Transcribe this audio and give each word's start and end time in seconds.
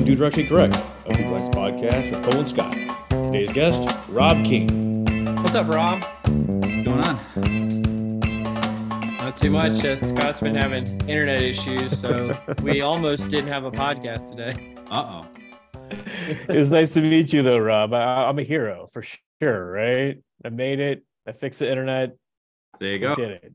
welcome 0.00 0.16
to 0.16 0.22
Directionally 0.22 0.48
Correct, 0.48 0.76
a 1.06 1.14
complex 1.14 1.44
podcast 1.48 2.10
with 2.10 2.24
Cole 2.24 2.40
and 2.40 2.48
Scott. 2.48 2.72
Today's 3.26 3.52
guest, 3.52 3.86
Rob 4.08 4.42
King. 4.46 5.04
What's 5.42 5.54
up, 5.54 5.68
Rob? 5.68 6.02
What's 6.24 6.88
going 6.88 7.04
on? 7.04 7.18
Not 9.18 9.36
too 9.36 9.50
much. 9.50 9.84
Uh, 9.84 9.96
Scott's 9.96 10.40
been 10.40 10.54
having 10.54 10.86
internet 11.06 11.42
issues, 11.42 12.00
so 12.00 12.32
we 12.62 12.80
almost 12.80 13.28
didn't 13.28 13.48
have 13.48 13.64
a 13.64 13.70
podcast 13.70 14.30
today. 14.30 14.74
Uh 14.90 15.22
oh. 15.22 15.28
it's 16.48 16.70
nice 16.70 16.94
to 16.94 17.02
meet 17.02 17.34
you, 17.34 17.42
though, 17.42 17.58
Rob. 17.58 17.92
I, 17.92 18.26
I'm 18.26 18.38
a 18.38 18.42
hero 18.42 18.88
for 18.90 19.02
sure, 19.42 19.70
right? 19.70 20.16
I 20.42 20.48
made 20.48 20.80
it. 20.80 21.04
I 21.26 21.32
fixed 21.32 21.58
the 21.58 21.68
internet. 21.68 22.16
There 22.78 22.88
you 22.88 22.94
I 22.94 22.98
go. 22.98 23.14
did 23.16 23.30
it. 23.30 23.54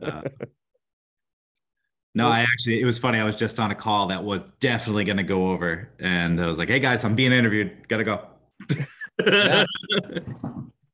Uh, 0.00 0.22
no, 2.14 2.28
I 2.28 2.40
actually, 2.40 2.80
it 2.80 2.84
was 2.84 2.98
funny. 2.98 3.18
I 3.18 3.24
was 3.24 3.36
just 3.36 3.60
on 3.60 3.70
a 3.70 3.74
call 3.74 4.08
that 4.08 4.22
was 4.22 4.42
definitely 4.60 5.04
going 5.04 5.16
to 5.18 5.22
go 5.22 5.50
over. 5.50 5.88
And 6.00 6.40
I 6.40 6.46
was 6.46 6.58
like, 6.58 6.68
hey 6.68 6.80
guys, 6.80 7.04
I'm 7.04 7.14
being 7.14 7.32
interviewed. 7.32 7.88
Gotta 7.88 8.04
go. 8.04 8.26
Yeah. 9.26 9.64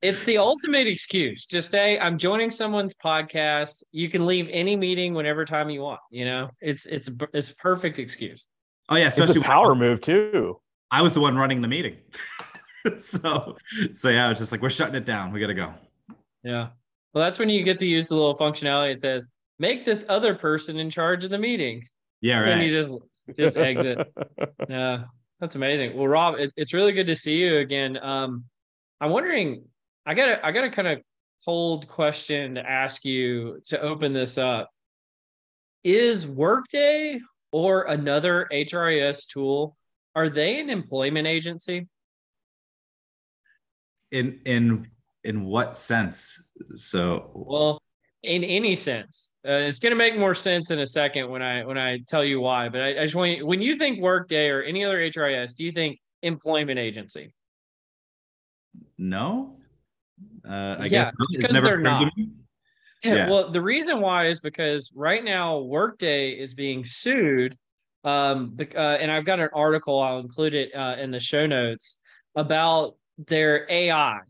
It's 0.02 0.22
the 0.24 0.36
ultimate 0.38 0.86
excuse. 0.86 1.46
Just 1.46 1.70
say 1.70 1.98
I'm 1.98 2.18
joining 2.18 2.50
someone's 2.50 2.94
podcast. 2.94 3.82
You 3.92 4.08
can 4.10 4.26
leave 4.26 4.48
any 4.52 4.76
meeting 4.76 5.14
whenever 5.14 5.44
time 5.44 5.70
you 5.70 5.80
want. 5.80 6.00
You 6.10 6.26
know, 6.26 6.50
it's 6.60 6.86
it's 6.86 7.08
it's 7.32 7.50
a 7.50 7.56
perfect 7.56 7.98
excuse. 7.98 8.46
oh, 8.90 8.96
yeah. 8.96 9.06
It's 9.06 9.18
a 9.18 9.22
Especially 9.22 9.40
when 9.40 9.48
power 9.48 9.74
move, 9.74 10.02
too. 10.02 10.60
I 10.90 11.02
was 11.02 11.12
the 11.14 11.20
one 11.20 11.36
running 11.36 11.62
the 11.62 11.66
meeting. 11.66 11.96
so, 13.00 13.56
so 13.94 14.10
yeah, 14.10 14.26
I 14.26 14.28
was 14.28 14.38
just 14.38 14.52
like, 14.52 14.62
we're 14.62 14.70
shutting 14.70 14.94
it 14.94 15.06
down. 15.06 15.32
We 15.32 15.40
got 15.40 15.48
to 15.48 15.54
go. 15.54 15.72
Yeah. 16.44 16.68
Well, 17.12 17.24
that's 17.24 17.38
when 17.38 17.48
you 17.48 17.64
get 17.64 17.78
to 17.78 17.86
use 17.86 18.08
the 18.08 18.14
little 18.14 18.36
functionality. 18.36 18.92
It 18.92 19.00
says 19.00 19.28
make 19.58 19.84
this 19.84 20.04
other 20.08 20.34
person 20.34 20.78
in 20.78 20.90
charge 20.90 21.24
of 21.24 21.30
the 21.30 21.38
meeting. 21.38 21.84
Yeah, 22.20 22.40
right. 22.40 22.48
And 22.50 22.62
you 22.62 22.70
just 22.70 22.92
just 23.38 23.56
exit. 23.56 23.98
Yeah, 24.68 25.04
that's 25.40 25.54
amazing. 25.54 25.96
Well, 25.96 26.08
Rob, 26.08 26.34
it, 26.38 26.52
it's 26.56 26.72
really 26.72 26.92
good 26.92 27.06
to 27.06 27.14
see 27.14 27.36
you 27.36 27.58
again. 27.58 27.98
Um, 28.02 28.44
I'm 29.00 29.10
wondering, 29.10 29.64
I 30.04 30.14
got 30.14 30.28
a, 30.28 30.46
I 30.46 30.50
got 30.50 30.64
a 30.64 30.70
kind 30.70 30.88
of 30.88 31.00
cold 31.44 31.86
question 31.86 32.56
to 32.56 32.68
ask 32.68 33.04
you 33.04 33.60
to 33.66 33.80
open 33.80 34.12
this 34.12 34.38
up. 34.38 34.70
Is 35.84 36.26
Workday 36.26 37.20
or 37.52 37.84
another 37.84 38.48
HRIS 38.52 39.26
tool, 39.26 39.76
are 40.14 40.28
they 40.28 40.60
an 40.60 40.68
employment 40.68 41.26
agency? 41.26 41.86
In, 44.10 44.40
in, 44.44 44.88
in 45.24 45.44
what 45.44 45.76
sense? 45.76 46.42
So, 46.76 47.30
Well, 47.34 47.82
in 48.26 48.42
any 48.44 48.74
sense, 48.74 49.32
uh, 49.46 49.52
it's 49.52 49.78
going 49.78 49.92
to 49.92 49.96
make 49.96 50.18
more 50.18 50.34
sense 50.34 50.70
in 50.70 50.80
a 50.80 50.86
second 50.86 51.30
when 51.30 51.40
I 51.42 51.64
when 51.64 51.78
I 51.78 51.98
tell 52.08 52.24
you 52.24 52.40
why. 52.40 52.68
But 52.68 52.80
I, 52.82 52.88
I 53.00 53.04
just 53.04 53.14
want 53.14 53.38
you, 53.38 53.46
when 53.46 53.60
you 53.60 53.76
think 53.76 54.00
Workday 54.00 54.48
or 54.48 54.62
any 54.62 54.84
other 54.84 54.98
HRIS, 54.98 55.54
do 55.54 55.64
you 55.64 55.72
think 55.72 56.00
employment 56.22 56.78
agency? 56.78 57.32
no. 58.98 59.56
Uh, 60.48 60.76
I 60.78 60.86
Yeah, 60.86 60.88
guess 60.88 61.12
it's 61.20 61.34
it's 61.36 61.44
'cause 61.46 61.52
never 61.54 61.66
they're 61.66 61.78
not. 61.78 62.12
Yeah, 63.04 63.14
Yeah. 63.14 63.28
Well, 63.30 63.50
the 63.50 63.60
reason 63.60 64.00
why 64.00 64.26
is 64.26 64.40
because 64.40 64.90
right 64.94 65.22
now 65.22 65.58
Workday 65.58 66.30
is 66.32 66.54
being 66.54 66.84
sued. 66.84 67.56
Um, 68.04 68.56
uh, 68.74 68.78
and 68.78 69.10
I've 69.10 69.24
got 69.24 69.40
an 69.40 69.50
article. 69.52 70.00
I'll 70.00 70.20
include 70.20 70.54
it 70.54 70.74
uh, 70.74 70.96
in 70.98 71.10
the 71.10 71.20
show 71.20 71.46
notes 71.46 72.00
about 72.34 72.96
their 73.18 73.66
AI. 73.70 74.20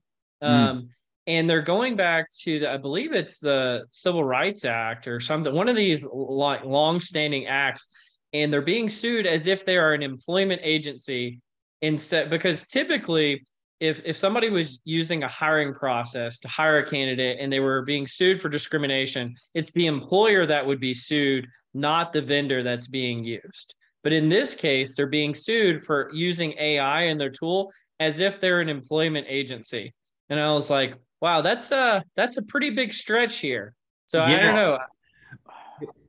Hmm. 0.43 0.49
Um, 0.49 0.89
and 1.27 1.49
they're 1.49 1.63
going 1.63 1.97
back 1.97 2.31
to 2.43 2.61
the, 2.61 2.71
I 2.71 2.77
believe 2.77 3.13
it's 3.13 3.41
the 3.41 3.87
Civil 3.91 4.23
Rights 4.23 4.65
Act 4.65 5.09
or 5.09 5.19
something. 5.19 5.53
One 5.55 5.69
of 5.69 5.77
these 5.77 6.07
long-standing 6.13 7.47
acts, 7.47 7.89
and 8.33 8.53
they're 8.53 8.63
being 8.63 8.89
sued 8.89 9.27
as 9.27 9.47
if 9.47 9.65
they 9.65 9.77
are 9.77 9.93
an 9.93 10.03
employment 10.03 10.61
agency 10.63 11.41
instead. 11.83 12.31
Because 12.31 12.65
typically, 12.65 13.45
if 13.81 14.01
if 14.05 14.17
somebody 14.17 14.49
was 14.49 14.81
using 14.85 15.23
a 15.23 15.29
hiring 15.29 15.75
process 15.75 16.39
to 16.39 16.49
hire 16.49 16.79
a 16.79 16.89
candidate 16.89 17.39
and 17.41 17.53
they 17.53 17.61
were 17.61 17.83
being 17.83 18.07
sued 18.07 18.41
for 18.41 18.49
discrimination, 18.49 19.35
it's 19.55 19.73
the 19.73 19.87
employer 19.87 20.47
that 20.47 20.67
would 20.67 20.81
be 20.81 20.95
sued, 20.95 21.47
not 21.75 22.13
the 22.13 22.23
vendor 22.23 22.63
that's 22.63 22.89
being 22.89 23.25
used. 23.25 23.75
But 24.03 24.13
in 24.13 24.29
this 24.29 24.55
case, 24.55 24.95
they're 24.95 25.07
being 25.07 25.35
sued 25.35 25.83
for 25.83 26.11
using 26.13 26.55
AI 26.59 27.03
in 27.03 27.19
their 27.19 27.31
tool 27.31 27.73
as 27.99 28.21
if 28.21 28.41
they're 28.41 28.61
an 28.61 28.69
employment 28.69 29.27
agency. 29.29 29.93
And 30.29 30.39
I 30.41 30.53
was 30.53 30.71
like, 30.71 30.95
wow, 31.21 31.41
that's 31.41 31.71
a 31.73 32.05
that's 32.17 32.37
a 32.37 32.43
pretty 32.43 32.71
big 32.71 32.93
stretch 32.93 33.39
here. 33.39 33.75
So 34.07 34.23
I 34.23 34.37
don't 34.37 34.55
know. 34.55 34.79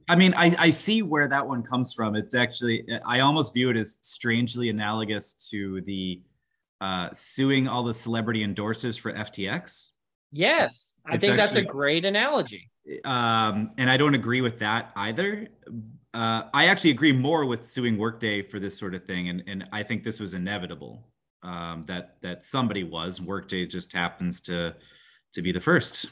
I 0.09 0.15
mean, 0.15 0.33
I, 0.35 0.55
I 0.57 0.69
see 0.69 1.01
where 1.01 1.27
that 1.27 1.45
one 1.45 1.63
comes 1.63 1.93
from. 1.93 2.15
It's 2.15 2.33
actually, 2.33 2.85
I 3.05 3.19
almost 3.19 3.53
view 3.53 3.69
it 3.69 3.75
as 3.75 3.97
strangely 4.01 4.69
analogous 4.69 5.33
to 5.49 5.81
the 5.81 6.21
uh, 6.79 7.09
suing 7.11 7.67
all 7.67 7.83
the 7.83 7.93
celebrity 7.93 8.45
endorsers 8.45 8.97
for 8.97 9.11
FTX. 9.11 9.89
Yes, 10.31 10.93
I 11.05 11.15
It's 11.15 11.21
think 11.21 11.35
that's 11.35 11.55
a 11.55 11.61
great 11.61 12.05
analogy. 12.05 12.69
Um, 13.03 13.71
and 13.77 13.89
I 13.89 13.97
don't 13.97 14.15
agree 14.15 14.39
with 14.39 14.59
that 14.59 14.91
either. 14.95 15.49
Uh, 16.13 16.43
I 16.53 16.67
actually 16.67 16.91
agree 16.91 17.11
more 17.11 17.45
with 17.45 17.67
suing 17.67 17.97
Workday 17.97 18.43
for 18.43 18.59
this 18.59 18.77
sort 18.77 18.95
of 18.95 19.03
thing. 19.05 19.27
And, 19.27 19.43
and 19.47 19.67
I 19.73 19.83
think 19.83 20.03
this 20.03 20.19
was 20.21 20.33
inevitable 20.33 21.05
um, 21.43 21.83
that, 21.83 22.17
that 22.21 22.45
somebody 22.45 22.83
was. 22.83 23.21
Workday 23.21 23.65
just 23.65 23.93
happens 23.93 24.41
to, 24.41 24.75
to 25.33 25.41
be 25.41 25.51
the 25.51 25.61
first. 25.61 26.07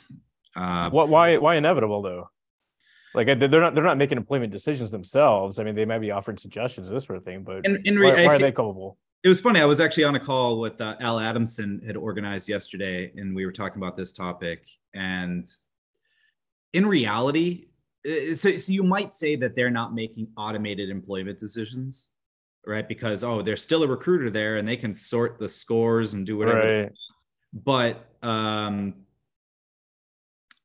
Uh, 0.56 0.90
What? 0.90 1.10
Why? 1.10 1.38
Why 1.38 1.56
inevitable 1.56 2.02
though? 2.02 2.30
Like 3.14 3.28
they're 3.28 3.50
not 3.50 3.76
they're 3.76 3.84
not 3.84 3.98
making 3.98 4.18
employment 4.18 4.52
decisions 4.52 4.92
themselves. 4.92 5.58
I 5.58 5.64
mean, 5.64 5.76
they 5.76 5.86
might 5.86 6.00
be 6.00 6.12
offering 6.12 6.38
suggestions, 6.38 6.90
this 6.90 7.06
sort 7.06 7.18
of 7.18 7.24
thing, 7.24 7.44
but 7.44 7.66
in, 7.66 7.82
in 7.86 7.96
why, 7.96 8.12
re- 8.12 8.24
I 8.24 8.28
why 8.28 8.36
are 8.36 8.40
they 8.40 8.52
culpable? 8.52 8.98
it 9.26 9.28
was 9.28 9.42
funny. 9.42 9.60
I 9.60 9.66
was 9.66 9.82
actually 9.82 10.04
on 10.04 10.14
a 10.14 10.20
call 10.20 10.60
with 10.60 10.80
uh, 10.80 10.98
Al 11.00 11.20
Adamson 11.20 11.82
had 11.84 11.98
organized 11.98 12.48
yesterday, 12.48 13.12
and 13.16 13.36
we 13.36 13.44
were 13.44 13.52
talking 13.52 13.82
about 13.82 13.98
this 13.98 14.12
topic. 14.12 14.64
And 14.94 15.48
in 16.74 16.86
reality, 16.86 17.70
so, 18.36 18.52
so 18.52 18.72
you 18.72 18.84
might 18.84 19.16
say 19.16 19.36
that 19.38 19.56
they're 19.56 19.72
not 19.72 19.96
making 19.96 20.28
automated 20.38 20.92
employment 20.92 21.40
decisions, 21.40 22.12
right? 22.68 22.88
Because 22.88 23.24
oh, 23.24 23.42
there's 23.42 23.62
still 23.62 23.84
a 23.84 23.88
recruiter 23.88 24.30
there, 24.30 24.58
and 24.58 24.68
they 24.68 24.78
can 24.78 24.94
sort 24.94 25.40
the 25.40 25.50
scores 25.50 26.14
and 26.14 26.26
do 26.26 26.38
whatever. 26.38 26.82
Right. 26.84 26.92
But 27.54 28.06
um, 28.22 28.94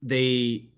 they 0.02 0.70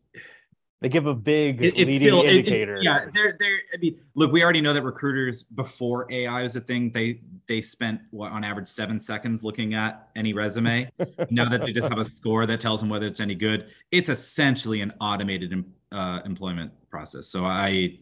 They 0.81 0.89
give 0.89 1.07
a 1.07 1.15
big 1.15 1.63
it- 1.63 1.77
leading 1.77 2.01
still 2.01 2.23
it- 2.23 2.27
it- 2.27 2.37
indicator. 2.39 2.79
yeah, 2.83 3.07
they're 3.15 3.37
they're. 3.39 3.59
I 3.73 3.77
mean, 3.79 4.01
look, 4.17 4.33
we 4.33 4.43
already 4.43 4.61
know 4.61 4.73
that 4.73 4.83
recruiters 4.83 5.43
before 5.43 6.07
AI 6.11 6.43
was 6.43 6.57
a 6.57 6.61
thing, 6.61 6.91
they 6.91 7.21
they 7.47 7.61
spent 7.61 8.01
what 8.11 8.33
on 8.33 8.43
average 8.45 8.69
seven 8.69 8.99
seconds 8.99 9.45
looking 9.45 9.75
at 9.75 10.09
any 10.17 10.33
resume. 10.33 10.91
now 11.31 11.49
that 11.49 11.61
they 11.63 11.73
just 11.73 11.89
have 11.89 11.99
a 11.99 12.05
score 12.05 12.47
that 12.47 12.61
tells 12.61 12.81
them 12.81 12.89
whether 12.89 13.07
it's 13.07 13.21
any 13.21 13.35
good, 13.37 13.69
it's 13.93 14.09
essentially 14.11 14.81
an 14.81 14.93
automated 15.01 15.65
uh, 15.93 16.21
employment 16.25 16.73
process. 16.91 17.29
So 17.29 17.45
I, 17.45 17.99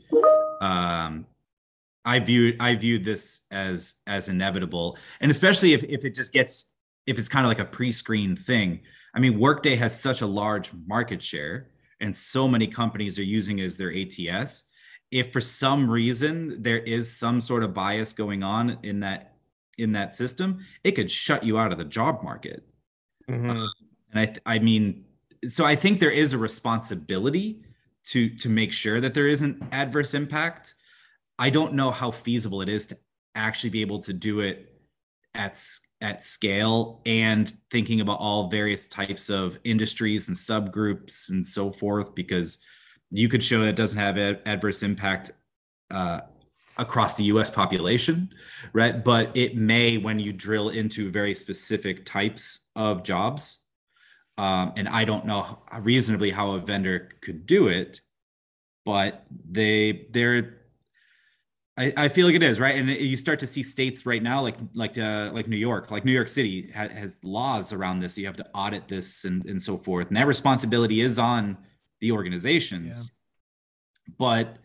um, 0.63 1.27
I 2.05 2.19
view 2.21 2.57
I 2.61 2.75
viewed 2.75 3.05
this 3.05 3.41
as 3.51 3.97
as 4.07 4.29
inevitable, 4.29 4.99
and 5.21 5.31
especially 5.31 5.73
if 5.73 5.83
if 5.85 6.05
it 6.05 6.15
just 6.15 6.33
gets 6.33 6.71
if 7.07 7.19
it's 7.19 7.29
kind 7.29 7.45
of 7.45 7.49
like 7.49 7.59
a 7.59 7.65
pre-screen 7.65 8.37
thing. 8.37 8.81
I 9.15 9.19
mean, 9.21 9.39
Workday 9.39 9.75
has 9.77 10.01
such 10.01 10.21
a 10.21 10.27
large 10.27 10.71
market 10.87 11.21
share 11.21 11.71
and 12.01 12.17
so 12.17 12.47
many 12.49 12.67
companies 12.67 13.19
are 13.19 13.25
using 13.25 13.59
it 13.59 13.65
as 13.65 13.77
their 13.77 13.93
ATS. 13.93 14.65
If 15.11 15.33
for 15.33 15.41
some 15.41 15.91
reason 15.91 16.63
there 16.63 16.79
is 16.79 17.15
some 17.15 17.41
sort 17.41 17.65
of 17.65 17.75
bias 17.75 18.13
going 18.13 18.43
on 18.43 18.79
in 18.83 19.01
that 19.01 19.35
in 19.79 19.93
that 19.93 20.15
system, 20.15 20.59
it 20.85 20.93
could 20.93 21.11
shut 21.11 21.43
you 21.43 21.59
out 21.59 21.73
of 21.73 21.79
the 21.79 21.85
job 21.85 22.23
market. 22.23 22.65
Mhm. 23.29 23.69
And 24.11 24.21
I 24.21 24.27
th- 24.27 24.41
I 24.47 24.59
mean, 24.59 25.05
so 25.49 25.65
I 25.65 25.75
think 25.75 26.01
there 26.01 26.11
is 26.11 26.33
a 26.33 26.39
responsibility 26.39 27.63
to 28.05 28.29
to 28.37 28.49
make 28.49 28.73
sure 28.73 29.01
that 29.01 29.15
there 29.15 29.29
isn't 29.29 29.63
adverse 29.73 30.15
impact. 30.15 30.75
I 31.41 31.49
don't 31.49 31.73
know 31.73 31.91
how 31.91 32.11
feasible 32.11 32.61
it 32.61 32.69
is 32.69 32.85
to 32.87 32.99
actually 33.35 33.71
be 33.71 33.81
able 33.81 34.01
to 34.01 34.13
do 34.13 34.41
it 34.41 34.75
at 35.35 35.59
at 36.03 36.23
scale 36.23 37.01
and 37.07 37.55
thinking 37.71 38.03
about 38.03 38.21
all 38.21 38.49
various 38.49 38.87
types 38.87 39.31
of 39.31 39.59
industries 39.65 40.29
and 40.29 40.37
subgroups 40.37 41.31
and 41.31 41.47
so 41.47 41.71
forth 41.71 42.15
because 42.15 42.59
you 43.11 43.29
could 43.29 43.43
show 43.43 43.61
that 43.61 43.69
it 43.69 43.77
doesn't 43.77 43.99
have 43.99 44.17
a- 44.17 44.41
adverse 44.47 44.83
impact 44.83 45.31
uh, 45.91 46.21
across 46.79 47.15
the 47.15 47.25
US 47.25 47.51
population, 47.51 48.31
right? 48.73 49.03
But 49.03 49.37
it 49.37 49.57
may 49.57 49.99
when 49.99 50.19
you 50.19 50.33
drill 50.33 50.71
into 50.71 51.11
very 51.11 51.35
specific 51.35 52.05
types 52.07 52.69
of 52.77 53.03
jobs. 53.03 53.59
Um, 54.39 54.73
and 54.77 54.89
I 54.89 55.05
don't 55.05 55.27
know 55.27 55.61
reasonably 55.81 56.31
how 56.31 56.53
a 56.53 56.61
vendor 56.61 57.11
could 57.21 57.47
do 57.47 57.69
it, 57.69 58.01
but 58.85 59.27
they 59.51 60.07
they're 60.13 60.60
I, 61.77 61.93
I 61.97 62.09
feel 62.09 62.27
like 62.27 62.35
it 62.35 62.43
is 62.43 62.61
right, 62.61 62.77
and 62.77 62.91
you 62.91 63.17
start 63.17 63.41
to 63.41 63.47
see 63.47 63.63
states 63.63 64.05
right 64.05 64.23
now, 64.23 64.43
like 64.43 64.57
like 64.75 64.99
uh, 64.99 65.31
like 65.33 65.49
New 65.49 65.57
York, 65.57 65.91
like 65.91 66.05
New 66.05 66.13
York 66.13 66.29
City 66.29 66.71
ha- 66.75 66.89
has 66.89 67.21
laws 67.23 67.73
around 67.73 68.01
this. 68.01 68.19
You 68.19 68.27
have 68.27 68.37
to 68.37 68.47
audit 68.55 68.89
this 68.89 69.25
and 69.25 69.45
and 69.47 69.63
so 69.63 69.77
forth, 69.77 70.09
and 70.09 70.17
that 70.17 70.27
responsibility 70.27 71.01
is 71.01 71.19
on 71.19 71.57
the 72.01 72.13
organizations. 72.13 73.13
But 74.19 74.57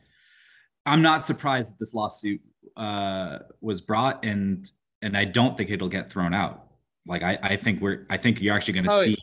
I'm 0.85 1.01
not 1.01 1.25
surprised 1.25 1.71
that 1.71 1.79
this 1.79 1.93
lawsuit 1.93 2.41
uh, 2.75 3.39
was 3.61 3.81
brought, 3.81 4.25
and 4.25 4.69
and 5.01 5.15
I 5.15 5.25
don't 5.25 5.55
think 5.55 5.69
it'll 5.69 5.89
get 5.89 6.11
thrown 6.11 6.33
out. 6.33 6.67
Like 7.07 7.23
I, 7.23 7.37
I 7.41 7.55
think 7.55 7.81
we're 7.81 8.05
I 8.09 8.17
think 8.17 8.41
you're 8.41 8.55
actually 8.55 8.73
going 8.73 8.85
to 8.85 8.91
Oh, 8.91 9.03
see. 9.03 9.17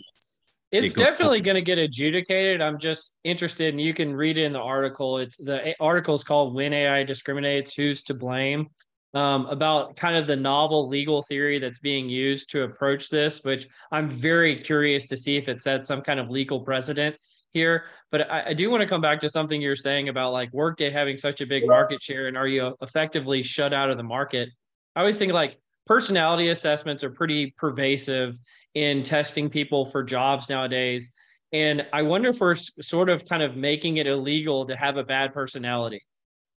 It's 0.72 0.94
it 0.94 0.98
definitely 0.98 1.42
going 1.42 1.56
to 1.56 1.62
get 1.62 1.78
adjudicated. 1.78 2.62
I'm 2.62 2.78
just 2.78 3.14
interested, 3.24 3.74
and 3.74 3.80
you 3.80 3.92
can 3.92 4.14
read 4.14 4.38
it 4.38 4.44
in 4.44 4.54
the 4.54 4.60
article. 4.60 5.18
It's 5.18 5.36
the 5.36 5.74
article 5.78 6.14
is 6.14 6.24
called 6.24 6.54
"When 6.54 6.72
AI 6.72 7.04
Discriminates: 7.04 7.74
Who's 7.74 8.02
to 8.04 8.14
Blame." 8.14 8.68
Um, 9.14 9.44
about 9.46 9.94
kind 9.94 10.16
of 10.16 10.26
the 10.26 10.36
novel 10.36 10.88
legal 10.88 11.20
theory 11.20 11.58
that's 11.58 11.80
being 11.80 12.08
used 12.08 12.48
to 12.48 12.62
approach 12.62 13.10
this, 13.10 13.44
which 13.44 13.68
I'm 13.90 14.08
very 14.08 14.56
curious 14.56 15.06
to 15.08 15.18
see 15.18 15.36
if 15.36 15.50
it 15.50 15.60
sets 15.60 15.86
some 15.86 16.00
kind 16.00 16.18
of 16.18 16.30
legal 16.30 16.60
precedent 16.60 17.16
here. 17.52 17.84
But 18.10 18.30
I, 18.30 18.46
I 18.46 18.54
do 18.54 18.70
want 18.70 18.80
to 18.80 18.86
come 18.86 19.02
back 19.02 19.20
to 19.20 19.28
something 19.28 19.60
you're 19.60 19.76
saying 19.76 20.08
about 20.08 20.32
like 20.32 20.50
Workday 20.54 20.90
having 20.90 21.18
such 21.18 21.42
a 21.42 21.46
big 21.46 21.66
market 21.66 22.02
share, 22.02 22.28
and 22.28 22.38
are 22.38 22.48
you 22.48 22.74
effectively 22.80 23.42
shut 23.42 23.74
out 23.74 23.90
of 23.90 23.98
the 23.98 24.02
market? 24.02 24.48
I 24.96 25.00
always 25.00 25.18
think 25.18 25.34
like 25.34 25.58
personality 25.86 26.48
assessments 26.48 27.04
are 27.04 27.10
pretty 27.10 27.54
pervasive 27.58 28.38
in 28.74 29.02
testing 29.02 29.50
people 29.50 29.86
for 29.86 30.02
jobs 30.02 30.48
nowadays. 30.48 31.12
And 31.52 31.86
I 31.92 32.02
wonder 32.02 32.30
if 32.30 32.40
we're 32.40 32.56
sort 32.56 33.10
of 33.10 33.28
kind 33.28 33.42
of 33.42 33.56
making 33.56 33.98
it 33.98 34.06
illegal 34.06 34.64
to 34.66 34.76
have 34.76 34.96
a 34.96 35.04
bad 35.04 35.32
personality. 35.34 36.02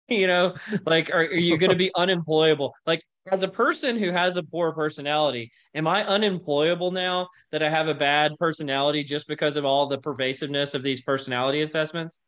You 0.09 0.27
know, 0.27 0.57
like, 0.85 1.11
are, 1.11 1.21
are 1.21 1.33
you 1.33 1.57
going 1.57 1.71
to 1.71 1.77
be 1.77 1.91
unemployable? 1.97 2.75
Like, 2.87 3.03
as 3.31 3.45
a 3.45 3.49
person 3.49 3.97
who 3.97 4.11
has 4.11 4.37
a 4.37 4.43
poor 4.43 4.73
personality, 4.73 5.51
am 5.75 5.87
I 5.87 6.05
unemployable 6.05 6.91
now 6.91 7.29
that 7.51 7.63
I 7.63 7.71
have 7.71 7.89
a 7.89 7.95
bad 7.95 8.33
personality 8.39 9.05
just 9.05 9.29
because 9.29 9.57
of 9.57 9.65
all 9.65 9.87
the 9.87 9.97
pervasiveness 9.97 10.75
of 10.75 10.83
these 10.83 11.01
personality 11.01 11.63
assessments? 11.63 12.21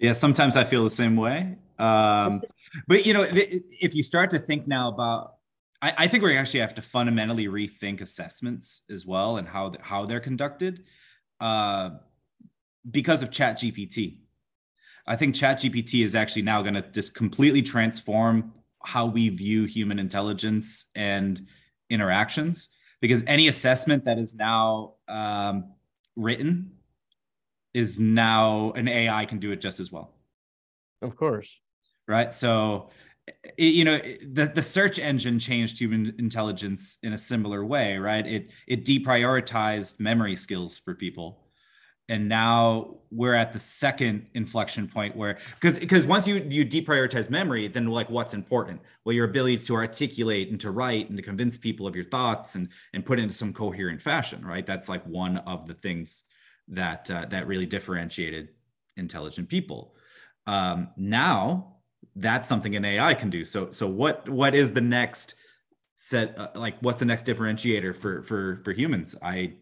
Yeah, 0.00 0.12
sometimes 0.12 0.56
I 0.56 0.64
feel 0.64 0.84
the 0.84 0.90
same 0.90 1.16
way. 1.16 1.56
Um, 1.78 2.42
but 2.88 3.06
you 3.06 3.14
know, 3.14 3.26
if 3.30 3.94
you 3.94 4.02
start 4.02 4.30
to 4.32 4.38
think 4.38 4.66
now 4.66 4.88
about, 4.88 5.33
I, 5.82 5.94
I 5.98 6.08
think 6.08 6.22
we 6.22 6.36
actually 6.36 6.60
have 6.60 6.74
to 6.76 6.82
fundamentally 6.82 7.46
rethink 7.46 8.00
assessments 8.00 8.82
as 8.90 9.06
well 9.06 9.36
and 9.36 9.46
how 9.48 9.70
th- 9.70 9.82
how 9.82 10.06
they're 10.06 10.20
conducted, 10.20 10.84
uh, 11.40 11.90
because 12.90 13.22
of 13.22 13.30
Chat 13.30 13.58
GPT. 13.58 14.18
I 15.06 15.16
think 15.16 15.34
Chat 15.34 15.58
GPT 15.60 16.04
is 16.04 16.14
actually 16.14 16.42
now 16.42 16.62
going 16.62 16.74
to 16.74 16.82
just 16.82 17.14
completely 17.14 17.62
transform 17.62 18.52
how 18.84 19.06
we 19.06 19.28
view 19.28 19.64
human 19.64 19.98
intelligence 19.98 20.90
and 20.94 21.46
interactions. 21.90 22.68
Because 23.00 23.22
any 23.26 23.48
assessment 23.48 24.04
that 24.06 24.18
is 24.18 24.34
now 24.34 24.94
um, 25.08 25.72
written 26.16 26.72
is 27.74 27.98
now 27.98 28.72
an 28.72 28.88
AI 28.88 29.26
can 29.26 29.38
do 29.38 29.50
it 29.52 29.60
just 29.60 29.80
as 29.80 29.92
well 29.92 30.14
Of 31.02 31.16
course. 31.16 31.60
right? 32.08 32.34
So, 32.34 32.90
you 33.56 33.84
know, 33.84 33.98
the 33.98 34.50
the 34.54 34.62
search 34.62 34.98
engine 34.98 35.38
changed 35.38 35.78
human 35.78 36.14
intelligence 36.18 36.98
in 37.02 37.12
a 37.12 37.18
similar 37.18 37.64
way, 37.64 37.96
right? 37.96 38.26
It 38.26 38.50
it 38.66 38.84
deprioritized 38.84 40.00
memory 40.00 40.36
skills 40.36 40.76
for 40.76 40.94
people, 40.94 41.46
and 42.08 42.28
now 42.28 42.96
we're 43.10 43.34
at 43.34 43.52
the 43.52 43.58
second 43.58 44.26
inflection 44.34 44.88
point 44.88 45.16
where 45.16 45.38
because 45.54 45.78
because 45.78 46.04
once 46.04 46.26
you 46.26 46.46
you 46.48 46.66
deprioritize 46.66 47.30
memory, 47.30 47.68
then 47.68 47.86
like 47.86 48.10
what's 48.10 48.34
important? 48.34 48.80
Well, 49.04 49.14
your 49.14 49.26
ability 49.26 49.58
to 49.58 49.74
articulate 49.74 50.50
and 50.50 50.60
to 50.60 50.70
write 50.70 51.08
and 51.08 51.16
to 51.16 51.22
convince 51.22 51.56
people 51.56 51.86
of 51.86 51.96
your 51.96 52.06
thoughts 52.06 52.56
and 52.56 52.68
and 52.92 53.06
put 53.06 53.18
into 53.18 53.34
some 53.34 53.54
coherent 53.54 54.02
fashion, 54.02 54.44
right? 54.44 54.66
That's 54.66 54.88
like 54.88 55.04
one 55.06 55.38
of 55.38 55.66
the 55.66 55.74
things 55.74 56.24
that 56.68 57.10
uh, 57.10 57.26
that 57.30 57.46
really 57.46 57.66
differentiated 57.66 58.48
intelligent 58.96 59.48
people. 59.48 59.94
Um, 60.46 60.88
now 60.98 61.73
that's 62.16 62.48
something 62.48 62.76
an 62.76 62.84
AI 62.84 63.14
can 63.14 63.30
do. 63.30 63.44
So 63.44 63.70
so 63.70 63.86
what 63.86 64.28
what 64.28 64.54
is 64.54 64.72
the 64.72 64.80
next 64.80 65.34
set 65.96 66.38
uh, 66.38 66.48
like 66.54 66.76
what's 66.80 66.98
the 66.98 67.04
next 67.04 67.26
differentiator 67.26 67.96
for 67.96 68.22
for 68.22 68.60
for 68.64 68.72
humans? 68.72 69.16
I 69.22 69.54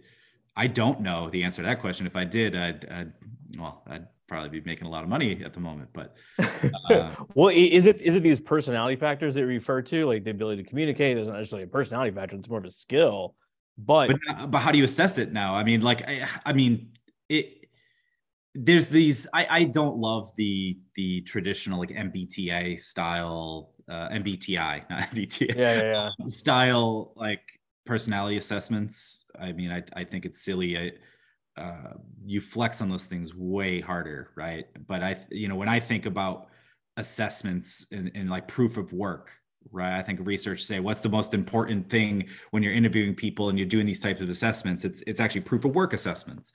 I 0.56 0.66
don't 0.66 1.00
know 1.00 1.30
the 1.30 1.44
answer 1.44 1.62
to 1.62 1.68
that 1.68 1.80
question. 1.80 2.06
If 2.06 2.16
I 2.16 2.24
did, 2.24 2.54
I'd, 2.54 2.88
I'd 2.90 3.12
well, 3.58 3.82
I'd 3.86 4.06
probably 4.28 4.60
be 4.60 4.60
making 4.66 4.86
a 4.86 4.90
lot 4.90 5.02
of 5.02 5.08
money 5.08 5.42
at 5.44 5.54
the 5.54 5.60
moment. 5.60 5.90
But 5.92 6.14
Uh, 6.90 7.14
well, 7.34 7.50
is 7.54 7.86
it 7.86 8.00
is 8.02 8.16
it 8.16 8.22
these 8.22 8.40
personality 8.40 8.96
factors 8.96 9.34
that 9.34 9.40
you 9.40 9.46
refer 9.46 9.82
to, 9.82 10.06
like 10.06 10.24
the 10.24 10.30
ability 10.30 10.62
to 10.62 10.68
communicate? 10.68 11.16
There's 11.16 11.28
not 11.28 11.38
necessarily 11.38 11.64
a 11.64 11.68
personality 11.68 12.14
factor; 12.14 12.36
it's 12.36 12.48
more 12.48 12.58
of 12.58 12.64
a 12.64 12.70
skill. 12.70 13.34
But, 13.78 14.08
but 14.08 14.50
but 14.50 14.58
how 14.58 14.72
do 14.72 14.78
you 14.78 14.84
assess 14.84 15.18
it 15.18 15.32
now? 15.32 15.54
I 15.54 15.64
mean, 15.64 15.80
like 15.80 16.06
I, 16.06 16.26
I 16.44 16.52
mean 16.52 16.92
it. 17.28 17.61
There's 18.54 18.86
these. 18.86 19.26
I 19.32 19.46
I 19.48 19.64
don't 19.64 19.96
love 19.96 20.32
the 20.36 20.78
the 20.94 21.22
traditional 21.22 21.78
like 21.78 21.90
mbta 21.90 22.78
style 22.80 23.72
uh, 23.88 24.08
MBTI 24.10 24.88
not 24.90 25.02
MBTI 25.10 25.56
yeah, 25.56 25.82
yeah, 25.82 26.10
yeah. 26.18 26.26
style 26.26 27.12
like 27.16 27.42
personality 27.84 28.36
assessments. 28.36 29.26
I 29.38 29.52
mean, 29.52 29.70
I, 29.70 29.82
I 29.94 30.04
think 30.04 30.24
it's 30.24 30.42
silly. 30.42 30.78
I, 30.78 31.60
uh, 31.60 31.94
you 32.24 32.40
flex 32.40 32.80
on 32.80 32.88
those 32.88 33.06
things 33.06 33.34
way 33.34 33.80
harder, 33.80 34.30
right? 34.36 34.64
But 34.86 35.02
I, 35.02 35.16
you 35.30 35.48
know, 35.48 35.56
when 35.56 35.68
I 35.68 35.80
think 35.80 36.06
about 36.06 36.46
assessments 36.96 37.86
and, 37.92 38.10
and 38.14 38.30
like 38.30 38.48
proof 38.48 38.76
of 38.76 38.92
work, 38.92 39.30
right? 39.70 39.98
I 39.98 40.02
think 40.02 40.20
research 40.26 40.64
say 40.64 40.80
what's 40.80 41.00
the 41.00 41.08
most 41.08 41.34
important 41.34 41.88
thing 41.88 42.28
when 42.50 42.62
you're 42.62 42.72
interviewing 42.72 43.14
people 43.14 43.48
and 43.48 43.58
you're 43.58 43.68
doing 43.68 43.86
these 43.86 44.00
types 44.00 44.20
of 44.20 44.28
assessments. 44.28 44.84
It's 44.84 45.02
it's 45.06 45.20
actually 45.20 45.42
proof 45.42 45.64
of 45.64 45.74
work 45.74 45.92
assessments. 45.92 46.52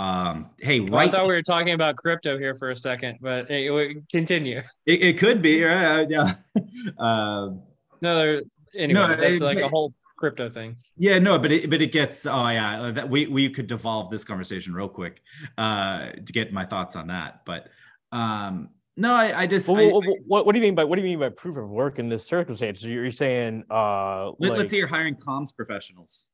Um, 0.00 0.48
hey, 0.58 0.80
Well, 0.80 0.96
I 0.98 1.10
thought 1.10 1.26
we 1.26 1.34
were 1.34 1.42
talking 1.42 1.74
about 1.74 1.96
crypto 1.96 2.38
here 2.38 2.54
for 2.54 2.70
a 2.70 2.76
second, 2.76 3.18
but 3.20 3.48
hey, 3.48 3.68
we- 3.68 4.00
continue. 4.10 4.62
It, 4.86 5.02
it 5.02 5.18
could 5.18 5.42
be, 5.42 5.62
right? 5.62 6.08
Yeah. 6.08 6.34
Um, 6.98 7.62
No, 8.00 8.16
there, 8.16 8.42
anyway, 8.74 8.94
No, 8.94 9.08
that's 9.08 9.22
it- 9.22 9.40
like 9.42 9.60
a 9.60 9.68
whole 9.68 9.92
crypto 10.16 10.48
thing. 10.48 10.76
Yeah, 10.96 11.18
no, 11.18 11.38
but 11.38 11.52
it 11.52 11.68
but 11.68 11.82
it 11.82 11.92
gets 11.92 12.24
oh 12.24 12.48
yeah 12.48 12.80
uh, 12.80 12.92
that 12.92 13.08
we 13.10 13.26
we 13.26 13.50
could 13.50 13.66
devolve 13.66 14.10
this 14.10 14.24
conversation 14.24 14.72
real 14.74 14.88
quick 14.88 15.22
uh 15.58 16.10
to 16.12 16.32
get 16.32 16.52
my 16.52 16.64
thoughts 16.64 16.96
on 16.96 17.08
that. 17.08 17.42
But 17.44 17.68
um 18.12 18.70
no, 18.96 19.12
I, 19.14 19.40
I 19.42 19.46
just 19.46 19.68
Well, 19.68 19.78
I- 19.80 19.86
what, 19.90 20.04
what, 20.26 20.46
what 20.46 20.54
do 20.54 20.60
you 20.60 20.66
mean 20.66 20.74
by 20.74 20.84
what 20.84 20.96
do 20.96 21.02
you 21.02 21.08
mean 21.08 21.18
by 21.20 21.28
proof 21.28 21.56
of 21.58 21.68
work 21.68 21.98
in 21.98 22.08
this 22.08 22.24
circumstance? 22.26 22.82
You're 22.82 23.10
saying, 23.10 23.64
uh, 23.70 24.30
let, 24.38 24.52
like, 24.52 24.60
us 24.64 24.70
say 24.70 24.78
you're 24.78 24.86
hiring 24.86 25.16
comms 25.16 25.54
professionals, 25.54 26.28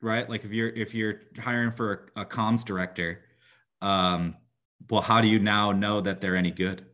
right? 0.00 0.28
Like 0.28 0.44
if 0.44 0.52
you're 0.52 0.68
if 0.68 0.94
you're 0.94 1.20
hiring 1.38 1.72
for 1.72 2.10
a, 2.16 2.22
a 2.22 2.24
comms 2.26 2.64
director, 2.64 3.20
um, 3.82 4.36
well, 4.90 5.02
how 5.02 5.20
do 5.20 5.28
you 5.28 5.38
now 5.38 5.72
know 5.72 6.00
that 6.00 6.20
they're 6.20 6.36
any 6.36 6.50
good? 6.50 6.86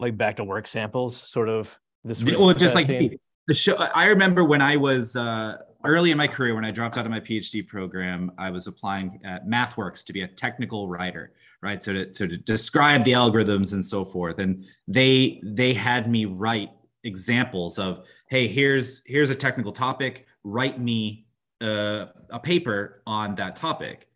like 0.00 0.16
back 0.16 0.36
to 0.36 0.44
work 0.44 0.66
samples, 0.66 1.16
sort 1.16 1.48
of 1.48 1.78
this. 2.04 2.22
Well, 2.22 2.54
just 2.54 2.74
like 2.74 2.86
the 2.86 3.54
show. 3.54 3.76
I 3.76 4.06
remember 4.06 4.44
when 4.44 4.62
I 4.62 4.76
was 4.76 5.16
uh, 5.16 5.58
early 5.84 6.10
in 6.10 6.18
my 6.18 6.28
career, 6.28 6.54
when 6.54 6.64
I 6.64 6.70
dropped 6.70 6.96
out 6.96 7.04
of 7.04 7.10
my 7.10 7.20
PhD 7.20 7.66
program, 7.66 8.32
I 8.38 8.50
was 8.50 8.66
applying 8.66 9.20
at 9.24 9.46
MathWorks 9.46 10.04
to 10.06 10.12
be 10.12 10.22
a 10.22 10.28
technical 10.28 10.88
writer, 10.88 11.32
right? 11.62 11.82
So 11.82 11.92
to, 11.92 12.14
so 12.14 12.26
to 12.26 12.36
describe 12.36 13.04
the 13.04 13.12
algorithms 13.12 13.72
and 13.72 13.84
so 13.84 14.04
forth, 14.04 14.38
and 14.38 14.64
they 14.86 15.40
they 15.44 15.74
had 15.74 16.10
me 16.10 16.24
write 16.26 16.70
examples 17.04 17.78
of, 17.78 18.06
hey, 18.28 18.46
here's 18.46 19.02
here's 19.06 19.30
a 19.30 19.34
technical 19.34 19.72
topic. 19.72 20.26
Write 20.44 20.80
me 20.80 21.26
uh, 21.60 22.06
a 22.30 22.38
paper 22.38 23.02
on 23.06 23.34
that 23.36 23.56
topic. 23.56 24.08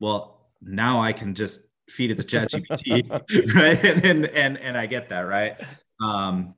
Well, 0.00 0.50
now 0.60 1.00
I 1.00 1.12
can 1.12 1.34
just 1.34 1.60
feed 1.88 2.10
it 2.10 2.16
to 2.16 2.22
ChatGPT, 2.22 3.08
right? 3.54 3.84
And, 3.84 4.04
and 4.04 4.26
and 4.26 4.58
and 4.58 4.78
I 4.78 4.86
get 4.86 5.08
that, 5.10 5.20
right? 5.20 5.56
Um, 6.00 6.54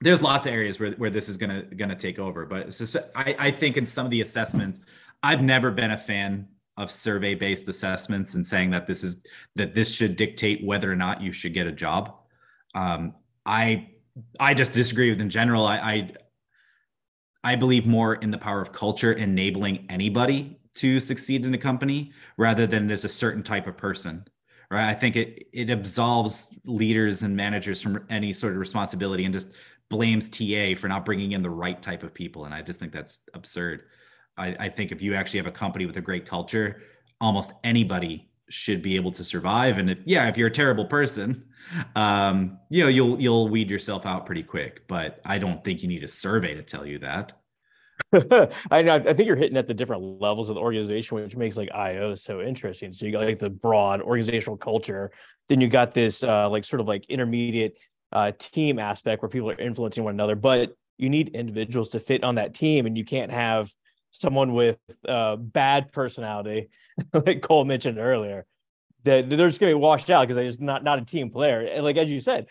there's 0.00 0.20
lots 0.20 0.46
of 0.46 0.52
areas 0.52 0.80
where, 0.80 0.92
where 0.92 1.10
this 1.10 1.28
is 1.28 1.36
gonna 1.36 1.62
gonna 1.62 1.96
take 1.96 2.18
over, 2.18 2.46
but 2.46 2.66
it's 2.66 2.78
just 2.78 2.96
I, 3.14 3.36
I 3.38 3.50
think 3.50 3.76
in 3.76 3.86
some 3.86 4.04
of 4.04 4.10
the 4.10 4.20
assessments, 4.20 4.80
I've 5.22 5.42
never 5.42 5.70
been 5.70 5.92
a 5.92 5.98
fan 5.98 6.48
of 6.76 6.90
survey 6.90 7.34
based 7.34 7.68
assessments 7.68 8.34
and 8.34 8.46
saying 8.46 8.70
that 8.70 8.86
this 8.86 9.04
is 9.04 9.24
that 9.56 9.74
this 9.74 9.94
should 9.94 10.16
dictate 10.16 10.64
whether 10.64 10.90
or 10.90 10.96
not 10.96 11.20
you 11.20 11.32
should 11.32 11.54
get 11.54 11.66
a 11.66 11.72
job. 11.72 12.16
Um, 12.74 13.14
I 13.46 13.90
I 14.40 14.54
just 14.54 14.72
disagree 14.72 15.10
with 15.10 15.20
in 15.20 15.30
general. 15.30 15.66
I, 15.66 15.76
I 15.78 16.10
I 17.44 17.56
believe 17.56 17.86
more 17.86 18.14
in 18.16 18.30
the 18.30 18.38
power 18.38 18.60
of 18.60 18.72
culture 18.72 19.12
enabling 19.12 19.86
anybody 19.88 20.58
to 20.74 21.00
succeed 21.00 21.44
in 21.44 21.52
a 21.54 21.58
company 21.58 22.12
rather 22.36 22.66
than 22.66 22.86
there's 22.86 23.04
a 23.04 23.08
certain 23.08 23.42
type 23.42 23.66
of 23.66 23.76
person 23.76 24.24
right? 24.72 24.88
I 24.88 24.94
think 24.94 25.16
it 25.16 25.48
it 25.52 25.70
absolves 25.70 26.48
leaders 26.64 27.22
and 27.22 27.36
managers 27.36 27.82
from 27.82 28.04
any 28.08 28.32
sort 28.32 28.54
of 28.54 28.58
responsibility 28.58 29.24
and 29.24 29.32
just 29.34 29.52
blames 29.90 30.30
ta 30.30 30.74
for 30.74 30.88
not 30.88 31.04
bringing 31.04 31.32
in 31.32 31.42
the 31.42 31.50
right 31.50 31.80
type 31.80 32.02
of 32.02 32.14
people. 32.14 32.46
And 32.46 32.54
i 32.54 32.62
just 32.62 32.80
think 32.80 32.92
that's 32.92 33.20
absurd. 33.34 33.82
I, 34.38 34.56
I 34.58 34.68
think 34.70 34.90
if 34.90 35.02
you 35.02 35.14
actually 35.14 35.40
have 35.40 35.46
a 35.46 35.52
company 35.52 35.84
with 35.84 35.98
a 35.98 36.00
great 36.00 36.26
culture 36.26 36.80
almost 37.20 37.52
anybody 37.62 38.31
should 38.48 38.82
be 38.82 38.96
able 38.96 39.12
to 39.12 39.24
survive 39.24 39.78
and 39.78 39.90
if 39.90 39.98
yeah 40.04 40.28
if 40.28 40.36
you're 40.36 40.48
a 40.48 40.52
terrible 40.52 40.84
person 40.84 41.44
um 41.96 42.58
you 42.68 42.82
know 42.82 42.88
you'll 42.88 43.20
you'll 43.20 43.48
weed 43.48 43.70
yourself 43.70 44.04
out 44.04 44.26
pretty 44.26 44.42
quick 44.42 44.86
but 44.88 45.20
i 45.24 45.38
don't 45.38 45.64
think 45.64 45.82
you 45.82 45.88
need 45.88 46.04
a 46.04 46.08
survey 46.08 46.54
to 46.54 46.62
tell 46.62 46.84
you 46.86 46.98
that 46.98 47.32
I 48.70 48.82
know. 48.82 48.94
I 48.94 49.12
think 49.12 49.26
you're 49.26 49.36
hitting 49.36 49.56
at 49.56 49.66
the 49.66 49.74
different 49.74 50.20
levels 50.20 50.48
of 50.48 50.56
the 50.56 50.60
organization, 50.60 51.16
which 51.16 51.36
makes 51.36 51.56
like 51.56 51.70
IO 51.72 52.14
so 52.14 52.40
interesting. 52.40 52.92
So 52.92 53.06
you 53.06 53.12
got 53.12 53.24
like 53.24 53.38
the 53.38 53.50
broad 53.50 54.02
organizational 54.02 54.56
culture, 54.56 55.12
then 55.48 55.60
you 55.60 55.68
got 55.68 55.92
this 55.92 56.22
uh, 56.22 56.48
like 56.50 56.64
sort 56.64 56.80
of 56.80 56.88
like 56.88 57.06
intermediate 57.08 57.78
uh, 58.12 58.32
team 58.38 58.78
aspect 58.78 59.22
where 59.22 59.28
people 59.28 59.50
are 59.50 59.58
influencing 59.58 60.04
one 60.04 60.14
another, 60.14 60.36
but 60.36 60.74
you 60.98 61.08
need 61.08 61.28
individuals 61.30 61.90
to 61.90 62.00
fit 62.00 62.22
on 62.22 62.34
that 62.36 62.54
team, 62.54 62.86
and 62.86 62.96
you 62.96 63.04
can't 63.04 63.32
have 63.32 63.72
someone 64.10 64.52
with 64.52 64.78
uh, 65.08 65.36
bad 65.36 65.90
personality, 65.92 66.68
like 67.26 67.42
Cole 67.42 67.64
mentioned 67.64 67.98
earlier, 67.98 68.46
that 69.04 69.28
they're 69.28 69.48
just 69.48 69.60
going 69.60 69.70
to 69.70 69.76
be 69.76 69.80
washed 69.80 70.10
out 70.10 70.22
because 70.22 70.36
they're 70.36 70.48
just 70.48 70.60
not 70.60 70.84
not 70.84 70.98
a 70.98 71.04
team 71.04 71.30
player. 71.30 71.60
And 71.60 71.84
like 71.84 71.96
as 71.96 72.10
you 72.10 72.20
said, 72.20 72.46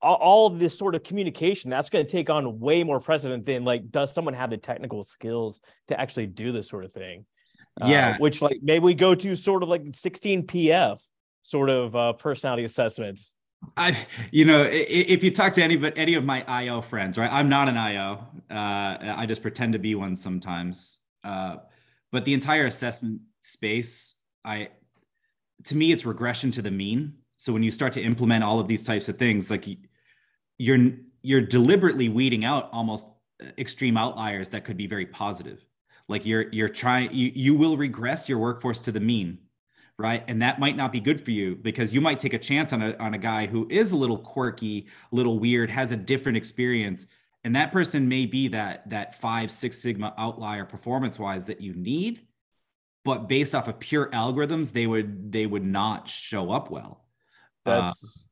all, 0.00 0.16
all 0.16 0.50
this 0.50 0.78
sort 0.78 0.94
of 0.94 1.02
communication 1.02 1.70
that's 1.70 1.90
going 1.90 2.04
to 2.04 2.10
take 2.10 2.30
on 2.30 2.60
way 2.60 2.84
more 2.84 3.00
precedent 3.00 3.44
than 3.46 3.64
like 3.64 3.90
does 3.90 4.12
someone 4.12 4.34
have 4.34 4.50
the 4.50 4.56
technical 4.56 5.02
skills 5.02 5.60
to 5.88 5.98
actually 5.98 6.26
do 6.26 6.52
this 6.52 6.68
sort 6.68 6.84
of 6.84 6.92
thing? 6.92 7.24
Uh, 7.80 7.88
Yeah. 7.88 8.18
which 8.18 8.40
like 8.40 8.58
maybe 8.62 8.84
we 8.84 8.94
go 8.94 9.14
to 9.14 9.34
sort 9.34 9.62
of 9.62 9.68
like 9.68 9.82
16 9.92 10.46
PF 10.46 11.00
sort 11.42 11.70
of 11.70 11.96
uh, 11.96 12.12
personality 12.14 12.64
assessments. 12.64 13.32
I, 13.78 13.96
you 14.30 14.44
know, 14.44 14.62
if 14.70 15.24
you 15.24 15.30
talk 15.30 15.54
to 15.54 15.62
any 15.62 15.76
but 15.76 15.94
any 15.96 16.14
of 16.14 16.24
my 16.24 16.44
IO 16.46 16.82
friends, 16.82 17.16
right? 17.16 17.32
I'm 17.32 17.48
not 17.48 17.68
an 17.68 17.78
IO. 17.78 18.26
Uh, 18.50 19.14
I 19.16 19.24
just 19.26 19.40
pretend 19.40 19.72
to 19.72 19.78
be 19.78 19.94
one 19.94 20.16
sometimes. 20.16 20.98
Uh, 21.24 21.56
but 22.12 22.26
the 22.26 22.34
entire 22.34 22.66
assessment 22.66 23.22
space, 23.44 24.16
I, 24.44 24.70
to 25.64 25.76
me, 25.76 25.92
it's 25.92 26.06
regression 26.06 26.50
to 26.52 26.62
the 26.62 26.70
mean. 26.70 27.14
So 27.36 27.52
when 27.52 27.62
you 27.62 27.70
start 27.70 27.92
to 27.94 28.02
implement 28.02 28.44
all 28.44 28.58
of 28.58 28.68
these 28.68 28.84
types 28.84 29.08
of 29.08 29.18
things, 29.18 29.50
like 29.50 29.66
you're 30.58 30.90
you're 31.22 31.40
deliberately 31.40 32.08
weeding 32.08 32.44
out 32.44 32.68
almost 32.72 33.06
uh, 33.42 33.46
extreme 33.58 33.96
outliers 33.96 34.50
that 34.50 34.64
could 34.64 34.76
be 34.76 34.86
very 34.86 35.06
positive. 35.06 35.64
Like 36.08 36.24
you're 36.26 36.50
you're 36.52 36.68
trying 36.68 37.12
you 37.12 37.32
you 37.34 37.54
will 37.56 37.76
regress 37.76 38.28
your 38.28 38.38
workforce 38.38 38.80
to 38.80 38.92
the 38.92 39.00
mean 39.00 39.38
right? 39.98 40.24
And 40.26 40.42
that 40.42 40.58
might 40.58 40.76
not 40.76 40.92
be 40.92 41.00
good 41.00 41.24
for 41.24 41.30
you 41.30 41.54
because 41.54 41.94
you 41.94 42.00
might 42.00 42.18
take 42.18 42.34
a 42.34 42.38
chance 42.38 42.72
on 42.72 42.82
a 42.82 42.96
on 42.96 43.14
a 43.14 43.18
guy 43.18 43.46
who 43.46 43.66
is 43.70 43.92
a 43.92 43.96
little 43.96 44.18
quirky, 44.18 44.88
a 45.12 45.14
little 45.14 45.38
weird, 45.38 45.70
has 45.70 45.90
a 45.90 45.96
different 45.96 46.36
experience, 46.36 47.06
and 47.44 47.54
that 47.54 47.72
person 47.72 48.08
may 48.08 48.26
be 48.26 48.48
that 48.48 48.88
that 48.90 49.14
five 49.14 49.50
six 49.50 49.78
sigma 49.78 50.12
outlier 50.18 50.64
performance 50.64 51.18
wise 51.18 51.44
that 51.46 51.60
you 51.60 51.74
need, 51.74 52.26
but 53.04 53.28
based 53.28 53.54
off 53.54 53.68
of 53.68 53.78
pure 53.78 54.06
algorithms, 54.10 54.72
they 54.72 54.86
would 54.86 55.30
they 55.32 55.46
would 55.46 55.64
not 55.64 56.08
show 56.08 56.50
up 56.50 56.70
well. 56.70 57.04
Uh, 57.66 57.82
That's 57.82 58.28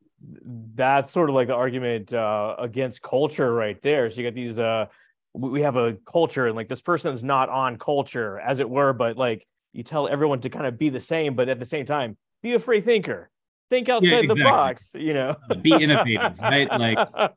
that's 0.75 1.11
sort 1.11 1.29
of 1.29 1.35
like 1.35 1.49
the 1.49 1.55
argument 1.55 2.13
uh, 2.13 2.55
against 2.59 3.03
culture 3.03 3.53
right 3.53 3.81
there. 3.83 4.09
So 4.09 4.21
you 4.21 4.27
got 4.27 4.35
these 4.35 4.59
uh 4.59 4.87
we 5.35 5.63
have 5.63 5.77
a 5.77 5.95
culture 6.07 6.47
and 6.47 6.57
like 6.57 6.69
this 6.69 6.83
person's 6.83 7.23
not 7.23 7.49
on 7.49 7.79
culture 7.79 8.39
as 8.39 8.61
it 8.61 8.69
were, 8.69 8.93
but 8.93 9.17
like 9.17 9.47
you 9.73 9.83
tell 9.83 10.09
everyone 10.09 10.41
to 10.41 10.51
kind 10.51 10.67
of 10.67 10.79
be 10.79 10.91
the 10.91 11.01
same, 11.01 11.35
but 11.35 11.49
at 11.49 11.59
the 11.59 11.65
same 11.65 11.87
time, 11.87 12.17
be 12.43 12.53
a 12.53 12.59
free 12.59 12.81
thinker. 12.81 13.31
Think 13.71 13.89
outside 13.89 14.29
the 14.29 14.35
exactly. 14.35 14.43
box, 14.43 14.91
you 14.95 15.15
know. 15.15 15.35
be 15.63 15.73
innovative, 15.73 16.39
right? 16.39 16.69
Like 16.71 16.99
uh, 16.99 17.31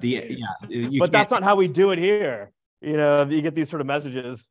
the 0.00 0.08
yeah, 0.38 0.68
you 0.68 0.98
but 0.98 1.12
that's 1.12 1.30
not 1.30 1.42
how 1.42 1.56
we 1.56 1.68
do 1.68 1.90
it 1.90 1.98
here. 1.98 2.50
You 2.80 2.96
know, 2.96 3.24
you 3.24 3.42
get 3.42 3.54
these 3.54 3.68
sort 3.68 3.82
of 3.82 3.86
messages. 3.86 4.48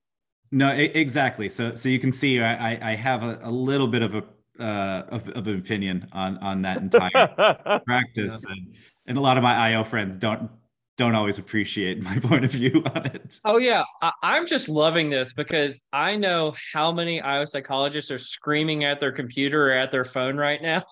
No, 0.52 0.70
exactly. 0.70 1.50
So, 1.50 1.76
so 1.76 1.90
you 1.90 2.00
can 2.00 2.12
see 2.12 2.42
I, 2.42 2.92
I- 2.92 2.96
have 2.96 3.24
a, 3.24 3.40
a 3.44 3.52
little 3.52 3.88
bit 3.88 4.02
of 4.02 4.16
a 4.16 4.24
uh, 4.60 5.06
of, 5.10 5.30
of 5.30 5.48
an 5.48 5.58
opinion 5.58 6.08
on 6.12 6.38
on 6.40 6.62
that 6.64 6.82
entire 6.82 7.82
practice, 7.86 8.44
and, 8.44 8.76
and 9.08 9.18
a 9.18 9.22
lot 9.22 9.38
of 9.38 9.44
my 9.44 9.54
IO 9.56 9.84
friends 9.86 10.18
don't 10.18 10.50
don't 10.98 11.16
always 11.16 11.38
appreciate 11.38 12.02
my 12.02 12.20
point 12.24 12.44
of 12.44 12.52
view 12.52 12.84
on 12.94 13.06
it. 13.06 13.40
Oh 13.46 13.58
yeah, 13.58 13.84
I, 14.02 14.12
I'm 14.22 14.46
just 14.46 14.68
loving 14.68 15.10
this 15.10 15.32
because 15.32 15.84
I 15.94 16.18
know 16.18 16.54
how 16.74 16.92
many 16.92 17.22
IO 17.22 17.46
psychologists 17.46 18.12
are 18.12 18.18
screaming 18.18 18.84
at 18.84 19.00
their 19.00 19.14
computer 19.14 19.70
or 19.70 19.72
at 19.72 19.92
their 19.92 20.04
phone 20.04 20.36
right 20.36 20.62
now. 20.62 20.84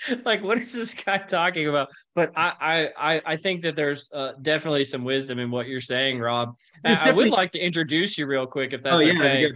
like, 0.24 0.42
what 0.42 0.58
is 0.58 0.72
this 0.72 0.94
guy 0.94 1.18
talking 1.18 1.68
about? 1.68 1.88
But 2.14 2.32
I 2.36 2.52
I 2.60 3.14
I, 3.14 3.22
I 3.26 3.36
think 3.36 3.62
that 3.62 3.76
there's 3.76 4.10
uh, 4.12 4.32
definitely 4.42 4.84
some 4.84 5.04
wisdom 5.04 5.38
in 5.38 5.50
what 5.50 5.68
you're 5.68 5.80
saying, 5.80 6.20
Rob. 6.20 6.54
I, 6.84 7.08
I 7.08 7.12
would 7.12 7.30
like 7.30 7.50
to 7.52 7.58
introduce 7.58 8.16
you 8.18 8.26
real 8.26 8.46
quick 8.46 8.72
if 8.72 8.82
that's 8.82 8.96
oh 8.96 9.00
yeah, 9.00 9.20
okay. 9.20 9.52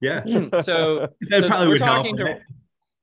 yeah. 0.00 0.60
so 0.60 1.08
That 1.28 1.46
so 1.46 1.64
we're 1.64 1.68
would 1.70 1.80
help. 1.80 1.96
talking 1.98 2.16
to 2.16 2.40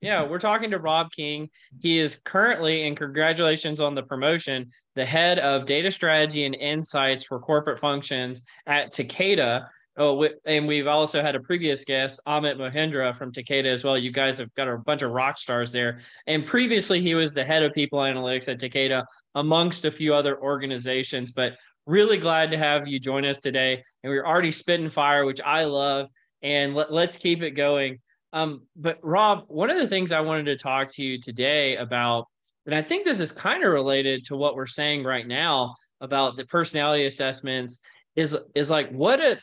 yeah 0.01 0.25
we're 0.25 0.39
talking 0.39 0.71
to 0.71 0.79
rob 0.79 1.11
king 1.11 1.49
he 1.79 1.99
is 1.99 2.15
currently 2.23 2.87
and 2.87 2.95
congratulations 2.95 3.81
on 3.81 3.95
the 3.95 4.03
promotion 4.03 4.71
the 4.95 5.05
head 5.05 5.39
of 5.39 5.65
data 5.65 5.91
strategy 5.91 6.45
and 6.45 6.55
insights 6.55 7.23
for 7.23 7.39
corporate 7.39 7.79
functions 7.79 8.43
at 8.65 8.93
takeda 8.93 9.67
oh 9.99 10.27
and 10.45 10.67
we've 10.67 10.87
also 10.87 11.21
had 11.21 11.35
a 11.35 11.39
previous 11.39 11.83
guest 11.83 12.19
amit 12.27 12.57
mohindra 12.57 13.15
from 13.15 13.31
takeda 13.31 13.65
as 13.65 13.83
well. 13.83 13.97
You 13.97 14.11
guys 14.11 14.37
have 14.37 14.53
got 14.55 14.67
a 14.67 14.77
bunch 14.77 15.01
of 15.01 15.11
rock 15.11 15.37
stars 15.37 15.71
there. 15.71 15.99
And 16.25 16.45
previously 16.45 17.01
he 17.01 17.15
was 17.15 17.33
the 17.33 17.45
head 17.45 17.63
of 17.63 17.73
people 17.73 17.99
analytics 17.99 18.47
at 18.47 18.59
takeda 18.59 19.05
amongst 19.35 19.85
a 19.85 19.91
few 19.91 20.15
other 20.15 20.41
organizations 20.41 21.31
but 21.31 21.53
really 21.85 22.17
glad 22.17 22.49
to 22.51 22.57
have 22.57 22.87
you 22.87 22.99
join 22.99 23.25
us 23.25 23.39
today. 23.39 23.83
And 24.03 24.11
we're 24.11 24.25
already 24.25 24.51
spitting 24.51 24.89
fire 24.89 25.25
which 25.25 25.41
i 25.41 25.65
love 25.65 26.07
and 26.41 26.73
let, 26.73 26.91
let's 26.91 27.17
keep 27.17 27.43
it 27.43 27.51
going. 27.51 27.99
Um, 28.31 28.61
but 28.75 28.99
Rob, 29.01 29.45
one 29.47 29.69
of 29.69 29.77
the 29.77 29.87
things 29.87 30.11
I 30.11 30.21
wanted 30.21 30.45
to 30.45 30.55
talk 30.55 30.87
to 30.93 31.03
you 31.03 31.19
today 31.19 31.75
about, 31.75 32.25
and 32.65 32.75
I 32.75 32.81
think 32.81 33.03
this 33.03 33.19
is 33.19 33.31
kind 33.31 33.63
of 33.63 33.73
related 33.73 34.23
to 34.25 34.37
what 34.37 34.55
we're 34.55 34.67
saying 34.67 35.03
right 35.03 35.27
now 35.27 35.75
about 35.99 36.37
the 36.37 36.45
personality 36.45 37.05
assessments, 37.05 37.81
is 38.15 38.37
is 38.55 38.69
like 38.69 38.89
what 38.91 39.19
a 39.19 39.39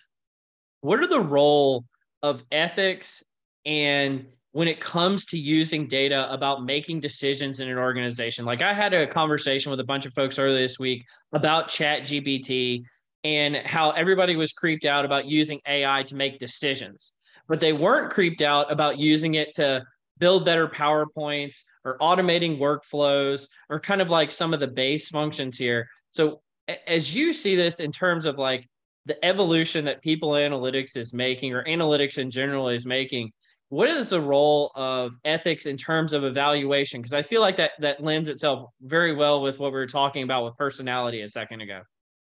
what 0.80 1.00
are 1.00 1.06
the 1.06 1.20
role 1.20 1.84
of 2.22 2.42
ethics 2.50 3.22
and 3.64 4.26
when 4.52 4.68
it 4.68 4.80
comes 4.80 5.26
to 5.26 5.38
using 5.38 5.86
data 5.86 6.32
about 6.32 6.64
making 6.64 6.98
decisions 6.98 7.60
in 7.60 7.68
an 7.68 7.76
organization. 7.76 8.46
Like 8.46 8.62
I 8.62 8.72
had 8.72 8.94
a 8.94 9.06
conversation 9.06 9.70
with 9.70 9.80
a 9.80 9.84
bunch 9.84 10.06
of 10.06 10.14
folks 10.14 10.38
earlier 10.38 10.58
this 10.58 10.78
week 10.78 11.04
about 11.32 11.68
Chat 11.68 12.02
GPT 12.02 12.84
and 13.22 13.56
how 13.56 13.90
everybody 13.90 14.34
was 14.34 14.52
creeped 14.52 14.86
out 14.86 15.04
about 15.04 15.26
using 15.26 15.60
AI 15.66 16.04
to 16.04 16.14
make 16.14 16.38
decisions 16.38 17.12
but 17.48 17.60
they 17.60 17.72
weren't 17.72 18.12
creeped 18.12 18.42
out 18.42 18.70
about 18.70 18.98
using 18.98 19.34
it 19.34 19.52
to 19.54 19.84
build 20.18 20.44
better 20.44 20.66
PowerPoints 20.66 21.62
or 21.84 21.98
automating 21.98 22.58
workflows 22.58 23.48
or 23.68 23.78
kind 23.78 24.00
of 24.00 24.10
like 24.10 24.32
some 24.32 24.54
of 24.54 24.60
the 24.60 24.66
base 24.66 25.08
functions 25.08 25.58
here. 25.58 25.88
So 26.10 26.40
as 26.86 27.14
you 27.14 27.32
see 27.32 27.54
this 27.54 27.80
in 27.80 27.92
terms 27.92 28.26
of 28.26 28.38
like 28.38 28.68
the 29.06 29.24
evolution 29.24 29.84
that 29.86 30.02
people 30.02 30.30
analytics 30.30 30.96
is 30.96 31.14
making 31.14 31.54
or 31.54 31.64
analytics 31.64 32.18
in 32.18 32.30
general 32.30 32.68
is 32.68 32.84
making, 32.84 33.32
what 33.68 33.88
is 33.88 34.10
the 34.10 34.20
role 34.20 34.70
of 34.74 35.14
ethics 35.24 35.66
in 35.66 35.76
terms 35.76 36.12
of 36.12 36.24
evaluation? 36.24 37.00
Because 37.00 37.14
I 37.14 37.22
feel 37.22 37.40
like 37.40 37.56
that 37.56 37.72
that 37.80 38.02
lends 38.02 38.28
itself 38.28 38.70
very 38.82 39.14
well 39.14 39.42
with 39.42 39.58
what 39.58 39.72
we 39.72 39.78
were 39.78 39.86
talking 39.86 40.22
about 40.22 40.44
with 40.44 40.56
personality 40.56 41.22
a 41.22 41.28
second 41.28 41.60
ago. 41.62 41.82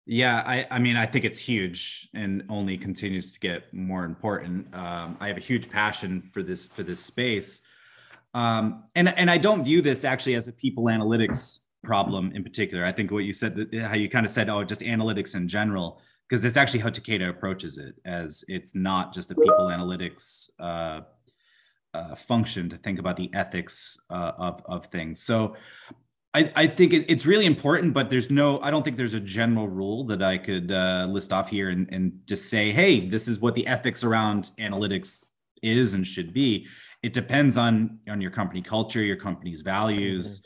Yeah, 0.05 0.43
I, 0.45 0.67
I 0.71 0.79
mean, 0.81 0.97
I 0.97 1.07
think 1.07 1.25
it's 1.25 1.39
huge 1.39 2.09
and 2.13 2.43
only 2.49 2.77
continues 2.77 3.33
to 3.33 3.39
get 3.39 3.73
more 3.73 4.05
important. 4.05 4.75
Um, 4.75 5.17
I 5.21 5.29
have 5.29 5.37
a 5.37 5.41
huge 5.41 5.71
passion 5.71 6.21
for 6.21 6.43
this 6.43 6.67
for 6.67 6.83
this 6.83 7.01
space, 7.01 7.63
um, 8.35 8.85
and 8.97 9.17
and 9.17 9.31
I 9.31 9.39
don't 9.39 9.63
view 9.63 9.81
this 9.81 10.05
actually 10.05 10.35
as 10.35 10.49
a 10.49 10.53
people 10.53 10.85
analytics 10.85 11.61
problem 11.85 12.33
in 12.35 12.43
particular. 12.43 12.85
I 12.85 12.93
think 12.93 13.11
what 13.11 13.25
you 13.25 13.33
said, 13.33 13.69
how 13.81 13.95
you 13.95 14.09
kind 14.09 14.27
of 14.27 14.33
said, 14.33 14.49
oh, 14.49 14.65
just 14.65 14.81
analytics 14.81 15.35
in 15.37 15.47
general, 15.47 16.01
because 16.33 16.47
it's 16.47 16.57
actually 16.57 16.81
how 16.81 16.89
Takeda 16.89 17.29
approaches 17.29 17.77
it, 17.77 17.95
as 18.07 18.43
it's 18.49 18.75
not 18.75 19.13
just 19.13 19.31
a 19.31 19.35
people 19.35 19.67
analytics 19.67 20.49
uh, 20.59 21.03
uh, 21.93 22.15
function 22.15 22.71
to 22.71 22.79
think 22.79 22.99
about 22.99 23.19
the 23.19 23.29
ethics 23.35 23.99
uh, 24.09 24.33
of 24.39 24.63
of 24.65 24.87
things. 24.87 25.23
So 25.23 25.57
I, 26.33 26.51
I 26.57 26.67
think 26.69 26.95
it, 26.95 27.05
it's 27.11 27.27
really 27.27 27.45
important, 27.45 27.93
but 27.93 28.09
there's 28.09 28.31
no, 28.31 28.59
I 28.61 28.71
don't 28.71 28.83
think 28.83 28.97
there's 28.97 29.13
a 29.13 29.21
general 29.21 29.69
rule 29.69 30.05
that 30.05 30.23
I 30.23 30.39
could 30.39 30.73
uh, 30.73 31.07
list 31.07 31.35
off 31.35 31.51
here 31.51 31.69
and, 31.69 31.87
and 31.93 32.15
just 32.25 32.49
say, 32.49 32.73
hey, 32.73 33.07
this 33.07 33.29
is 33.29 33.41
what 33.41 33.55
the 33.55 33.67
ethics 33.67 34.03
around 34.03 34.53
analytics 34.59 35.23
is 35.63 35.93
and 35.93 36.07
should 36.07 36.33
be. 36.33 36.67
It 37.03 37.13
depends 37.13 37.59
on 37.59 37.99
on 38.09 38.23
your 38.23 38.31
company 38.31 38.63
culture, 38.63 39.05
your 39.05 39.19
company's 39.19 39.61
values, 39.61 40.43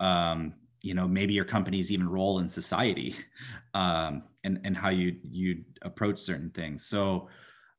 um, 0.00 0.54
you 0.82 0.94
know, 0.94 1.08
maybe 1.08 1.34
your 1.34 1.44
company's 1.44 1.90
even 1.90 2.08
role 2.08 2.38
in 2.38 2.48
society, 2.48 3.14
um, 3.74 4.22
and 4.48 4.60
and 4.66 4.76
how 4.76 4.90
you 5.00 5.08
you 5.22 5.64
approach 5.82 6.18
certain 6.18 6.50
things. 6.50 6.84
So 6.84 7.28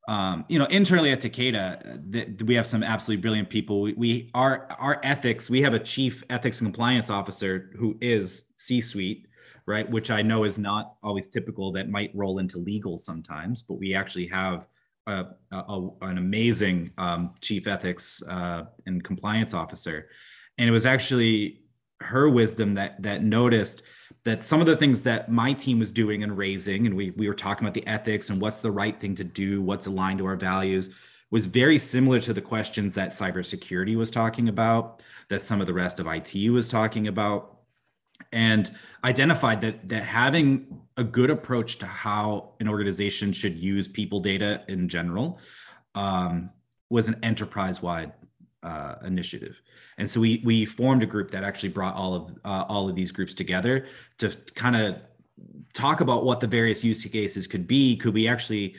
um, 0.07 0.45
you 0.49 0.57
know, 0.57 0.65
internally 0.65 1.11
at 1.11 1.21
Takeda, 1.21 2.11
th- 2.11 2.41
we 2.49 2.55
have 2.55 2.65
some 2.65 2.81
absolutely 2.81 3.21
brilliant 3.21 3.49
people. 3.49 3.81
We, 3.81 3.93
we 3.93 4.31
our 4.33 4.53
our 4.79 4.99
ethics. 5.03 5.49
We 5.49 5.61
have 5.61 5.75
a 5.75 5.79
chief 5.79 6.23
ethics 6.29 6.61
and 6.61 6.67
compliance 6.67 7.11
officer 7.11 7.69
who 7.77 7.95
is 8.01 8.45
C-suite, 8.55 9.27
right? 9.67 9.88
Which 9.88 10.09
I 10.09 10.21
know 10.23 10.45
is 10.45 10.57
not 10.57 10.95
always 11.03 11.29
typical. 11.29 11.71
That 11.73 11.89
might 11.89 12.11
roll 12.15 12.39
into 12.39 12.57
legal 12.57 12.97
sometimes, 12.97 13.61
but 13.61 13.75
we 13.75 13.93
actually 13.93 14.27
have 14.27 14.65
a, 15.05 15.25
a- 15.51 15.89
an 16.01 16.17
amazing 16.17 16.91
um, 16.97 17.35
chief 17.41 17.67
ethics 17.67 18.23
uh, 18.27 18.63
and 18.88 19.03
compliance 19.03 19.53
officer, 19.53 20.09
and 20.57 20.67
it 20.67 20.71
was 20.71 20.88
actually 20.88 21.61
her 22.01 22.29
wisdom 22.29 22.73
that 22.79 22.99
that 23.03 23.23
noticed 23.23 23.83
that 24.23 24.45
some 24.45 24.61
of 24.61 24.67
the 24.67 24.75
things 24.75 25.01
that 25.03 25.31
my 25.31 25.53
team 25.53 25.79
was 25.79 25.91
doing 25.91 26.23
and 26.23 26.38
raising, 26.38 26.85
and 26.85 26.95
we 26.95 27.11
we 27.11 27.27
were 27.27 27.33
talking 27.33 27.65
about 27.65 27.73
the 27.73 27.88
ethics 27.88 28.29
and 28.29 28.41
what's 28.41 28.59
the 28.59 28.71
right 28.71 28.99
thing 28.99 29.15
to 29.15 29.23
do, 29.23 29.61
what's 29.61 29.88
aligned 29.88 30.19
to 30.19 30.25
our 30.25 30.35
values, 30.35 30.89
was 31.31 31.45
very 31.45 31.77
similar 31.77 32.19
to 32.19 32.33
the 32.33 32.41
questions 32.41 32.95
that 32.95 33.11
cybersecurity 33.11 33.95
was 33.95 34.11
talking 34.11 34.49
about, 34.49 35.03
that 35.29 35.41
some 35.43 35.61
of 35.61 35.67
the 35.67 35.73
rest 35.73 35.99
of 35.99 36.07
IT 36.07 36.49
was 36.49 36.67
talking 36.69 37.07
about. 37.07 37.57
and 38.31 38.71
identified 39.03 39.61
that 39.61 39.88
that 39.88 40.03
having 40.03 40.81
a 40.97 41.03
good 41.03 41.29
approach 41.29 41.77
to 41.79 41.85
how 41.85 42.51
an 42.59 42.67
organization 42.67 43.31
should 43.31 43.57
use 43.57 43.88
people 43.88 44.19
data 44.19 44.61
in 44.67 44.89
general 44.89 45.39
um, 45.95 46.49
was 46.89 47.07
an 47.07 47.15
enterprise-wide 47.23 48.11
uh, 48.63 48.96
initiative. 49.06 49.62
And 49.98 50.10
so 50.10 50.20
we 50.20 50.42
we 50.46 50.66
formed 50.66 51.04
a 51.04 51.06
group 51.06 51.32
that 51.32 51.44
actually 51.44 51.70
brought 51.70 51.96
all 51.96 52.13
of 52.13 52.32
uh, 52.46 52.66
all 52.68 52.89
of 52.89 52.96
these 52.96 53.12
groups 53.12 53.34
together 53.34 53.88
to 54.20 54.30
kind 54.56 54.75
of 54.75 54.98
talk 55.74 56.01
about 56.01 56.25
what 56.25 56.39
the 56.39 56.48
various 56.48 56.84
use 56.84 57.04
cases 57.06 57.48
could 57.48 57.68
be. 57.68 57.96
Could 57.98 58.13
we 58.13 58.28
actually 58.28 58.75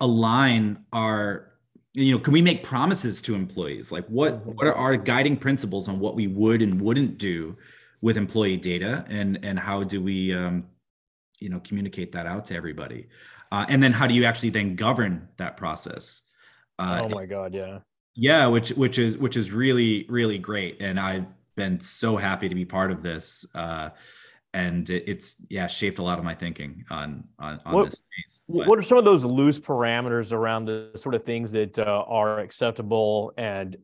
align 0.00 0.84
our 0.92 1.50
you 1.94 2.12
know 2.12 2.18
can 2.18 2.32
we 2.32 2.42
make 2.42 2.64
promises 2.64 3.20
to 3.20 3.34
employees 3.34 3.90
like 3.92 4.06
what 4.06 4.40
mm-hmm. 4.40 4.50
what 4.52 4.66
are 4.66 4.74
our 4.74 4.96
guiding 4.96 5.36
principles 5.36 5.88
on 5.88 5.98
what 5.98 6.14
we 6.14 6.26
would 6.26 6.62
and 6.62 6.80
wouldn't 6.80 7.18
do 7.18 7.56
with 8.00 8.16
employee 8.16 8.56
data 8.56 9.04
and 9.08 9.38
and 9.44 9.58
how 9.58 9.82
do 9.82 10.00
we 10.00 10.34
um, 10.34 10.64
you 11.38 11.48
know 11.48 11.60
communicate 11.60 12.12
that 12.12 12.26
out 12.26 12.46
to 12.46 12.54
everybody 12.54 13.08
uh, 13.52 13.66
and 13.68 13.82
then 13.82 13.92
how 13.92 14.06
do 14.06 14.14
you 14.14 14.24
actually 14.24 14.50
then 14.50 14.76
govern 14.76 15.28
that 15.36 15.56
process 15.56 16.22
uh, 16.78 17.02
oh 17.04 17.08
my 17.08 17.26
god 17.26 17.52
yeah 17.52 17.80
yeah 18.14 18.46
which 18.46 18.70
which 18.70 18.98
is 18.98 19.16
which 19.18 19.36
is 19.36 19.52
really 19.52 20.06
really 20.08 20.38
great 20.38 20.80
and 20.80 20.98
i've 20.98 21.26
been 21.56 21.80
so 21.80 22.16
happy 22.16 22.48
to 22.48 22.54
be 22.54 22.64
part 22.64 22.90
of 22.90 23.02
this 23.02 23.44
uh, 23.54 23.90
and 24.52 24.90
it's 24.90 25.44
yeah 25.48 25.66
shaped 25.66 25.98
a 25.98 26.02
lot 26.02 26.18
of 26.18 26.24
my 26.24 26.34
thinking 26.34 26.84
on 26.90 27.24
on, 27.38 27.60
on 27.64 27.74
what, 27.74 27.84
this 27.86 27.94
space. 27.98 28.40
What 28.46 28.78
are 28.78 28.82
some 28.82 28.98
of 28.98 29.04
those 29.04 29.24
loose 29.24 29.60
parameters 29.60 30.32
around 30.32 30.64
the 30.64 30.90
sort 30.96 31.14
of 31.14 31.24
things 31.24 31.52
that 31.52 31.78
uh, 31.78 32.04
are 32.06 32.40
acceptable 32.40 33.32
and 33.36 33.76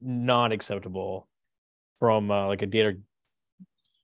not 0.00 0.52
acceptable 0.52 1.26
from 1.98 2.30
uh, 2.30 2.46
like 2.46 2.62
a 2.62 2.66
data 2.66 2.98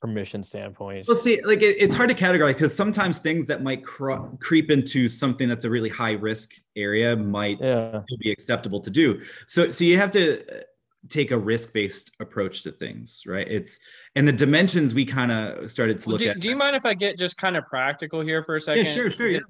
permission 0.04 0.44
standpoint. 0.44 1.06
Well 1.08 1.16
see 1.16 1.40
like 1.42 1.62
it, 1.62 1.76
it's 1.80 1.94
hard 1.94 2.10
to 2.10 2.14
categorize 2.14 2.48
because 2.48 2.76
sometimes 2.76 3.20
things 3.20 3.46
that 3.46 3.62
might 3.62 3.82
cr- 3.82 4.26
creep 4.38 4.70
into 4.70 5.08
something 5.08 5.48
that's 5.48 5.64
a 5.64 5.70
really 5.70 5.88
high 5.88 6.12
risk 6.12 6.52
area 6.76 7.16
might 7.16 7.58
yeah. 7.58 8.02
be 8.18 8.30
acceptable 8.30 8.80
to 8.80 8.90
do. 8.90 9.22
So 9.46 9.70
so 9.70 9.82
you 9.82 9.96
have 9.96 10.10
to 10.10 10.40
uh, 10.40 10.60
take 11.08 11.30
a 11.30 11.38
risk-based 11.38 12.10
approach 12.20 12.62
to 12.64 12.72
things 12.72 13.22
right? 13.26 13.48
It's 13.48 13.78
and 14.14 14.28
the 14.28 14.32
dimensions 14.32 14.92
we 14.92 15.06
kind 15.06 15.32
of 15.32 15.70
started 15.70 15.98
to 16.00 16.10
look 16.10 16.20
do, 16.20 16.28
at. 16.28 16.40
do 16.40 16.50
you 16.50 16.56
mind 16.56 16.76
if 16.76 16.84
i 16.84 16.92
get 16.92 17.18
just 17.18 17.38
kind 17.38 17.56
of 17.56 17.64
practical 17.66 18.20
here 18.20 18.44
for 18.44 18.56
a 18.56 18.60
second? 18.60 18.84
yeah, 18.84 18.94
sure 18.94 19.10
sure 19.10 19.30
yeah. 19.30 19.40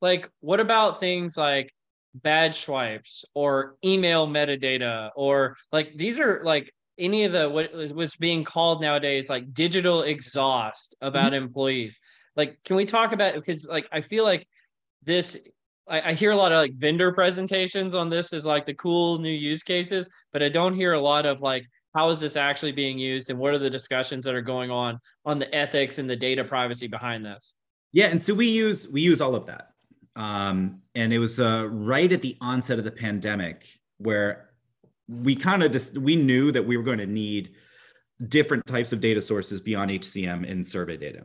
like 0.00 0.28
what 0.40 0.58
about 0.58 0.98
things 0.98 1.36
like 1.36 1.72
badge 2.16 2.56
swipes 2.56 3.24
or 3.34 3.76
email 3.84 4.26
metadata 4.26 5.10
or 5.14 5.56
like 5.70 5.92
these 5.94 6.18
are 6.18 6.40
like 6.42 6.74
any 7.00 7.24
of 7.24 7.32
the 7.32 7.48
what 7.48 7.70
what's 7.94 8.16
being 8.16 8.44
called 8.44 8.80
nowadays 8.80 9.28
like 9.28 9.52
digital 9.52 10.02
exhaust 10.02 10.94
about 11.00 11.32
mm-hmm. 11.32 11.44
employees. 11.44 12.00
Like 12.36 12.62
can 12.64 12.76
we 12.76 12.84
talk 12.84 13.12
about 13.12 13.34
because 13.34 13.66
like 13.66 13.88
i 13.90 14.00
feel 14.00 14.24
like 14.24 14.46
this 15.04 15.36
I, 15.88 16.10
I 16.10 16.14
hear 16.14 16.30
a 16.30 16.36
lot 16.36 16.52
of 16.52 16.58
like 16.58 16.72
vendor 16.74 17.12
presentations 17.12 17.94
on 17.94 18.08
this 18.08 18.32
as 18.32 18.46
like 18.46 18.64
the 18.64 18.74
cool 18.74 19.18
new 19.18 19.30
use 19.30 19.62
cases, 19.62 20.08
but 20.32 20.42
I 20.42 20.48
don't 20.48 20.74
hear 20.74 20.92
a 20.92 21.00
lot 21.00 21.26
of 21.26 21.40
like 21.40 21.66
how 21.94 22.08
is 22.10 22.20
this 22.20 22.36
actually 22.36 22.72
being 22.72 22.98
used 22.98 23.30
and 23.30 23.38
what 23.38 23.52
are 23.52 23.58
the 23.58 23.68
discussions 23.68 24.24
that 24.24 24.34
are 24.34 24.42
going 24.42 24.70
on 24.70 25.00
on 25.24 25.40
the 25.40 25.52
ethics 25.52 25.98
and 25.98 26.08
the 26.08 26.16
data 26.16 26.44
privacy 26.44 26.86
behind 26.86 27.24
this? 27.24 27.54
Yeah 27.92 28.06
and 28.06 28.22
so 28.22 28.32
we 28.34 28.46
use 28.46 28.88
we 28.88 29.00
use 29.00 29.20
all 29.20 29.34
of 29.34 29.46
that. 29.46 29.70
Um, 30.16 30.82
and 30.94 31.12
it 31.12 31.18
was 31.18 31.40
uh, 31.40 31.66
right 31.68 32.12
at 32.12 32.22
the 32.22 32.36
onset 32.40 32.78
of 32.78 32.84
the 32.84 32.90
pandemic 32.90 33.66
where 33.98 34.49
we 35.10 35.34
kind 35.34 35.62
of 35.62 35.72
just 35.72 35.98
we 35.98 36.14
knew 36.14 36.52
that 36.52 36.64
we 36.64 36.76
were 36.76 36.82
going 36.82 36.98
to 36.98 37.06
need 37.06 37.50
different 38.28 38.66
types 38.66 38.92
of 38.92 39.00
data 39.00 39.20
sources 39.20 39.60
beyond 39.60 39.90
hcm 39.90 40.46
in 40.46 40.62
survey 40.62 40.96
data. 40.96 41.24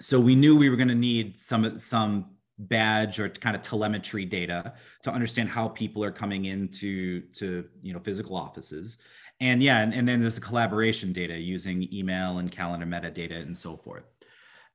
So 0.00 0.20
we 0.20 0.34
knew 0.34 0.56
we 0.56 0.68
were 0.68 0.76
going 0.76 0.88
to 0.88 0.94
need 0.94 1.38
some 1.38 1.78
some 1.78 2.26
badge 2.58 3.18
or 3.18 3.28
kind 3.28 3.56
of 3.56 3.62
telemetry 3.62 4.24
data 4.24 4.74
to 5.02 5.10
understand 5.10 5.48
how 5.48 5.68
people 5.68 6.04
are 6.04 6.12
coming 6.12 6.44
into 6.44 7.22
to 7.32 7.64
you 7.82 7.92
know 7.92 8.00
physical 8.00 8.36
offices. 8.36 8.98
And 9.40 9.62
yeah 9.62 9.80
and, 9.80 9.92
and 9.92 10.08
then 10.08 10.20
there's 10.20 10.36
the 10.36 10.40
collaboration 10.40 11.12
data 11.12 11.36
using 11.36 11.88
email 11.92 12.38
and 12.38 12.50
calendar 12.50 12.86
metadata 12.86 13.40
and 13.42 13.56
so 13.56 13.76
forth. 13.76 14.04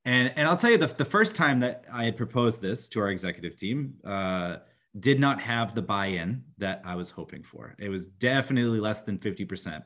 And 0.03 0.33
and 0.35 0.47
i'll 0.47 0.57
tell 0.57 0.71
you 0.71 0.77
the, 0.77 0.87
the 0.87 1.05
first 1.05 1.35
time 1.35 1.59
that 1.59 1.85
i 1.91 2.05
had 2.05 2.17
proposed 2.17 2.61
this 2.61 2.89
to 2.89 2.99
our 3.01 3.09
executive 3.09 3.55
team 3.55 3.95
uh, 4.05 4.57
did 4.97 5.19
not 5.19 5.41
have 5.41 5.75
the 5.75 5.81
buy-in 5.81 6.43
that 6.57 6.81
i 6.85 6.95
was 6.95 7.09
hoping 7.09 7.43
for 7.43 7.75
it 7.79 7.89
was 7.89 8.07
definitely 8.07 8.79
less 8.79 9.01
than 9.01 9.17
50% 9.17 9.83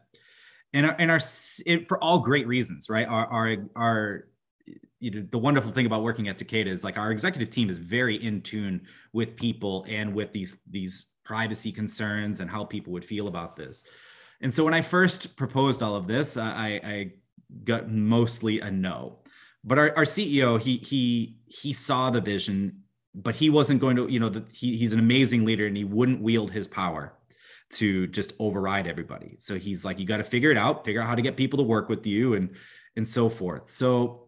and 0.74 0.86
our, 0.86 0.96
and 0.98 1.12
our 1.12 1.20
it, 1.66 1.88
for 1.88 2.02
all 2.04 2.20
great 2.20 2.48
reasons 2.48 2.90
right 2.90 3.08
our 3.08 3.26
our, 3.28 3.58
our 3.76 4.24
you 5.04 5.12
know 5.12 5.28
the 5.30 5.38
wonderful 5.38 5.72
thing 5.72 5.86
about 5.86 6.02
working 6.02 6.30
at 6.30 6.38
Takeda 6.38 6.68
is 6.68 6.82
like 6.82 6.98
our 6.98 7.12
executive 7.12 7.50
team 7.50 7.70
is 7.70 7.78
very 7.78 8.16
in 8.24 8.42
tune 8.42 8.88
with 9.12 9.36
people 9.36 9.86
and 9.90 10.14
with 10.14 10.32
these 10.32 10.56
these 10.70 11.08
privacy 11.26 11.74
concerns 11.74 12.40
and 12.40 12.50
how 12.50 12.64
people 12.64 12.94
would 12.94 13.06
feel 13.06 13.28
about 13.28 13.56
this. 13.56 13.84
And 14.42 14.54
so 14.54 14.64
when 14.64 14.74
I 14.74 14.82
first 14.82 15.36
proposed 15.36 15.82
all 15.82 15.96
of 15.96 16.08
this, 16.08 16.38
I, 16.38 16.80
I 16.84 17.12
got 17.64 17.90
mostly 17.90 18.60
a 18.60 18.70
no. 18.70 19.20
But 19.64 19.78
our, 19.78 19.96
our 19.96 20.04
CEO, 20.04 20.60
he 20.60 20.78
he 20.78 21.38
he 21.46 21.74
saw 21.74 22.10
the 22.10 22.22
vision, 22.22 22.83
but 23.16 23.36
he 23.36 23.50
wasn't 23.50 23.80
going 23.80 23.96
to, 23.96 24.08
you 24.08 24.20
know, 24.20 24.30
the, 24.30 24.44
he, 24.52 24.78
he's 24.78 24.94
an 24.94 25.00
amazing 25.00 25.46
leader 25.46 25.68
and 25.68 25.78
he 25.78 25.84
wouldn't 25.84 26.22
wield 26.22 26.52
his 26.52 26.68
power 26.68 27.14
to 27.72 28.08
just 28.08 28.34
override 28.40 28.88
everybody. 28.88 29.38
So 29.40 29.58
he's 29.58 29.86
like, 29.86 30.00
you 30.00 30.06
got 30.06 30.18
to 30.18 30.24
figure 30.24 30.52
it 30.52 30.58
out, 30.58 30.86
figure 30.86 31.02
out 31.02 31.08
how 31.08 31.16
to 31.16 31.22
get 31.22 31.38
people 31.38 31.58
to 31.58 31.64
work 31.64 31.90
with 31.90 32.06
you 32.06 32.34
and 32.36 32.50
and 32.96 33.08
so 33.10 33.30
forth. 33.30 33.70
So 33.70 34.28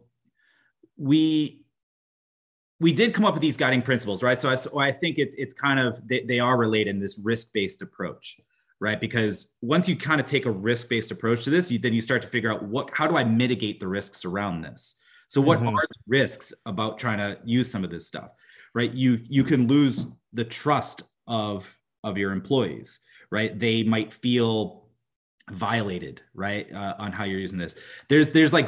we 0.97 1.65
we 2.79 2.91
did 2.91 3.13
come 3.13 3.25
up 3.25 3.33
with 3.33 3.41
these 3.41 3.57
guiding 3.57 3.81
principles, 3.81 4.21
right? 4.21 4.37
So 4.37 4.49
I, 4.49 4.55
so 4.55 4.77
I 4.79 4.91
think 4.91 5.17
it's 5.17 5.35
it's 5.37 5.53
kind 5.53 5.79
of 5.79 6.05
they, 6.07 6.23
they 6.23 6.39
are 6.39 6.57
related 6.57 6.95
in 6.95 6.99
this 6.99 7.19
risk 7.23 7.53
based 7.53 7.81
approach, 7.81 8.39
right? 8.79 8.99
Because 8.99 9.55
once 9.61 9.87
you 9.87 9.95
kind 9.95 10.19
of 10.19 10.27
take 10.27 10.45
a 10.45 10.51
risk 10.51 10.89
based 10.89 11.11
approach 11.11 11.43
to 11.45 11.49
this, 11.49 11.71
you, 11.71 11.79
then 11.79 11.93
you 11.93 12.01
start 12.01 12.21
to 12.23 12.27
figure 12.27 12.51
out 12.51 12.63
what 12.63 12.89
how 12.93 13.07
do 13.07 13.15
I 13.15 13.23
mitigate 13.23 13.79
the 13.79 13.87
risks 13.87 14.25
around 14.25 14.61
this. 14.61 14.95
So 15.27 15.41
what 15.41 15.59
mm-hmm. 15.59 15.69
are 15.69 15.81
the 15.87 15.99
risks 16.07 16.53
about 16.65 16.99
trying 16.99 17.17
to 17.17 17.39
use 17.43 17.71
some 17.71 17.83
of 17.83 17.89
this 17.89 18.07
stuff, 18.07 18.29
right? 18.75 18.91
You 18.91 19.19
you 19.27 19.43
can 19.43 19.67
lose 19.67 20.05
the 20.33 20.45
trust 20.45 21.01
of 21.25 21.79
of 22.03 22.19
your 22.19 22.31
employees, 22.31 22.99
right? 23.31 23.57
They 23.57 23.81
might 23.81 24.13
feel 24.13 24.83
violated 25.51 26.21
right 26.33 26.71
uh, 26.73 26.95
on 26.97 27.11
how 27.11 27.23
you're 27.23 27.39
using 27.39 27.59
this 27.59 27.75
there's 28.09 28.29
there's 28.29 28.51
like 28.51 28.67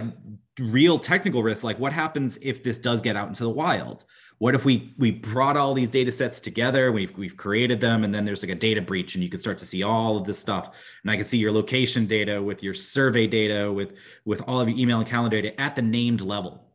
real 0.59 0.99
technical 0.99 1.41
risks 1.41 1.63
like 1.63 1.79
what 1.79 1.91
happens 1.91 2.37
if 2.43 2.61
this 2.61 2.77
does 2.77 3.01
get 3.01 3.15
out 3.15 3.27
into 3.27 3.43
the 3.43 3.49
wild 3.49 4.05
what 4.37 4.53
if 4.53 4.63
we 4.63 4.93
we 4.99 5.09
brought 5.09 5.57
all 5.57 5.73
these 5.73 5.89
data 5.89 6.11
sets 6.11 6.39
together 6.39 6.91
we've 6.91 7.17
we've 7.17 7.35
created 7.35 7.81
them 7.81 8.03
and 8.03 8.13
then 8.13 8.25
there's 8.25 8.43
like 8.43 8.51
a 8.51 8.55
data 8.55 8.79
breach 8.79 9.15
and 9.15 9.23
you 9.23 9.29
can 9.29 9.39
start 9.39 9.57
to 9.57 9.65
see 9.65 9.81
all 9.81 10.17
of 10.17 10.25
this 10.25 10.37
stuff 10.37 10.69
and 11.01 11.09
i 11.09 11.15
can 11.15 11.25
see 11.25 11.39
your 11.39 11.51
location 11.51 12.05
data 12.05 12.39
with 12.39 12.61
your 12.61 12.75
survey 12.75 13.25
data 13.25 13.71
with 13.71 13.93
with 14.25 14.41
all 14.41 14.61
of 14.61 14.69
your 14.69 14.77
email 14.77 14.99
and 14.99 15.07
calendar 15.07 15.41
data 15.41 15.59
at 15.59 15.75
the 15.75 15.81
named 15.81 16.21
level 16.21 16.66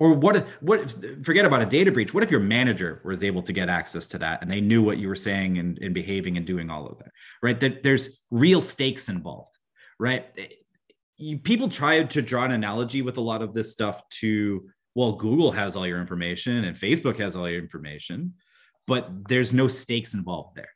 or 0.00 0.14
what 0.14 0.36
if, 0.36 0.44
what 0.60 0.90
forget 1.24 1.44
about 1.44 1.62
a 1.62 1.66
data 1.66 1.92
breach. 1.92 2.12
What 2.12 2.24
if 2.24 2.30
your 2.30 2.40
manager 2.40 3.02
was 3.04 3.22
able 3.22 3.42
to 3.42 3.52
get 3.52 3.68
access 3.68 4.06
to 4.08 4.18
that 4.18 4.42
and 4.42 4.50
they 4.50 4.60
knew 4.60 4.82
what 4.82 4.98
you 4.98 5.06
were 5.06 5.14
saying 5.14 5.58
and, 5.58 5.78
and 5.78 5.94
behaving 5.94 6.38
and 6.38 6.46
doing 6.46 6.70
all 6.70 6.86
of 6.86 6.98
that 6.98 7.12
right? 7.42 7.60
That 7.60 7.84
there's 7.84 8.20
real 8.30 8.60
stakes 8.60 9.08
involved 9.08 9.56
right? 10.00 10.26
Eh, 10.36 10.46
you, 11.18 11.38
people 11.38 11.68
try 11.68 12.02
to 12.02 12.22
draw 12.22 12.44
an 12.44 12.52
analogy 12.52 13.02
with 13.02 13.18
a 13.18 13.20
lot 13.20 13.42
of 13.42 13.52
this 13.52 13.70
stuff 13.70 14.08
to 14.08 14.68
well 14.94 15.12
google 15.12 15.52
has 15.52 15.76
all 15.76 15.86
your 15.86 16.00
information 16.00 16.64
and 16.64 16.76
facebook 16.76 17.18
has 17.18 17.36
all 17.36 17.48
your 17.48 17.60
information 17.60 18.32
but 18.86 19.28
there's 19.28 19.52
no 19.52 19.68
stakes 19.68 20.14
involved 20.14 20.56
there 20.56 20.70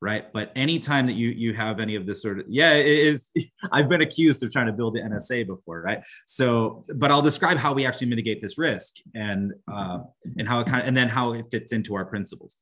right? 0.00 0.32
But 0.32 0.52
anytime 0.56 1.06
that 1.06 1.14
you 1.14 1.28
you 1.28 1.54
have 1.54 1.80
any 1.80 1.94
of 1.94 2.06
this 2.06 2.22
sort 2.22 2.38
of 2.38 2.46
yeah 2.48 2.72
it 2.72 2.86
is 2.86 3.30
i've 3.72 3.88
been 3.88 4.00
accused 4.00 4.42
of 4.42 4.50
trying 4.50 4.66
to 4.66 4.72
build 4.72 4.94
the 4.94 5.00
nsa 5.00 5.46
before 5.46 5.82
right? 5.82 6.02
So 6.26 6.84
but 6.96 7.10
i'll 7.10 7.22
describe 7.22 7.58
how 7.58 7.72
we 7.72 7.86
actually 7.86 8.08
mitigate 8.08 8.40
this 8.42 8.58
risk 8.58 8.94
and 9.14 9.52
uh, 9.70 10.00
and 10.38 10.48
how 10.48 10.60
it 10.60 10.66
kind 10.66 10.82
of 10.82 10.88
and 10.88 10.96
then 10.96 11.08
how 11.08 11.32
it 11.32 11.46
fits 11.50 11.72
into 11.72 11.94
our 11.94 12.04
principles. 12.04 12.56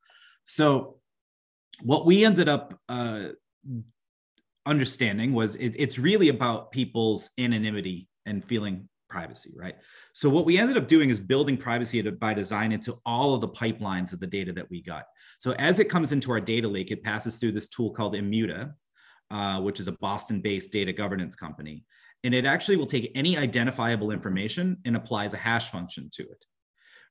So 0.44 0.96
what 1.83 2.07
we 2.07 2.24
ended 2.24 2.48
up 2.48 2.79
uh, 2.88 3.29
understanding 4.66 5.33
was 5.33 5.57
it, 5.57 5.74
it's 5.77 5.98
really 5.98 6.29
about 6.29 6.72
people's 6.72 7.31
anonymity 7.38 8.09
and 8.27 8.44
feeling 8.44 8.88
privacy, 9.09 9.53
right? 9.57 9.77
So 10.18 10.28
what 10.28 10.46
we 10.46 10.59
ended 10.59 10.76
up 10.76 10.88
doing 10.88 11.11
is 11.11 11.20
building 11.20 11.57
privacy 11.57 12.02
by 12.02 12.35
design 12.35 12.72
into 12.72 12.96
all 13.07 13.35
of 13.35 13.40
the 13.40 13.46
pipelines 13.46 14.12
of 14.12 14.18
the 14.18 14.26
data 14.26 14.52
that 14.54 14.68
we 14.68 14.83
got. 14.83 15.04
So 15.38 15.52
as 15.61 15.78
it 15.78 15.88
comes 15.88 16.11
into 16.11 16.33
our 16.33 16.40
data 16.40 16.66
lake, 16.66 16.90
it 16.90 17.04
passes 17.04 17.37
through 17.37 17.52
this 17.52 17.68
tool 17.68 17.92
called 17.92 18.14
Immuta, 18.14 18.72
uh, 19.31 19.61
which 19.61 19.78
is 19.78 19.87
a 19.87 19.92
Boston-based 19.92 20.72
data 20.72 20.92
governance 20.92 21.37
company. 21.37 21.85
And 22.24 22.35
it 22.35 22.46
actually 22.46 22.78
will 22.78 22.87
take 22.87 23.12
any 23.14 23.37
identifiable 23.37 24.11
information 24.11 24.78
and 24.85 24.96
applies 24.96 25.35
a 25.35 25.37
hash 25.37 25.70
function 25.70 26.11
to 26.14 26.24
it. 26.24 26.44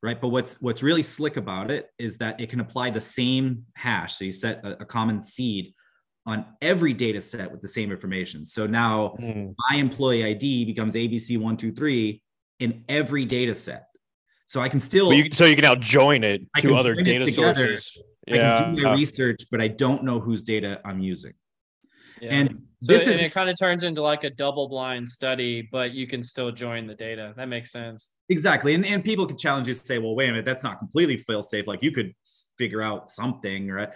Right. 0.04 0.20
But 0.20 0.28
what's 0.28 0.62
what's 0.62 0.84
really 0.84 1.02
slick 1.02 1.38
about 1.38 1.72
it 1.72 1.90
is 1.98 2.18
that 2.18 2.42
it 2.42 2.50
can 2.50 2.60
apply 2.60 2.90
the 2.90 3.00
same 3.00 3.68
hash. 3.78 4.16
So 4.16 4.26
you 4.26 4.34
set 4.34 4.66
a, 4.66 4.82
a 4.82 4.86
common 4.86 5.22
seed 5.22 5.74
on 6.26 6.46
every 6.62 6.92
data 6.92 7.22
set 7.22 7.50
with 7.50 7.62
the 7.62 7.70
same 7.70 7.90
information. 7.90 8.44
So 8.44 8.68
now 8.68 9.16
mm. 9.18 9.56
my 9.70 9.78
employee 9.78 10.26
ID 10.26 10.66
becomes 10.66 10.96
ABC123 10.96 12.20
in 12.60 12.84
every 12.90 13.26
data 13.26 13.56
set. 13.56 13.88
So 14.46 14.62
I 14.62 14.70
can 14.70 14.80
still 14.80 15.12
you, 15.12 15.30
so 15.32 15.46
you 15.46 15.56
can 15.56 15.64
now 15.64 15.76
join 15.76 16.24
it 16.24 16.42
to 16.60 16.76
other 16.76 16.96
data 16.96 17.30
sources. 17.30 17.98
Yeah. 18.26 18.56
I 18.56 18.60
can 18.60 18.76
do 18.76 18.84
my 18.84 18.94
research, 18.94 19.44
but 19.52 19.62
I 19.62 19.68
don't 19.68 20.04
know 20.04 20.20
whose 20.20 20.42
data 20.42 20.80
I'm 20.86 21.00
using. 21.00 21.34
Yeah. 22.22 22.34
And 22.34 22.64
so 22.82 22.94
this 22.94 23.08
and 23.08 23.20
it 23.20 23.34
kind 23.34 23.50
of 23.50 23.58
turns 23.60 23.84
into 23.84 24.02
like 24.02 24.24
a 24.24 24.30
double 24.30 24.70
blind 24.70 25.10
study, 25.10 25.68
but 25.72 25.92
you 25.92 26.08
can 26.08 26.24
still 26.24 26.52
join 26.52 26.88
the 26.88 26.96
data. 26.96 27.34
That 27.36 27.48
makes 27.48 27.72
sense. 27.72 28.12
Exactly. 28.30 28.74
And, 28.74 28.86
and 28.86 29.04
people 29.04 29.26
could 29.26 29.38
challenge 29.38 29.68
you 29.68 29.74
to 29.74 29.80
say, 29.80 29.98
well, 29.98 30.16
wait 30.16 30.30
a 30.30 30.32
minute, 30.32 30.46
that's 30.46 30.64
not 30.64 30.80
completely 30.80 31.18
fail 31.18 31.42
safe. 31.42 31.68
Like 31.68 31.84
you 31.84 31.92
could 31.92 32.14
figure 32.58 32.82
out 32.82 33.10
something, 33.10 33.70
right? 33.70 33.90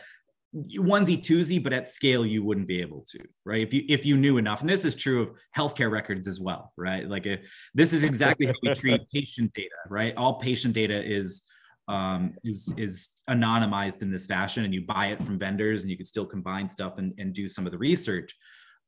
Onesie 0.54 1.20
twosie, 1.20 1.64
but 1.64 1.74
at 1.74 1.90
scale 1.90 2.26
you 2.26 2.44
wouldn't 2.44 2.68
be 2.68 2.82
able 2.82 3.06
to, 3.10 3.20
right? 3.46 3.62
If 3.62 3.74
you 3.74 3.84
if 3.88 4.06
you 4.06 4.18
knew 4.18 4.38
enough, 4.38 4.62
and 4.62 4.70
this 4.70 4.86
is 4.86 4.96
true 4.96 5.22
of 5.22 5.30
healthcare 5.58 5.90
records 5.90 6.28
as 6.28 6.40
well, 6.40 6.74
right? 6.78 7.08
Like 7.08 7.26
if, 7.26 7.40
this 7.74 7.94
is 7.94 8.04
exactly 8.04 8.48
how 8.48 8.54
we 8.62 8.74
treat 8.76 9.02
patient 9.14 9.54
data, 9.54 9.76
right? 9.90 10.16
All 10.18 10.40
patient 10.40 10.74
data 10.74 11.02
is 11.04 11.44
um, 11.88 12.34
is 12.44 12.72
is 12.78 13.10
anonymized 13.30 14.02
in 14.02 14.12
this 14.12 14.26
fashion, 14.26 14.66
and 14.66 14.74
you 14.74 14.86
buy 14.86 15.08
it 15.08 15.24
from 15.24 15.40
vendors, 15.40 15.84
and 15.84 15.92
you 15.92 15.98
can 15.98 16.06
still 16.06 16.26
combine 16.26 16.68
stuff 16.68 16.98
and, 16.98 17.14
and 17.18 17.34
do 17.34 17.48
some 17.48 17.66
of 17.66 17.72
the 17.72 17.78
research. 17.78 18.36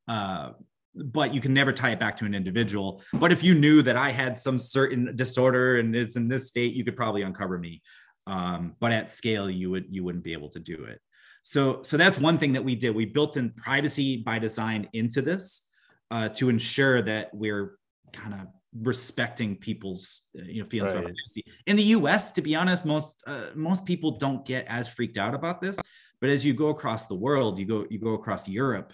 Uh, 0.08 0.52
but 0.96 1.34
you 1.34 1.42
can 1.42 1.54
never 1.54 1.74
tie 1.74 1.92
it 1.92 2.00
back 2.00 2.16
to 2.18 2.26
an 2.26 2.36
individual. 2.36 3.02
But 3.14 3.32
if 3.32 3.42
you 3.42 3.56
knew 3.56 3.82
that 3.82 3.96
I 3.96 4.12
had 4.12 4.38
some 4.38 4.60
certain 4.60 5.16
disorder 5.16 5.80
and 5.80 5.96
it's 5.96 6.16
in 6.16 6.28
this 6.28 6.48
state, 6.48 6.76
you 6.76 6.86
could 6.86 6.96
probably 6.96 7.24
uncover 7.24 7.58
me. 7.58 7.82
Um, 8.28 8.76
but 8.80 8.92
at 8.92 9.10
scale, 9.10 9.50
you 9.50 9.72
would 9.72 9.86
you 9.90 10.04
wouldn't 10.04 10.24
be 10.24 10.34
able 10.34 10.50
to 10.50 10.60
do 10.60 10.84
it. 10.84 11.02
So, 11.44 11.84
so 11.84 11.98
that's 11.98 12.18
one 12.18 12.38
thing 12.38 12.54
that 12.54 12.64
we 12.64 12.76
did. 12.76 12.96
We 12.96 13.06
built 13.06 13.38
in 13.38 13.52
privacy 13.52 14.18
by 14.18 14.40
design 14.40 14.90
into 14.94 15.22
this 15.22 15.68
uh, 16.10 16.30
to 16.30 16.50
ensure 16.50 17.02
that 17.02 17.34
we're 17.34 17.78
kind 18.14 18.34
of 18.34 18.48
respecting 18.82 19.56
people's 19.56 20.24
uh, 20.38 20.44
you 20.46 20.64
know 20.64 20.70
feelings 20.70 20.94
right. 20.94 21.00
about 21.00 21.14
privacy. 21.14 21.44
In 21.68 21.76
the 21.76 21.84
U.S., 21.84 22.32
to 22.32 22.42
be 22.42 22.56
honest, 22.56 22.86
most 22.86 23.24
uh, 23.28 23.48
most 23.56 23.86
people 23.86 24.18
don't 24.18 24.46
get 24.46 24.66
as 24.68 24.88
freaked 24.88 25.18
out 25.18 25.36
about 25.36 25.62
this. 25.62 25.80
But 26.22 26.30
as 26.30 26.46
you 26.46 26.54
go 26.54 26.70
across 26.70 27.08
the 27.08 27.16
world, 27.16 27.60
you 27.60 27.66
go 27.66 27.86
you 27.90 28.00
go 28.00 28.14
across 28.14 28.48
Europe. 28.48 28.94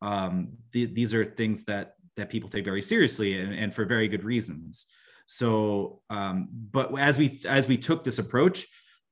Um, 0.00 0.50
the, 0.72 0.86
these 0.86 1.12
are 1.12 1.24
things 1.24 1.64
that 1.64 1.94
that 2.16 2.30
people 2.30 2.48
take 2.48 2.64
very 2.64 2.82
seriously 2.82 3.40
and, 3.40 3.52
and 3.52 3.74
for 3.74 3.84
very 3.84 4.06
good 4.06 4.24
reasons. 4.24 4.86
So, 5.26 6.00
um, 6.10 6.48
but 6.52 6.96
as 6.98 7.18
we 7.18 7.40
as 7.48 7.66
we 7.66 7.76
took 7.76 8.04
this 8.04 8.18
approach, 8.18 8.66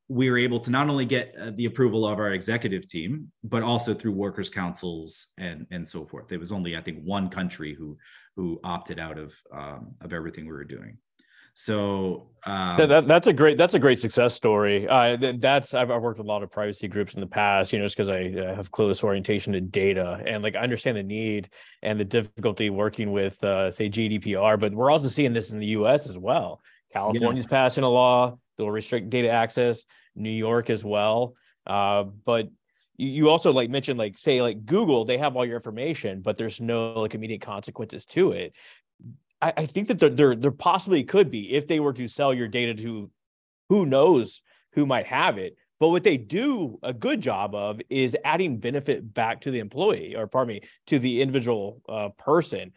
we 0.09 0.29
were 0.29 0.37
able 0.37 0.59
to 0.61 0.71
not 0.71 0.89
only 0.89 1.05
get 1.05 1.35
uh, 1.39 1.51
the 1.55 1.65
approval 1.65 2.05
of 2.07 2.19
our 2.19 2.31
executive 2.31 2.87
team, 2.87 3.31
but 3.43 3.63
also 3.63 3.93
through 3.93 4.13
workers' 4.13 4.49
councils 4.49 5.33
and 5.37 5.67
and 5.71 5.87
so 5.87 6.05
forth. 6.05 6.27
There 6.27 6.39
was 6.39 6.51
only, 6.51 6.77
I 6.77 6.81
think, 6.81 7.03
one 7.03 7.29
country 7.29 7.73
who 7.73 7.97
who 8.35 8.59
opted 8.63 8.99
out 8.99 9.17
of 9.17 9.33
um, 9.51 9.95
of 10.01 10.13
everything 10.13 10.45
we 10.45 10.53
were 10.53 10.63
doing. 10.63 10.97
So 11.59 12.29
um, 12.45 12.77
that, 12.77 12.87
that, 12.87 13.07
that's 13.07 13.25
a 13.25 13.33
great 13.33 13.57
that's 13.57 13.73
a 13.73 13.79
great 13.79 13.99
success 13.99 14.35
story. 14.35 14.87
Uh, 14.87 15.17
that's 15.39 15.73
I've, 15.73 15.89
I've, 15.89 16.03
worked 16.03 16.19
with 16.19 16.27
a 16.27 16.29
lot 16.29 16.43
of 16.43 16.51
privacy 16.51 16.87
groups 16.87 17.15
in 17.15 17.19
the 17.19 17.25
past, 17.25 17.73
you 17.73 17.79
know, 17.79 17.85
just 17.85 17.97
because 17.97 18.09
I 18.09 18.25
uh, 18.27 18.55
have 18.55 18.71
close 18.71 19.03
orientation 19.03 19.53
to 19.53 19.61
data 19.61 20.21
and 20.25 20.43
like 20.43 20.55
I 20.55 20.59
understand 20.59 20.97
the 20.97 21.03
need 21.03 21.49
and 21.81 21.99
the 21.99 22.05
difficulty 22.05 22.69
working 22.69 23.11
with 23.11 23.43
uh, 23.43 23.71
say 23.71 23.89
GDPR. 23.89 24.59
But 24.59 24.73
we're 24.73 24.91
also 24.91 25.07
seeing 25.07 25.33
this 25.33 25.51
in 25.51 25.57
the 25.57 25.65
U.S. 25.67 26.07
as 26.07 26.17
well. 26.17 26.61
California's 26.93 27.45
yeah. 27.45 27.57
passing 27.57 27.83
a 27.83 27.89
law 27.89 28.37
they'll 28.57 28.69
restrict 28.69 29.09
data 29.09 29.29
access. 29.29 29.85
New 30.15 30.31
York 30.31 30.69
as 30.69 30.83
well. 30.83 31.35
Uh, 31.65 32.03
but 32.03 32.49
you, 32.97 33.29
also 33.29 33.51
like 33.51 33.69
mentioned 33.69 33.99
like 33.99 34.17
say 34.17 34.41
like 34.41 34.65
Google, 34.65 35.05
they 35.05 35.17
have 35.17 35.35
all 35.35 35.45
your 35.45 35.57
information, 35.57 36.21
but 36.21 36.37
there's 36.37 36.59
no 36.59 36.99
like 36.99 37.13
immediate 37.13 37.41
consequences 37.41 38.05
to 38.07 38.31
it. 38.31 38.53
I, 39.41 39.53
I 39.57 39.65
think 39.67 39.87
that 39.89 39.99
there, 39.99 40.09
there 40.09 40.35
there 40.35 40.51
possibly 40.51 41.03
could 41.03 41.29
be 41.29 41.53
if 41.53 41.67
they 41.67 41.79
were 41.79 41.93
to 41.93 42.07
sell 42.07 42.33
your 42.33 42.47
data 42.47 42.73
to 42.73 43.11
who 43.69 43.85
knows 43.85 44.41
who 44.73 44.85
might 44.85 45.05
have 45.05 45.37
it. 45.37 45.55
But 45.79 45.89
what 45.89 46.03
they 46.03 46.17
do 46.17 46.79
a 46.81 46.91
good 46.91 47.21
job 47.21 47.53
of 47.53 47.79
is 47.89 48.17
adding 48.25 48.57
benefit 48.57 49.13
back 49.13 49.41
to 49.41 49.51
the 49.51 49.59
employee, 49.59 50.15
or 50.15 50.25
pardon 50.25 50.55
me, 50.55 50.61
to 50.87 50.97
the 50.97 51.21
individual 51.21 51.81
uh, 51.87 52.09
person. 52.17 52.71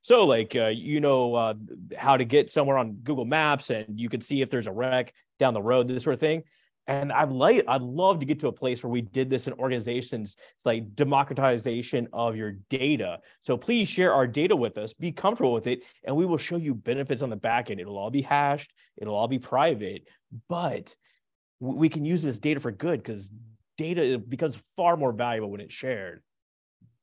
So, 0.00 0.26
like, 0.26 0.54
uh, 0.56 0.68
you 0.68 1.00
know, 1.00 1.34
uh, 1.34 1.54
how 1.96 2.16
to 2.16 2.24
get 2.24 2.50
somewhere 2.50 2.78
on 2.78 2.94
Google 3.02 3.24
Maps, 3.24 3.70
and 3.70 3.98
you 4.00 4.08
can 4.08 4.20
see 4.20 4.42
if 4.42 4.50
there's 4.50 4.66
a 4.66 4.72
wreck 4.72 5.12
down 5.38 5.54
the 5.54 5.62
road, 5.62 5.88
this 5.88 6.04
sort 6.04 6.14
of 6.14 6.20
thing. 6.20 6.42
And 6.86 7.12
I'd 7.12 7.30
like, 7.30 7.64
I'd 7.68 7.82
love 7.82 8.20
to 8.20 8.26
get 8.26 8.40
to 8.40 8.48
a 8.48 8.52
place 8.52 8.82
where 8.82 8.90
we 8.90 9.02
did 9.02 9.28
this 9.28 9.46
in 9.46 9.52
organizations. 9.54 10.36
It's 10.54 10.64
like 10.64 10.94
democratization 10.94 12.08
of 12.14 12.34
your 12.34 12.52
data. 12.70 13.18
So 13.40 13.58
please 13.58 13.88
share 13.88 14.14
our 14.14 14.26
data 14.26 14.56
with 14.56 14.78
us. 14.78 14.94
Be 14.94 15.12
comfortable 15.12 15.52
with 15.52 15.66
it, 15.66 15.82
and 16.04 16.16
we 16.16 16.24
will 16.24 16.38
show 16.38 16.56
you 16.56 16.74
benefits 16.74 17.20
on 17.20 17.28
the 17.28 17.36
back 17.36 17.70
end. 17.70 17.78
It'll 17.78 17.98
all 17.98 18.10
be 18.10 18.22
hashed. 18.22 18.72
It'll 18.96 19.14
all 19.14 19.28
be 19.28 19.38
private, 19.38 20.08
but 20.48 20.94
we 21.60 21.90
can 21.90 22.06
use 22.06 22.22
this 22.22 22.38
data 22.38 22.60
for 22.60 22.70
good 22.70 23.02
because 23.02 23.30
data 23.76 24.18
becomes 24.18 24.56
far 24.74 24.96
more 24.96 25.12
valuable 25.12 25.50
when 25.50 25.60
it's 25.60 25.74
shared. 25.74 26.22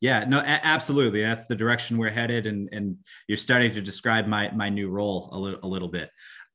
Yeah, 0.01 0.25
no, 0.27 0.39
a- 0.39 0.65
absolutely. 0.65 1.21
That's 1.21 1.47
the 1.47 1.55
direction 1.55 1.97
we're 1.97 2.11
headed, 2.11 2.45
and 2.45 2.69
and 2.71 2.97
you're 3.27 3.37
starting 3.37 3.73
to 3.73 3.81
describe 3.81 4.27
my 4.27 4.51
my 4.51 4.69
new 4.69 4.89
role 4.89 5.29
a 5.31 5.39
little 5.39 5.59
a 5.63 5.67
little 5.67 5.87
bit. 5.87 6.09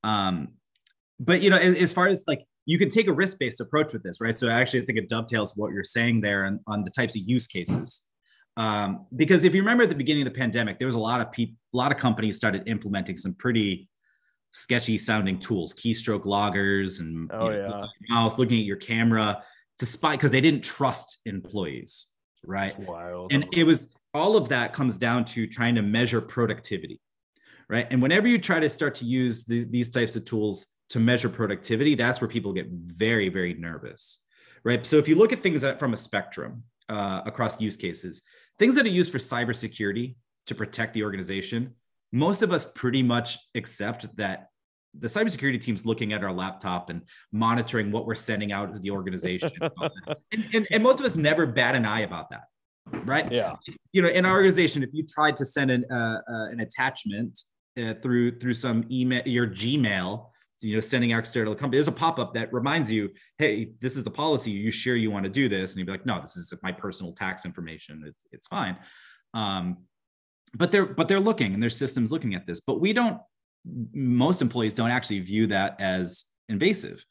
Um, 0.04 0.48
but 1.18 1.42
you 1.42 1.50
know, 1.50 1.56
as, 1.56 1.76
as 1.76 1.92
far 1.92 2.08
as 2.08 2.24
like 2.26 2.44
you 2.66 2.78
can 2.78 2.90
take 2.90 3.08
a 3.08 3.12
risk 3.12 3.38
based 3.38 3.60
approach 3.60 3.92
with 3.92 4.02
this, 4.02 4.20
right? 4.20 4.34
So 4.34 4.48
I 4.48 4.60
actually 4.60 4.84
think 4.84 4.98
it 4.98 5.08
dovetails 5.08 5.54
what 5.56 5.72
you're 5.72 5.84
saying 5.84 6.20
there 6.20 6.44
on, 6.44 6.60
on 6.66 6.84
the 6.84 6.90
types 6.90 7.16
of 7.16 7.22
use 7.24 7.46
cases. 7.46 8.06
Um, 8.56 9.06
because 9.16 9.44
if 9.44 9.54
you 9.54 9.62
remember 9.62 9.84
at 9.84 9.88
the 9.88 9.94
beginning 9.94 10.26
of 10.26 10.32
the 10.32 10.38
pandemic, 10.38 10.78
there 10.78 10.86
was 10.86 10.94
a 10.94 11.00
lot 11.00 11.20
of 11.20 11.32
people, 11.32 11.56
a 11.72 11.76
lot 11.76 11.92
of 11.92 11.98
companies 11.98 12.36
started 12.36 12.64
implementing 12.66 13.16
some 13.16 13.34
pretty 13.34 13.88
sketchy 14.52 14.98
sounding 14.98 15.38
tools, 15.38 15.72
keystroke 15.72 16.26
loggers, 16.26 16.98
and 16.98 17.30
oh, 17.32 17.50
you 17.50 17.56
know, 17.56 17.68
yeah. 17.80 18.14
mouse 18.14 18.38
looking 18.38 18.58
at 18.58 18.64
your 18.64 18.76
camera 18.76 19.42
to 19.78 19.86
spy 19.86 20.12
because 20.12 20.30
they 20.30 20.40
didn't 20.40 20.62
trust 20.62 21.18
employees 21.24 22.09
right? 22.44 22.70
And 23.30 23.46
it 23.52 23.64
was 23.64 23.94
all 24.14 24.36
of 24.36 24.48
that 24.48 24.72
comes 24.72 24.98
down 24.98 25.24
to 25.24 25.46
trying 25.46 25.74
to 25.76 25.82
measure 25.82 26.20
productivity, 26.20 27.00
right? 27.68 27.86
And 27.90 28.02
whenever 28.02 28.28
you 28.28 28.38
try 28.38 28.60
to 28.60 28.68
start 28.68 28.94
to 28.96 29.04
use 29.04 29.44
the, 29.44 29.64
these 29.64 29.88
types 29.88 30.16
of 30.16 30.24
tools 30.24 30.66
to 30.90 30.98
measure 31.00 31.28
productivity, 31.28 31.94
that's 31.94 32.20
where 32.20 32.28
people 32.28 32.52
get 32.52 32.66
very, 32.68 33.28
very 33.28 33.54
nervous, 33.54 34.20
right? 34.64 34.84
So 34.84 34.96
if 34.96 35.06
you 35.06 35.14
look 35.14 35.32
at 35.32 35.42
things 35.42 35.64
from 35.78 35.92
a 35.92 35.96
spectrum 35.96 36.64
uh, 36.88 37.22
across 37.24 37.60
use 37.60 37.76
cases, 37.76 38.22
things 38.58 38.74
that 38.74 38.84
are 38.84 38.90
used 38.90 39.12
for 39.12 39.18
cybersecurity 39.18 40.16
to 40.46 40.54
protect 40.54 40.94
the 40.94 41.04
organization, 41.04 41.74
most 42.12 42.42
of 42.42 42.52
us 42.52 42.64
pretty 42.64 43.02
much 43.02 43.38
accept 43.54 44.16
that 44.16 44.49
the 44.98 45.08
cybersecurity 45.08 45.60
team's 45.60 45.86
looking 45.86 46.12
at 46.12 46.24
our 46.24 46.32
laptop 46.32 46.90
and 46.90 47.02
monitoring 47.32 47.92
what 47.92 48.06
we're 48.06 48.14
sending 48.14 48.52
out 48.52 48.72
to 48.72 48.78
the 48.78 48.90
organization. 48.90 49.50
and, 50.32 50.48
and, 50.52 50.66
and, 50.70 50.82
most 50.82 51.00
of 51.00 51.06
us 51.06 51.14
never 51.14 51.46
bat 51.46 51.74
an 51.74 51.84
eye 51.84 52.00
about 52.00 52.30
that. 52.30 52.44
Right. 53.04 53.30
Yeah. 53.30 53.54
You 53.92 54.02
know, 54.02 54.08
in 54.08 54.24
our 54.26 54.34
organization, 54.34 54.82
if 54.82 54.90
you 54.92 55.06
tried 55.06 55.36
to 55.36 55.44
send 55.44 55.70
an, 55.70 55.84
uh, 55.90 56.20
uh, 56.28 56.46
an 56.50 56.60
attachment 56.60 57.40
uh, 57.78 57.94
through, 58.02 58.38
through 58.38 58.54
some 58.54 58.84
email, 58.90 59.22
your 59.26 59.46
Gmail, 59.46 60.26
you 60.62 60.74
know, 60.74 60.80
sending 60.80 61.12
out 61.12 61.20
external 61.20 61.54
company, 61.54 61.78
there's 61.78 61.88
a 61.88 61.92
pop-up 61.92 62.34
that 62.34 62.52
reminds 62.52 62.90
you, 62.90 63.10
Hey, 63.38 63.72
this 63.80 63.96
is 63.96 64.02
the 64.02 64.10
policy. 64.10 64.52
Are 64.52 64.60
you 64.60 64.70
sure 64.70 64.96
you 64.96 65.10
want 65.10 65.24
to 65.24 65.30
do 65.30 65.48
this? 65.48 65.72
And 65.72 65.78
you'd 65.78 65.86
be 65.86 65.92
like, 65.92 66.04
no, 66.04 66.20
this 66.20 66.36
is 66.36 66.52
my 66.62 66.72
personal 66.72 67.12
tax 67.12 67.44
information. 67.46 68.02
It's, 68.06 68.26
it's 68.32 68.46
fine. 68.48 68.76
Um, 69.34 69.78
but 70.52 70.72
they're, 70.72 70.86
but 70.86 71.06
they're 71.06 71.20
looking 71.20 71.54
and 71.54 71.62
their 71.62 71.70
systems 71.70 72.10
looking 72.10 72.34
at 72.34 72.44
this, 72.44 72.60
but 72.60 72.80
we 72.80 72.92
don't 72.92 73.20
most 73.64 74.42
employees 74.42 74.74
don't 74.74 74.90
actually 74.90 75.20
view 75.20 75.46
that 75.48 75.76
as 75.80 76.24
invasive, 76.48 77.04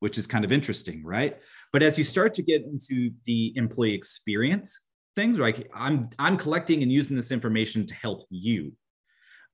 which 0.00 0.18
is 0.18 0.26
kind 0.26 0.44
of 0.44 0.52
interesting, 0.52 1.04
right? 1.04 1.38
But 1.72 1.82
as 1.82 1.98
you 1.98 2.04
start 2.04 2.34
to 2.34 2.42
get 2.42 2.62
into 2.62 3.10
the 3.26 3.52
employee 3.56 3.94
experience 3.94 4.80
things, 5.16 5.38
like 5.38 5.70
I'm 5.74 6.10
I'm 6.18 6.36
collecting 6.36 6.82
and 6.82 6.90
using 6.90 7.16
this 7.16 7.30
information 7.30 7.86
to 7.86 7.94
help 7.94 8.26
you, 8.30 8.72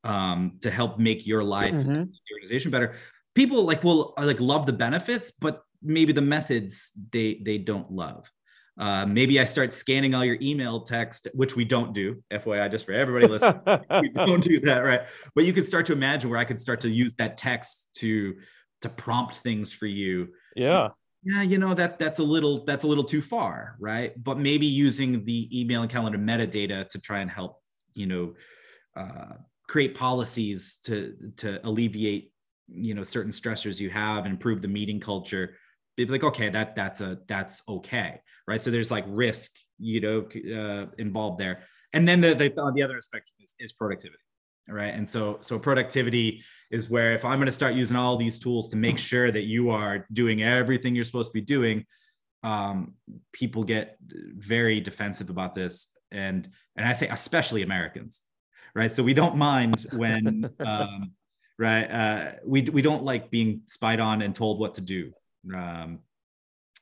um, 0.05 0.59
to 0.63 0.71
help 0.71 0.99
make 0.99 1.27
your 1.27 1.45
life 1.45 1.75
mm-hmm. 1.75 1.93
the 1.93 2.35
organization 2.35 2.71
better. 2.71 2.97
People 3.35 3.65
like 3.65 3.85
will 3.85 4.15
like 4.17 4.41
love 4.41 4.67
the 4.67 4.73
benefits, 4.73 5.31
but 5.31 5.63
maybe 5.83 6.13
the 6.13 6.23
methods 6.23 6.93
they 7.13 7.41
they 7.45 7.59
don't 7.59 7.91
love. 7.91 8.31
Uh, 8.79 9.07
maybe 9.07 9.41
I 9.41 9.45
start 9.45 9.73
scanning 9.73 10.15
all 10.15 10.25
your 10.25 10.37
email 10.43 10.83
text, 10.83 11.29
which 11.33 11.57
we 11.57 11.65
don't 11.65 11.95
do. 11.95 12.23
FYI, 12.31 12.71
just 12.71 12.85
for 12.85 12.93
everybody 12.93 13.27
listening, 13.27 13.61
we 14.03 14.11
don't 14.11 14.43
do 14.43 14.61
that, 14.61 14.81
right? 14.81 15.03
But 15.35 15.45
you 15.45 15.55
could 15.55 15.65
start 15.65 15.87
to 15.87 15.95
imagine 15.95 16.29
where 16.29 16.39
I 16.39 16.45
could 16.45 16.61
start 16.61 16.81
to 16.83 16.91
use 16.91 17.15
that 17.15 17.39
text 17.39 17.89
to 17.97 18.35
to 18.83 18.89
prompt 18.91 19.37
things 19.37 19.73
for 19.73 19.87
you. 19.87 20.29
Yeah. 20.55 20.89
Yeah, 21.25 21.43
you 21.43 21.59
know 21.59 21.75
that 21.75 21.99
that's 21.99 22.21
a 22.21 22.23
little 22.23 22.65
that's 22.67 22.85
a 22.85 22.87
little 22.87 23.03
too 23.03 23.23
far, 23.23 23.77
right? 23.81 24.13
But 24.23 24.39
maybe 24.39 24.67
using 24.67 25.25
the 25.25 25.61
email 25.61 25.83
and 25.83 25.91
calendar 25.91 26.19
metadata 26.19 26.89
to 26.91 27.01
try 27.01 27.19
and 27.19 27.31
help, 27.31 27.61
you 27.95 28.07
know, 28.07 28.35
uh, 28.95 29.33
create 29.67 29.97
policies 29.97 30.79
to 30.85 31.17
to 31.39 31.67
alleviate, 31.67 32.33
you 32.69 32.95
know, 32.95 33.03
certain 33.03 33.33
stressors 33.33 33.81
you 33.81 33.91
have 33.91 34.25
and 34.25 34.35
improve 34.35 34.63
the 34.63 34.69
meeting 34.69 35.01
culture. 35.01 35.57
Be 35.97 36.07
like, 36.07 36.23
okay, 36.23 36.51
that 36.51 36.77
that's 36.77 37.01
a 37.01 37.19
that's 37.27 37.63
okay 37.69 38.21
right? 38.47 38.61
So 38.61 38.71
there's 38.71 38.91
like 38.91 39.05
risk, 39.09 39.53
you 39.79 40.01
know, 40.01 40.27
uh, 40.55 40.87
involved 40.99 41.39
there. 41.39 41.63
And 41.93 42.07
then 42.07 42.21
the, 42.21 42.35
the 42.35 42.51
the 42.75 42.83
other 42.83 42.97
aspect 42.97 43.31
is, 43.41 43.55
is 43.59 43.73
productivity, 43.73 44.23
right? 44.69 44.93
And 44.95 45.09
so 45.09 45.39
so 45.41 45.59
productivity 45.59 46.43
is 46.71 46.91
where 46.91 47.15
if 47.15 47.25
I'm 47.25 47.39
going 47.39 47.47
to 47.47 47.53
start 47.53 47.75
using 47.75 47.97
all 47.97 48.17
these 48.17 48.39
tools 48.39 48.69
to 48.69 48.77
make 48.77 48.99
sure 48.99 49.31
that 49.31 49.45
you 49.45 49.71
are 49.71 50.07
doing 50.13 50.43
everything 50.43 50.95
you're 50.95 51.05
supposed 51.05 51.31
to 51.31 51.33
be 51.33 51.41
doing, 51.41 51.87
um, 52.43 52.95
people 53.33 53.63
get 53.63 53.97
very 54.01 54.81
defensive 54.81 55.31
about 55.31 55.55
this, 55.55 55.89
and 56.11 56.49
and 56.77 56.87
I 56.87 56.93
say 56.93 57.09
especially 57.09 57.63
Americans, 57.63 58.23
right? 58.75 58.93
So 58.93 59.03
we 59.03 59.15
don't 59.15 59.37
mind 59.37 59.87
when, 59.93 60.51
um, 60.65 61.13
right? 61.59 61.85
Uh, 61.85 62.33
we 62.45 62.63
we 62.63 62.83
don't 62.83 63.05
like 63.05 63.31
being 63.31 63.63
spied 63.67 64.01
on 64.01 64.23
and 64.23 64.35
told 64.35 64.61
what 64.61 64.75
to 64.75 64.81
do, 64.81 65.13
um, 65.55 66.01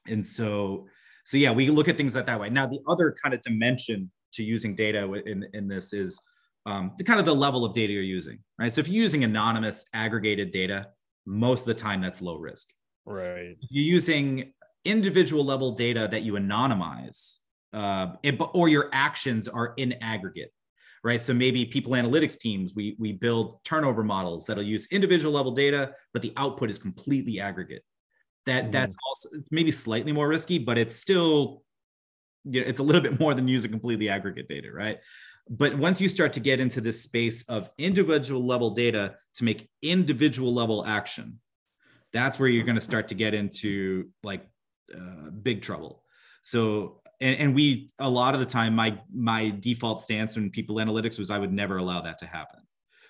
and 0.06 0.26
so 0.26 0.88
so 1.24 1.36
yeah, 1.36 1.50
we 1.50 1.70
look 1.70 1.88
at 1.88 1.96
things 1.96 2.12
that 2.12 2.26
that 2.26 2.38
way. 2.38 2.50
Now 2.50 2.66
the 2.66 2.80
other 2.86 3.14
kind 3.22 3.34
of 3.34 3.42
dimension 3.42 4.10
to 4.34 4.42
using 4.42 4.74
data 4.74 5.10
in 5.26 5.46
in 5.54 5.68
this 5.68 5.92
is 5.92 6.20
um, 6.66 6.92
to 6.98 7.04
kind 7.04 7.20
of 7.20 7.26
the 7.26 7.34
level 7.34 7.64
of 7.64 7.74
data 7.74 7.92
you're 7.92 8.02
using, 8.02 8.38
right? 8.58 8.72
So 8.72 8.80
if 8.80 8.88
you're 8.88 9.02
using 9.02 9.24
anonymous 9.24 9.86
aggregated 9.94 10.50
data, 10.50 10.88
most 11.26 11.60
of 11.62 11.66
the 11.66 11.74
time 11.74 12.00
that's 12.00 12.22
low 12.22 12.36
risk. 12.36 12.68
Right. 13.06 13.56
If 13.60 13.68
you're 13.70 13.84
using 13.84 14.52
individual 14.84 15.44
level 15.44 15.72
data 15.72 16.08
that 16.10 16.22
you 16.22 16.34
anonymize, 16.34 17.36
uh, 17.72 18.12
it, 18.22 18.40
or 18.54 18.68
your 18.68 18.88
actions 18.92 19.48
are 19.48 19.74
in 19.76 19.94
aggregate, 20.00 20.52
right? 21.02 21.20
So 21.20 21.34
maybe 21.34 21.64
people 21.66 21.92
analytics 21.92 22.38
teams, 22.38 22.72
we 22.74 22.96
we 22.98 23.12
build 23.12 23.62
turnover 23.64 24.02
models 24.02 24.46
that'll 24.46 24.62
use 24.62 24.86
individual 24.90 25.34
level 25.34 25.52
data, 25.52 25.92
but 26.12 26.22
the 26.22 26.32
output 26.36 26.70
is 26.70 26.78
completely 26.78 27.40
aggregate. 27.40 27.82
That 28.46 28.66
mm. 28.66 28.72
that's 28.72 28.96
also 29.06 29.28
maybe 29.50 29.70
slightly 29.70 30.12
more 30.12 30.28
risky, 30.28 30.58
but 30.58 30.78
it's 30.78 30.96
still, 30.96 31.62
you 32.44 32.60
know, 32.60 32.66
it's 32.66 32.80
a 32.80 32.82
little 32.82 33.00
bit 33.00 33.18
more 33.20 33.34
than 33.34 33.48
using 33.48 33.70
completely 33.70 34.08
aggregate 34.08 34.48
data, 34.48 34.70
right? 34.72 34.98
But 35.48 35.76
once 35.76 36.00
you 36.00 36.08
start 36.08 36.32
to 36.34 36.40
get 36.40 36.58
into 36.60 36.80
this 36.80 37.02
space 37.02 37.46
of 37.48 37.68
individual 37.76 38.46
level 38.46 38.70
data 38.70 39.16
to 39.34 39.44
make 39.44 39.68
individual 39.82 40.54
level 40.54 40.84
action, 40.86 41.40
that's 42.12 42.38
where 42.38 42.48
you're 42.48 42.64
going 42.64 42.76
to 42.76 42.80
start 42.80 43.08
to 43.08 43.14
get 43.14 43.34
into 43.34 44.08
like 44.22 44.46
uh, 44.94 45.30
big 45.42 45.60
trouble. 45.60 46.02
So, 46.42 47.00
and, 47.20 47.36
and 47.36 47.54
we 47.54 47.90
a 47.98 48.08
lot 48.08 48.34
of 48.34 48.40
the 48.40 48.46
time, 48.46 48.74
my 48.74 48.98
my 49.12 49.50
default 49.50 50.00
stance 50.00 50.36
in 50.36 50.50
people 50.50 50.76
analytics 50.76 51.18
was 51.18 51.30
I 51.30 51.38
would 51.38 51.52
never 51.52 51.76
allow 51.76 52.00
that 52.02 52.18
to 52.18 52.26
happen. 52.26 52.60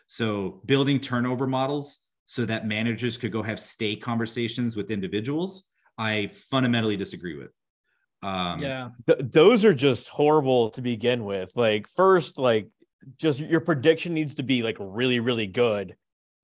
So, 0.06 0.62
building 0.66 1.00
turnover 1.00 1.46
models 1.46 1.98
so 2.26 2.44
that 2.44 2.66
managers 2.66 3.16
could 3.18 3.32
go 3.32 3.42
have 3.42 3.60
stay 3.60 3.96
conversations 3.96 4.76
with 4.76 4.90
individuals, 4.90 5.64
I 5.98 6.30
fundamentally 6.50 6.96
disagree 6.96 7.36
with. 7.36 7.50
Um, 8.22 8.60
yeah, 8.60 8.90
th- 9.06 9.20
those 9.30 9.64
are 9.64 9.74
just 9.74 10.08
horrible 10.08 10.70
to 10.70 10.82
begin 10.82 11.24
with. 11.24 11.52
Like 11.54 11.86
first, 11.88 12.38
like 12.38 12.68
just 13.18 13.38
your 13.38 13.60
prediction 13.60 14.14
needs 14.14 14.36
to 14.36 14.42
be 14.42 14.62
like 14.62 14.76
really, 14.80 15.20
really 15.20 15.46
good 15.46 15.94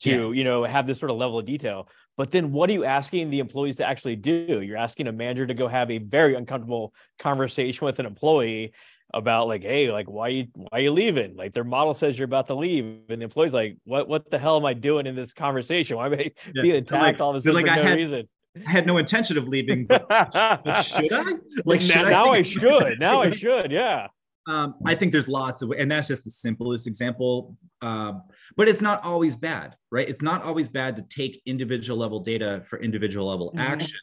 to 0.01 0.11
yeah. 0.11 0.31
you 0.31 0.45
know 0.45 0.65
have 0.65 0.87
this 0.87 0.99
sort 0.99 1.11
of 1.11 1.17
level 1.17 1.39
of 1.39 1.47
detail. 1.47 1.89
But 2.17 2.33
then, 2.33 2.53
what 2.53 2.69
are 2.69 2.75
you 2.75 2.85
asking 2.85 3.31
the 3.31 3.39
employees 3.39 3.77
to 3.77 3.89
actually 3.89 4.17
do? 4.17 4.61
You're 4.61 4.77
asking 4.77 5.07
a 5.07 5.13
manager 5.13 5.47
to 5.47 5.55
go 5.55 5.69
have 5.69 5.91
a 5.91 5.99
very 5.99 6.35
uncomfortable 6.35 6.93
conversation 7.19 7.87
with 7.87 7.99
an 7.99 8.05
employee 8.05 8.75
about 9.13 9.49
like, 9.49 9.63
hey, 9.63 9.91
like 9.91 10.09
why 10.09 10.29
you 10.29 10.47
why 10.55 10.69
are 10.73 10.81
you 10.81 10.93
leaving? 10.93 11.37
Like 11.37 11.53
their 11.53 11.65
model 11.65 11.95
says 11.95 12.19
you're 12.19 12.27
about 12.27 12.47
to 12.49 12.55
leave, 12.55 12.85
and 13.09 13.21
the 13.21 13.25
employee's 13.25 13.53
like, 13.53 13.77
what 13.85 14.09
what 14.09 14.31
the 14.31 14.39
hell 14.39 14.57
am 14.57 14.65
I 14.65 14.75
doing 14.75 15.07
in 15.07 15.15
this 15.15 15.33
conversation? 15.33 15.97
Why 15.97 16.07
am 16.07 16.15
I 16.15 16.17
yeah. 16.55 16.63
being 16.63 16.77
attacked 16.77 17.03
like, 17.03 17.21
all 17.21 17.33
this 17.33 17.45
like, 17.47 17.67
for 17.67 17.73
I 17.73 17.77
no 17.77 17.83
had, 17.83 17.97
reason? 17.97 18.29
I 18.67 18.71
had 18.71 18.87
no 18.87 18.99
intention 18.99 19.39
of 19.39 19.47
leaving, 19.47 19.87
but, 19.87 20.09
but 20.09 20.83
should 20.83 21.13
I? 21.13 21.33
Like 21.65 21.81
should 21.81 22.09
now, 22.09 22.31
I, 22.31 22.39
I 22.39 22.43
should. 22.43 22.99
Now 22.99 23.23
I 23.23 23.31
should. 23.31 23.71
Yeah. 23.71 24.09
Um, 24.49 24.75
I 24.85 24.95
think 24.95 25.13
there's 25.13 25.29
lots 25.29 25.63
of, 25.63 25.71
and 25.71 25.91
that's 25.91 26.09
just 26.09 26.25
the 26.25 26.31
simplest 26.31 26.87
example. 26.87 27.57
Um, 27.83 28.23
but 28.57 28.69
it's 28.69 28.81
not 28.81 29.05
always 29.05 29.37
bad, 29.37 29.77
right? 29.93 30.09
It's 30.09 30.23
not 30.23 30.43
always 30.43 30.69
bad 30.69 30.97
to 30.97 31.03
take 31.03 31.41
individual 31.47 31.99
level 31.99 32.21
data 32.21 32.63
for 32.67 32.81
individual 32.81 33.27
level 33.27 33.51
mm-hmm. 33.51 33.61
action. 33.61 33.99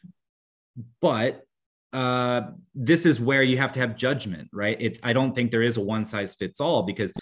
But 1.00 1.44
uh, 1.92 2.42
this 2.74 3.06
is 3.06 3.20
where 3.20 3.42
you 3.42 3.56
have 3.58 3.72
to 3.72 3.80
have 3.80 3.96
judgment, 3.96 4.48
right? 4.52 4.76
It's 4.80 4.98
I 5.02 5.12
don't 5.12 5.34
think 5.34 5.50
there 5.50 5.62
is 5.62 5.76
a 5.76 5.80
one 5.80 6.04
size 6.04 6.34
fits 6.34 6.60
all 6.60 6.82
because, 6.82 7.12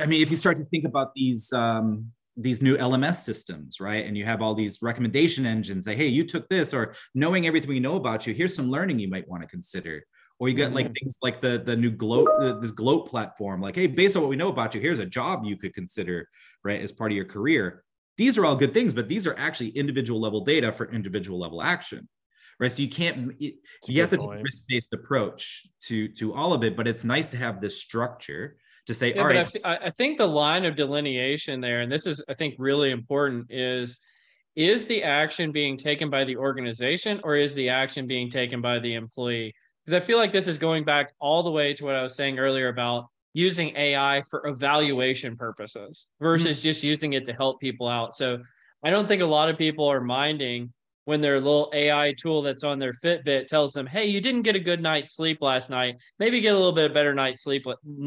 I 0.00 0.06
mean, 0.06 0.22
if 0.22 0.30
you 0.30 0.36
start 0.36 0.58
to 0.58 0.64
think 0.66 0.84
about 0.84 1.14
these 1.14 1.52
um, 1.52 2.12
these 2.36 2.62
new 2.62 2.76
LMS 2.76 3.16
systems, 3.16 3.80
right? 3.80 4.06
And 4.06 4.16
you 4.16 4.24
have 4.24 4.42
all 4.42 4.54
these 4.54 4.80
recommendation 4.82 5.46
engines 5.46 5.84
say, 5.84 5.96
hey, 5.96 6.06
you 6.06 6.24
took 6.24 6.48
this, 6.48 6.72
or 6.72 6.94
knowing 7.14 7.46
everything 7.46 7.68
we 7.68 7.80
know 7.80 7.96
about 7.96 8.26
you, 8.26 8.34
here's 8.34 8.54
some 8.54 8.70
learning 8.70 8.98
you 8.98 9.08
might 9.08 9.28
want 9.28 9.42
to 9.42 9.48
consider. 9.48 10.04
Or 10.38 10.48
you 10.48 10.54
get 10.54 10.74
like 10.74 10.86
mm-hmm. 10.86 10.94
things 10.94 11.18
like 11.22 11.40
the 11.40 11.62
the 11.64 11.76
new 11.76 11.90
Gloat, 11.90 12.60
this 12.60 12.72
Gloat 12.72 13.08
platform, 13.08 13.60
like, 13.60 13.76
hey, 13.76 13.86
based 13.86 14.16
on 14.16 14.22
what 14.22 14.28
we 14.28 14.36
know 14.36 14.48
about 14.48 14.74
you, 14.74 14.80
here's 14.80 14.98
a 14.98 15.06
job 15.06 15.44
you 15.44 15.56
could 15.56 15.72
consider, 15.72 16.28
right, 16.64 16.80
as 16.80 16.92
part 16.92 17.12
of 17.12 17.16
your 17.16 17.26
career. 17.26 17.84
These 18.18 18.36
are 18.36 18.44
all 18.44 18.56
good 18.56 18.74
things, 18.74 18.92
but 18.92 19.08
these 19.08 19.26
are 19.26 19.38
actually 19.38 19.70
individual 19.70 20.20
level 20.20 20.44
data 20.44 20.72
for 20.72 20.90
individual 20.90 21.38
level 21.38 21.62
action, 21.62 22.08
right? 22.62 22.70
So 22.70 22.80
you 22.80 22.88
can't, 22.88 23.34
you 23.40 24.00
have 24.00 24.10
to 24.10 24.40
risk 24.40 24.62
based 24.68 24.92
approach 24.92 25.66
to 25.86 26.06
to 26.08 26.32
all 26.32 26.52
of 26.52 26.62
it, 26.62 26.76
but 26.76 26.86
it's 26.86 27.02
nice 27.02 27.28
to 27.30 27.36
have 27.36 27.60
this 27.60 27.80
structure 27.80 28.56
to 28.86 28.94
say, 28.94 29.12
yeah, 29.12 29.20
all 29.20 29.26
right. 29.26 29.56
I, 29.64 29.76
I 29.76 29.90
think 29.90 30.16
the 30.16 30.26
line 30.26 30.64
of 30.64 30.76
delineation 30.76 31.60
there, 31.60 31.80
and 31.80 31.90
this 31.90 32.06
is, 32.06 32.22
I 32.28 32.34
think, 32.34 32.54
really 32.58 32.92
important, 32.92 33.46
is 33.50 33.98
is 34.54 34.86
the 34.86 35.02
action 35.02 35.50
being 35.50 35.76
taken 35.76 36.08
by 36.08 36.24
the 36.24 36.36
organization 36.36 37.20
or 37.24 37.36
is 37.36 37.54
the 37.54 37.68
action 37.68 38.06
being 38.06 38.30
taken 38.30 38.60
by 38.60 38.78
the 38.78 38.94
employee? 38.94 39.52
Because 39.84 40.00
I 40.00 40.04
feel 40.04 40.18
like 40.18 40.30
this 40.30 40.46
is 40.46 40.56
going 40.56 40.84
back 40.84 41.12
all 41.18 41.42
the 41.42 41.50
way 41.50 41.74
to 41.74 41.84
what 41.84 41.96
I 41.96 42.02
was 42.02 42.14
saying 42.14 42.38
earlier 42.38 42.68
about 42.68 43.06
using 43.32 43.74
AI 43.76 44.22
for 44.30 44.46
evaluation 44.46 45.36
purposes 45.36 46.06
versus 46.20 46.58
mm-hmm. 46.58 46.64
just 46.64 46.84
using 46.84 47.14
it 47.14 47.24
to 47.24 47.32
help 47.32 47.60
people 47.60 47.88
out. 47.88 48.14
So 48.14 48.38
I 48.84 48.90
don't 48.90 49.08
think 49.08 49.22
a 49.22 49.26
lot 49.26 49.48
of 49.48 49.58
people 49.58 49.86
are 49.88 50.02
minding 50.02 50.72
when 51.04 51.20
their 51.20 51.40
little 51.40 51.70
AI 51.74 52.14
tool 52.16 52.42
that's 52.42 52.64
on 52.64 52.78
their 52.78 52.92
Fitbit 52.92 53.46
tells 53.46 53.72
them, 53.72 53.86
"Hey, 53.86 54.06
you 54.06 54.20
didn't 54.20 54.42
get 54.42 54.56
a 54.56 54.60
good 54.60 54.80
night's 54.80 55.14
sleep 55.14 55.38
last 55.40 55.70
night. 55.70 55.96
Maybe 56.18 56.40
get 56.40 56.54
a 56.54 56.58
little 56.58 56.72
bit 56.72 56.86
of 56.86 56.94
better 56.94 57.14
night's 57.14 57.42
sleep 57.42 57.66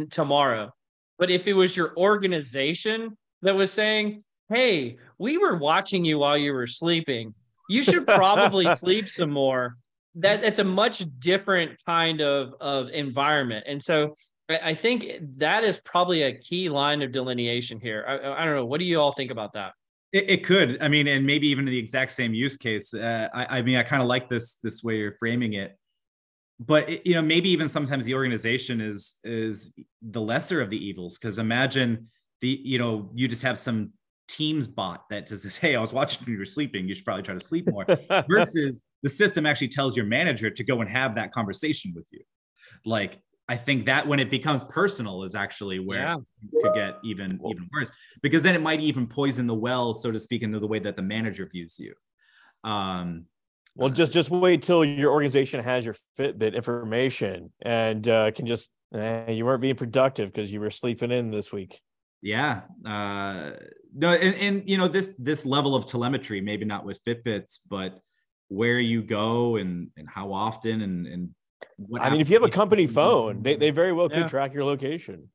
tomorrow." 0.10 0.72
But 1.18 1.30
if 1.30 1.48
it 1.48 1.54
was 1.54 1.76
your 1.76 1.96
organization 1.98 3.18
that 3.42 3.56
was 3.56 3.72
saying, 3.72 4.24
"Hey, 4.50 4.98
we 5.18 5.38
were 5.38 5.58
watching 5.58 6.06
you 6.06 6.20
while 6.20 6.38
you 6.38 6.54
were 6.54 6.68
sleeping. 6.68 7.34
You 7.70 7.82
should 7.84 8.06
probably 8.06 8.70
sleep 8.76 9.10
some 9.10 9.32
more." 9.32 9.78
That 10.16 10.46
it's 10.46 10.60
a 10.60 10.64
much 10.64 11.04
different 11.20 11.78
kind 11.86 12.22
of 12.22 12.54
of 12.62 12.90
environment. 12.90 13.66
And 13.68 13.84
so 13.84 14.16
I 14.48 14.76
think 14.76 15.08
that 15.38 15.64
is 15.64 15.80
probably 15.84 16.22
a 16.22 16.38
key 16.38 16.70
line 16.70 17.02
of 17.02 17.12
delineation 17.12 17.80
here. 17.80 18.06
I, 18.08 18.42
I 18.42 18.46
don't 18.46 18.56
know. 18.56 18.66
What 18.66 18.80
do 18.80 18.86
you 18.86 19.00
all 19.00 19.12
think 19.12 19.32
about 19.32 19.54
that? 19.54 19.74
It, 20.16 20.30
it, 20.30 20.44
could. 20.46 20.78
I 20.82 20.88
mean, 20.88 21.10
and 21.10 21.26
maybe 21.26 21.50
even 21.50 21.66
the 21.66 21.78
exact 21.78 22.12
same 22.12 22.34
use 22.34 22.56
case. 22.56 22.94
Uh, 22.94 23.28
I, 23.34 23.58
I, 23.58 23.62
mean, 23.62 23.76
I 23.76 23.84
kind 23.84 24.02
of 24.02 24.08
like 24.08 24.30
this 24.30 24.60
this 24.64 24.82
way 24.82 24.96
you're 24.96 25.18
framing 25.20 25.54
it. 25.54 25.78
But 26.58 26.88
it, 26.88 27.02
you 27.06 27.16
know, 27.16 27.22
maybe 27.22 27.50
even 27.50 27.68
sometimes 27.68 28.06
the 28.06 28.14
organization 28.14 28.80
is 28.80 29.20
is 29.26 29.74
the 30.02 30.22
lesser 30.22 30.62
of 30.62 30.70
the 30.70 30.78
evils. 30.78 31.18
Because 31.18 31.38
imagine 31.38 32.08
the 32.40 32.62
you 32.64 32.80
know 32.80 33.12
you 33.14 33.28
just 33.28 33.44
have 33.44 33.60
some 33.60 33.92
Teams 34.28 34.68
bot 34.68 35.04
that 35.10 35.28
just 35.28 35.44
says, 35.44 35.58
"Hey, 35.58 35.76
I 35.76 35.82
was 35.82 35.92
watching 35.92 36.26
you 36.28 36.38
were 36.38 36.46
sleeping. 36.46 36.88
You 36.88 36.96
should 36.96 37.04
probably 37.04 37.24
try 37.24 37.34
to 37.34 37.40
sleep 37.40 37.70
more." 37.70 37.86
Versus 38.30 38.82
the 39.04 39.10
system 39.10 39.46
actually 39.46 39.68
tells 39.68 39.98
your 39.98 40.06
manager 40.06 40.50
to 40.50 40.64
go 40.64 40.80
and 40.80 40.90
have 40.90 41.16
that 41.16 41.34
conversation 41.34 41.92
with 41.94 42.08
you. 42.12 42.22
Like 42.86 43.20
I 43.48 43.56
think 43.56 43.86
that 43.86 44.08
when 44.08 44.20
it 44.20 44.32
becomes 44.32 44.64
personal 44.64 45.24
is 45.24 45.36
actually 45.36 45.80
where 45.80 46.00
yeah. 46.00 46.16
things 46.16 46.64
could 46.64 46.74
get 46.74 46.98
even 47.04 47.40
even 47.46 47.70
worse 47.72 47.92
because 48.22 48.42
then 48.42 48.56
it 48.56 48.62
might 48.62 48.80
even 48.80 49.06
poison 49.06 49.46
the 49.46 49.54
well, 49.54 49.94
so 49.94 50.12
to 50.12 50.20
speak, 50.20 50.42
into 50.42 50.60
the 50.60 50.68
way 50.68 50.80
that 50.80 50.96
the 50.96 51.04
manager 51.04 51.46
views 51.46 51.78
you. 51.80 51.94
Um, 52.64 53.26
well, 53.76 53.90
just 53.90 54.14
just 54.14 54.32
wait 54.32 54.64
till 54.64 54.84
your 54.84 55.12
organization 55.12 55.64
has 55.64 55.86
your 55.86 55.96
Fitbit 56.18 56.56
information 56.56 57.52
and 57.62 58.08
uh, 58.08 58.32
can 58.32 58.48
just 58.48 58.72
eh, 58.96 59.32
you 59.32 59.46
weren't 59.46 59.62
being 59.62 59.76
productive 59.76 60.32
because 60.32 60.52
you 60.52 60.60
were 60.60 60.72
sleeping 60.72 61.12
in 61.12 61.30
this 61.30 61.52
week. 61.52 61.80
Yeah, 62.22 62.62
uh, 62.86 63.52
no, 63.94 64.10
and, 64.10 64.36
and 64.36 64.70
you 64.70 64.78
know 64.78 64.88
this 64.88 65.10
this 65.20 65.46
level 65.46 65.76
of 65.76 65.86
telemetry, 65.86 66.42
maybe 66.42 66.66
not 66.66 66.84
with 66.84 67.04
Fitbits, 67.04 67.60
but 67.70 68.00
where 68.48 68.80
you 68.80 69.04
go 69.04 69.58
and 69.58 69.90
and 69.98 70.10
how 70.10 70.34
often 70.34 70.82
and 70.82 71.06
and 71.06 71.30
I 72.00 72.10
mean, 72.10 72.22
if 72.22 72.30
you 72.30 72.36
have 72.36 72.48
a 72.48 72.52
company 72.52 72.88
phone, 72.88 73.42
they, 73.42 73.56
they 73.56 73.72
very 73.72 73.94
well 73.94 74.10
could 74.10 74.20
yeah. 74.20 74.28
track 74.28 74.54
your 74.54 74.64
location. 74.64 75.30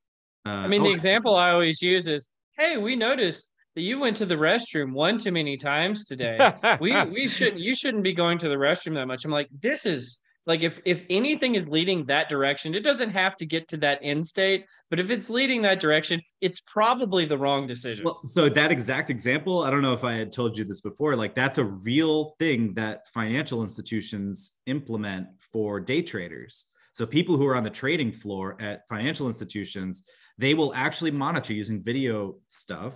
Uh, 0.46 0.50
I 0.50 0.68
mean, 0.68 0.82
the 0.82 0.88
oh, 0.88 0.92
example 0.92 1.36
I 1.36 1.50
always 1.50 1.82
use 1.82 2.08
is, 2.08 2.28
"Hey, 2.56 2.78
we 2.78 2.96
noticed 2.96 3.50
that 3.74 3.82
you 3.82 3.98
went 3.98 4.16
to 4.18 4.26
the 4.26 4.36
restroom 4.36 4.92
one 4.92 5.18
too 5.18 5.32
many 5.32 5.56
times 5.56 6.04
today. 6.04 6.38
we 6.80 6.94
we 7.10 7.28
shouldn't 7.28 7.60
you 7.60 7.76
shouldn't 7.76 8.02
be 8.02 8.14
going 8.14 8.38
to 8.38 8.48
the 8.48 8.56
restroom 8.56 8.94
that 8.94 9.06
much." 9.06 9.24
I'm 9.24 9.30
like, 9.30 9.48
"This 9.60 9.84
is 9.84 10.18
like 10.46 10.62
if 10.62 10.80
if 10.84 11.04
anything 11.10 11.54
is 11.54 11.68
leading 11.68 12.04
that 12.06 12.28
direction 12.28 12.74
it 12.74 12.80
doesn't 12.80 13.10
have 13.10 13.36
to 13.36 13.46
get 13.46 13.68
to 13.68 13.76
that 13.76 13.98
end 14.02 14.26
state 14.26 14.64
but 14.88 14.98
if 14.98 15.10
it's 15.10 15.28
leading 15.28 15.62
that 15.62 15.80
direction 15.80 16.20
it's 16.40 16.60
probably 16.60 17.24
the 17.24 17.36
wrong 17.36 17.66
decision 17.66 18.04
well, 18.04 18.20
so 18.26 18.48
that 18.48 18.72
exact 18.72 19.10
example 19.10 19.62
i 19.62 19.70
don't 19.70 19.82
know 19.82 19.92
if 19.92 20.04
i 20.04 20.14
had 20.14 20.32
told 20.32 20.56
you 20.56 20.64
this 20.64 20.80
before 20.80 21.14
like 21.14 21.34
that's 21.34 21.58
a 21.58 21.64
real 21.64 22.34
thing 22.38 22.74
that 22.74 23.06
financial 23.08 23.62
institutions 23.62 24.52
implement 24.66 25.26
for 25.52 25.80
day 25.80 26.02
traders 26.02 26.66
so 26.92 27.06
people 27.06 27.36
who 27.36 27.46
are 27.46 27.56
on 27.56 27.62
the 27.62 27.70
trading 27.70 28.12
floor 28.12 28.56
at 28.60 28.88
financial 28.88 29.26
institutions 29.26 30.02
they 30.38 30.54
will 30.54 30.72
actually 30.74 31.10
monitor 31.10 31.52
using 31.52 31.82
video 31.82 32.36
stuff 32.48 32.94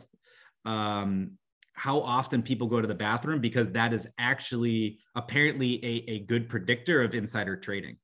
um, 0.64 1.32
how 1.74 2.00
often 2.00 2.42
people 2.42 2.68
go 2.68 2.80
to 2.80 2.86
the 2.86 2.94
bathroom 2.94 3.40
because 3.40 3.70
that 3.72 3.92
is 3.92 4.08
actually 4.18 4.98
apparently 5.14 5.84
a, 5.84 6.10
a 6.12 6.18
good 6.20 6.48
predictor 6.48 7.02
of 7.02 7.14
insider 7.14 7.56
trading. 7.56 7.96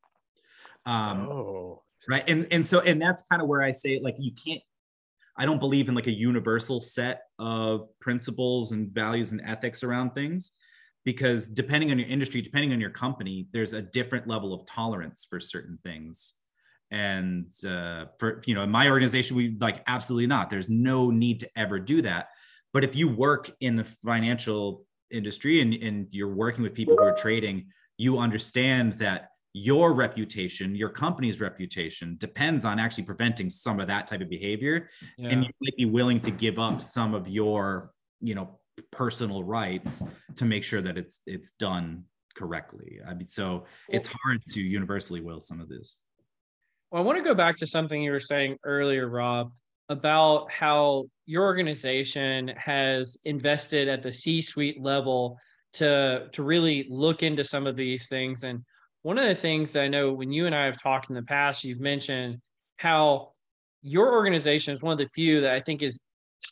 Um, 0.86 1.28
oh. 1.28 1.82
Right. 2.08 2.24
And, 2.28 2.46
and 2.50 2.66
so, 2.66 2.80
and 2.80 3.00
that's 3.00 3.22
kind 3.30 3.40
of 3.40 3.48
where 3.48 3.62
I 3.62 3.72
say, 3.72 4.00
like, 4.02 4.16
you 4.18 4.32
can't, 4.32 4.62
I 5.36 5.46
don't 5.46 5.60
believe 5.60 5.88
in 5.88 5.94
like 5.94 6.08
a 6.08 6.12
universal 6.12 6.80
set 6.80 7.22
of 7.38 7.88
principles 8.00 8.72
and 8.72 8.90
values 8.90 9.32
and 9.32 9.40
ethics 9.44 9.84
around 9.84 10.10
things 10.10 10.52
because 11.04 11.48
depending 11.48 11.90
on 11.90 11.98
your 11.98 12.08
industry, 12.08 12.42
depending 12.42 12.72
on 12.72 12.80
your 12.80 12.90
company, 12.90 13.48
there's 13.52 13.72
a 13.72 13.82
different 13.82 14.26
level 14.26 14.52
of 14.52 14.66
tolerance 14.66 15.26
for 15.28 15.40
certain 15.40 15.78
things. 15.82 16.34
And 16.90 17.50
uh, 17.66 18.06
for, 18.18 18.42
you 18.46 18.54
know, 18.54 18.64
in 18.64 18.70
my 18.70 18.90
organization, 18.90 19.36
we 19.36 19.56
like 19.60 19.82
absolutely 19.86 20.26
not. 20.26 20.50
There's 20.50 20.68
no 20.68 21.10
need 21.10 21.40
to 21.40 21.48
ever 21.56 21.78
do 21.78 22.02
that 22.02 22.28
but 22.72 22.84
if 22.84 22.94
you 22.94 23.08
work 23.08 23.50
in 23.60 23.76
the 23.76 23.84
financial 23.84 24.86
industry 25.10 25.60
and, 25.60 25.74
and 25.74 26.06
you're 26.10 26.34
working 26.34 26.62
with 26.62 26.74
people 26.74 26.96
who 26.96 27.02
are 27.02 27.14
trading, 27.14 27.66
you 27.96 28.18
understand 28.18 28.96
that 28.98 29.30
your 29.52 29.92
reputation, 29.92 30.76
your 30.76 30.88
company's 30.88 31.40
reputation 31.40 32.16
depends 32.18 32.64
on 32.64 32.78
actually 32.78 33.02
preventing 33.02 33.50
some 33.50 33.80
of 33.80 33.88
that 33.88 34.06
type 34.06 34.20
of 34.20 34.30
behavior. 34.30 34.88
Yeah. 35.18 35.30
And 35.30 35.44
you 35.44 35.50
might 35.60 35.76
be 35.76 35.86
willing 35.86 36.20
to 36.20 36.30
give 36.30 36.60
up 36.60 36.80
some 36.80 37.14
of 37.14 37.28
your, 37.28 37.90
you 38.20 38.36
know, 38.36 38.59
personal 38.90 39.44
rights 39.44 40.02
to 40.36 40.44
make 40.44 40.64
sure 40.64 40.82
that 40.82 40.98
it's 40.98 41.20
it's 41.26 41.52
done 41.52 42.04
correctly. 42.34 43.00
I 43.06 43.14
mean, 43.14 43.26
so 43.26 43.64
it's 43.88 44.08
hard 44.08 44.44
to 44.48 44.60
universally 44.60 45.20
will 45.20 45.40
some 45.40 45.60
of 45.60 45.68
this. 45.68 45.98
Well, 46.90 47.02
I 47.02 47.04
want 47.04 47.18
to 47.18 47.24
go 47.24 47.34
back 47.34 47.56
to 47.58 47.66
something 47.66 48.02
you 48.02 48.10
were 48.10 48.20
saying 48.20 48.56
earlier, 48.64 49.08
Rob 49.08 49.52
about 49.90 50.48
how 50.52 51.04
your 51.26 51.42
organization 51.42 52.48
has 52.56 53.18
invested 53.24 53.88
at 53.88 54.04
the 54.04 54.12
C-suite 54.12 54.80
level 54.80 55.36
to 55.72 56.28
to 56.32 56.42
really 56.44 56.86
look 56.88 57.22
into 57.22 57.44
some 57.44 57.66
of 57.66 57.76
these 57.76 58.08
things. 58.08 58.44
And 58.44 58.64
one 59.02 59.18
of 59.18 59.26
the 59.26 59.34
things 59.34 59.72
that 59.72 59.82
I 59.82 59.88
know 59.88 60.12
when 60.12 60.32
you 60.32 60.46
and 60.46 60.54
I 60.54 60.64
have 60.64 60.80
talked 60.80 61.10
in 61.10 61.16
the 61.16 61.22
past, 61.22 61.64
you've 61.64 61.80
mentioned 61.80 62.38
how 62.76 63.32
your 63.82 64.12
organization 64.12 64.72
is 64.72 64.82
one 64.82 64.92
of 64.92 64.98
the 64.98 65.08
few 65.08 65.40
that 65.40 65.52
I 65.52 65.60
think 65.60 65.82
is 65.82 66.00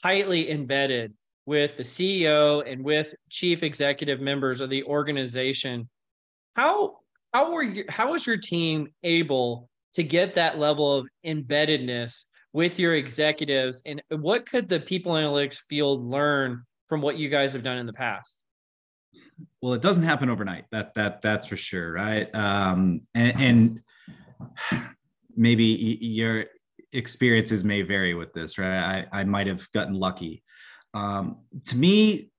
tightly 0.03 0.51
embedded 0.51 1.14
with 1.48 1.78
the 1.78 1.82
CEO 1.82 2.62
and 2.70 2.84
with 2.84 3.14
chief 3.30 3.62
executive 3.62 4.20
members 4.20 4.61
of 4.61 4.68
the 4.68 4.84
organization. 4.84 5.88
How 6.56 6.98
how 7.32 7.50
were 7.50 7.62
you 7.62 7.87
how 7.88 8.11
was 8.11 8.26
your 8.26 8.37
team 8.37 8.88
able 9.02 9.70
to 9.94 10.02
get 10.02 10.34
that 10.34 10.58
level 10.58 10.94
of 10.94 11.06
embeddedness 11.24 12.26
with 12.52 12.78
your 12.78 12.96
executives? 12.96 13.80
And 13.87 14.02
what 14.11 14.44
could 14.44 14.68
the 14.68 14.78
people 14.78 15.12
analytics 15.12 15.56
field 15.70 16.04
learn 16.04 16.64
from 16.87 17.00
what 17.00 17.16
you 17.16 17.30
guys 17.30 17.54
have 17.54 17.62
done 17.62 17.78
in 17.78 17.87
the 17.87 17.94
past? 17.94 18.44
Well 19.62 19.72
it 19.72 19.80
doesn't 19.80 20.02
happen 20.02 20.28
overnight. 20.28 20.66
That 20.70 20.92
that 20.96 21.22
that's 21.22 21.46
for 21.46 21.56
sure 21.56 21.92
right? 21.92 22.28
Um 22.34 23.00
and, 23.14 23.40
and 23.40 23.80
maybe 25.34 25.64
your 25.64 26.44
experiences 26.92 27.64
may 27.64 27.80
vary 27.80 28.12
with 28.12 28.34
this 28.34 28.58
right? 28.58 29.06
I, 29.11 29.20
I 29.20 29.24
might 29.24 29.46
have 29.46 29.66
gotten 29.72 29.94
lucky 29.94 30.42
um 30.94 31.38
to 31.64 31.77
me 31.77 32.31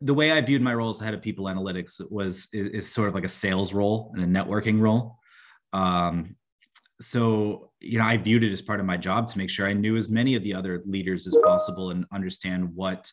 the 0.00 0.14
way 0.14 0.32
i 0.32 0.40
viewed 0.40 0.62
my 0.62 0.74
role 0.74 0.90
as 0.90 1.00
head 1.00 1.14
of 1.14 1.22
people 1.22 1.46
analytics 1.46 2.00
was 2.10 2.48
is, 2.52 2.90
sort 2.90 3.08
of 3.08 3.14
like 3.14 3.24
a 3.24 3.28
sales 3.28 3.72
role 3.72 4.12
and 4.14 4.22
a 4.24 4.42
networking 4.42 4.80
role. 4.80 5.18
Um 5.72 6.36
so 7.00 7.70
you 7.80 7.98
know 7.98 8.04
i 8.04 8.16
viewed 8.16 8.44
it 8.44 8.52
as 8.52 8.62
part 8.62 8.78
of 8.78 8.86
my 8.86 8.96
job 8.96 9.26
to 9.26 9.38
make 9.38 9.50
sure 9.50 9.66
i 9.66 9.72
knew 9.72 9.96
as 9.96 10.08
many 10.08 10.36
of 10.36 10.42
the 10.44 10.54
other 10.54 10.82
leaders 10.86 11.26
as 11.26 11.36
possible 11.42 11.90
and 11.90 12.04
understand 12.12 12.72
what 12.74 13.10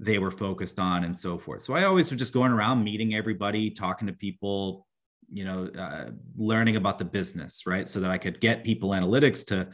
they 0.00 0.18
were 0.18 0.32
focused 0.32 0.80
on 0.80 1.04
and 1.04 1.16
so 1.16 1.38
forth. 1.38 1.62
So 1.62 1.74
i 1.74 1.84
always 1.84 2.10
was 2.10 2.18
just 2.18 2.32
going 2.32 2.52
around 2.52 2.82
meeting 2.82 3.14
everybody 3.14 3.70
talking 3.70 4.06
to 4.08 4.12
people 4.12 4.86
you 5.32 5.44
know 5.44 5.68
uh, 5.78 6.10
learning 6.36 6.76
about 6.76 6.98
the 6.98 7.04
business 7.04 7.66
right? 7.66 7.88
So 7.88 8.00
that 8.00 8.10
i 8.10 8.18
could 8.18 8.40
get 8.40 8.64
people 8.64 8.90
analytics 8.90 9.46
to 9.46 9.68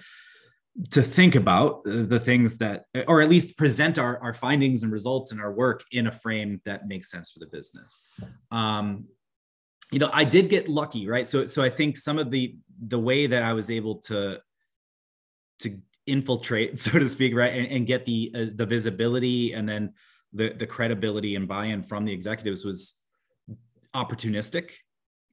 to 0.90 1.02
think 1.02 1.34
about 1.34 1.82
the 1.84 2.20
things 2.20 2.56
that 2.58 2.84
or 3.08 3.20
at 3.20 3.28
least 3.28 3.56
present 3.56 3.98
our, 3.98 4.18
our 4.22 4.32
findings 4.32 4.82
and 4.82 4.92
results 4.92 5.32
in 5.32 5.40
our 5.40 5.52
work 5.52 5.84
in 5.90 6.06
a 6.06 6.12
frame 6.12 6.60
that 6.64 6.86
makes 6.86 7.10
sense 7.10 7.30
for 7.30 7.40
the 7.40 7.46
business 7.46 7.98
um, 8.52 9.04
you 9.90 9.98
know 9.98 10.08
i 10.12 10.22
did 10.22 10.48
get 10.48 10.68
lucky 10.68 11.08
right 11.08 11.28
so 11.28 11.44
so 11.46 11.60
i 11.62 11.68
think 11.68 11.96
some 11.96 12.18
of 12.18 12.30
the 12.30 12.56
the 12.86 12.98
way 12.98 13.26
that 13.26 13.42
I 13.42 13.52
was 13.52 13.70
able 13.70 13.96
to 14.06 14.40
to 15.60 15.78
infiltrate, 16.06 16.80
so 16.80 16.98
to 16.98 17.08
speak, 17.08 17.34
right, 17.34 17.52
and, 17.52 17.70
and 17.70 17.86
get 17.86 18.06
the 18.06 18.32
uh, 18.34 18.46
the 18.54 18.66
visibility 18.66 19.52
and 19.52 19.68
then 19.68 19.94
the 20.32 20.50
the 20.50 20.66
credibility 20.66 21.36
and 21.36 21.46
buy-in 21.46 21.82
from 21.82 22.04
the 22.04 22.12
executives 22.12 22.64
was 22.64 22.94
opportunistic. 23.94 24.70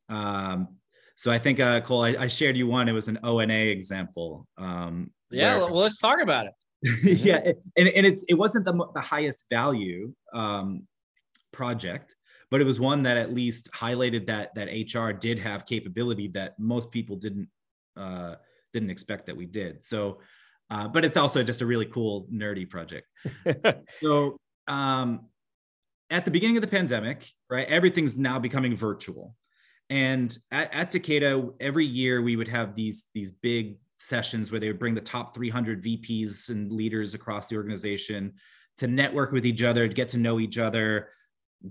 Um, 0.10 0.70
so 1.16 1.32
I 1.32 1.40
think 1.40 1.60
uh, 1.60 1.82
Cole, 1.82 2.04
I, 2.04 2.16
I, 2.18 2.28
shared 2.28 2.56
you 2.56 2.68
one. 2.68 2.88
It 2.88 2.94
was 2.94 3.08
an 3.08 3.20
ONA 3.24 3.54
example. 3.54 4.48
Um, 4.58 5.12
yeah, 5.32 5.58
where, 5.58 5.66
well, 5.68 5.82
let's 5.82 5.98
talk 5.98 6.22
about 6.22 6.48
it. 6.48 6.54
yeah, 7.04 7.52
and, 7.76 7.88
and 7.88 8.06
it's 8.06 8.24
it 8.30 8.36
wasn't 8.36 8.66
the 8.66 8.88
the 8.94 9.02
highest 9.02 9.46
value 9.50 10.14
um, 10.34 10.88
project, 11.52 12.16
but 12.52 12.62
it 12.62 12.66
was 12.66 12.80
one 12.80 13.04
that 13.04 13.18
at 13.18 13.34
least 13.34 13.72
highlighted 13.72 14.28
that 14.28 14.54
that 14.56 14.68
HR 14.68 15.12
did 15.12 15.40
have 15.40 15.66
capability 15.66 16.28
that 16.30 16.58
most 16.60 16.92
people 16.92 17.16
didn't 17.16 17.50
uh, 17.96 18.36
didn't 18.74 18.90
expect 18.90 19.26
that 19.26 19.36
we 19.36 19.46
did. 19.46 19.84
So, 19.84 20.20
uh, 20.70 20.88
but 20.88 21.04
it's 21.04 21.18
also 21.18 21.44
just 21.44 21.62
a 21.62 21.66
really 21.66 21.86
cool 21.86 22.28
nerdy 22.32 22.70
project. 22.70 23.08
so, 24.02 24.38
um, 24.68 25.28
at 26.10 26.26
the 26.26 26.32
beginning 26.32 26.58
of 26.58 26.62
the 26.62 26.68
pandemic, 26.68 27.28
right, 27.50 27.68
everything's 27.68 28.16
now 28.18 28.40
becoming 28.40 28.78
virtual, 28.78 29.36
and 29.90 30.38
at, 30.52 30.74
at 30.74 30.92
Takeda, 30.92 31.54
every 31.60 31.86
year 31.86 32.22
we 32.22 32.36
would 32.36 32.48
have 32.48 32.76
these 32.76 33.04
these 33.14 33.32
big 33.32 33.78
sessions 33.98 34.52
where 34.52 34.60
they 34.60 34.68
would 34.68 34.80
bring 34.80 34.96
the 34.96 35.02
top 35.02 35.36
300 35.36 35.84
VPs 35.84 36.50
and 36.50 36.72
leaders 36.72 37.14
across 37.14 37.48
the 37.48 37.56
organization 37.56 38.34
to 38.78 38.88
network 38.88 39.32
with 39.32 39.46
each 39.46 39.64
other, 39.64 39.88
to 39.88 39.94
get 39.94 40.10
to 40.10 40.18
know 40.18 40.40
each 40.40 40.58
other, 40.58 41.10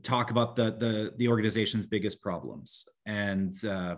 talk 0.02 0.30
about 0.30 0.56
the 0.56 0.72
the 0.72 1.12
the 1.16 1.28
organization's 1.28 1.86
biggest 1.86 2.20
problems. 2.20 2.88
And 3.06 3.54
uh, 3.64 3.96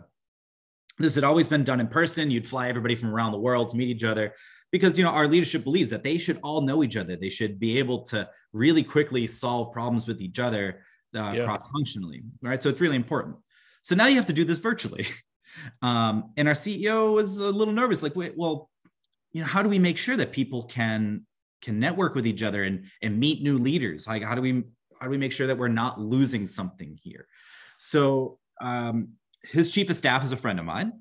this 0.98 1.14
had 1.14 1.24
always 1.24 1.48
been 1.48 1.64
done 1.64 1.80
in 1.80 1.88
person. 1.88 2.30
You'd 2.30 2.46
fly 2.46 2.68
everybody 2.68 2.96
from 2.96 3.10
around 3.10 3.32
the 3.32 3.38
world 3.38 3.70
to 3.70 3.76
meet 3.76 3.88
each 3.88 4.04
other 4.04 4.34
because 4.70 4.98
you 4.98 5.04
know 5.04 5.10
our 5.10 5.26
leadership 5.26 5.64
believes 5.64 5.90
that 5.90 6.04
they 6.04 6.18
should 6.18 6.38
all 6.42 6.60
know 6.60 6.82
each 6.82 6.96
other. 6.96 7.16
They 7.16 7.30
should 7.30 7.58
be 7.58 7.78
able 7.78 8.02
to 8.06 8.28
really 8.52 8.82
quickly 8.82 9.26
solve 9.26 9.72
problems 9.72 10.06
with 10.06 10.20
each 10.20 10.38
other 10.38 10.80
uh, 11.16 11.32
yeah. 11.34 11.44
cross 11.44 11.66
functionally 11.68 12.22
right? 12.42 12.62
So 12.62 12.68
it's 12.68 12.80
really 12.80 12.96
important. 12.96 13.36
So 13.82 13.94
now 13.94 14.06
you 14.06 14.16
have 14.16 14.26
to 14.26 14.32
do 14.32 14.44
this 14.44 14.58
virtually 14.58 15.06
um, 15.82 16.32
and 16.36 16.48
our 16.48 16.54
ceo 16.54 17.14
was 17.14 17.38
a 17.38 17.50
little 17.50 17.74
nervous 17.74 18.02
like 18.02 18.16
wait 18.16 18.34
well 18.36 18.70
you 19.32 19.40
know 19.40 19.46
how 19.46 19.62
do 19.62 19.68
we 19.68 19.78
make 19.78 19.98
sure 19.98 20.16
that 20.16 20.32
people 20.32 20.64
can 20.64 21.24
can 21.60 21.78
network 21.78 22.14
with 22.14 22.26
each 22.26 22.42
other 22.42 22.64
and 22.64 22.84
and 23.02 23.18
meet 23.18 23.42
new 23.42 23.58
leaders 23.58 24.06
like 24.06 24.22
how 24.22 24.34
do 24.34 24.42
we 24.42 24.64
how 25.00 25.06
do 25.06 25.10
we 25.10 25.18
make 25.18 25.32
sure 25.32 25.46
that 25.46 25.58
we're 25.58 25.68
not 25.68 26.00
losing 26.00 26.46
something 26.46 26.98
here? 27.02 27.26
So 27.78 28.38
um, 28.60 29.10
his 29.44 29.70
chief 29.70 29.88
of 29.90 29.96
staff 29.96 30.24
is 30.24 30.32
a 30.32 30.36
friend 30.36 30.58
of 30.58 30.64
mine, 30.64 30.92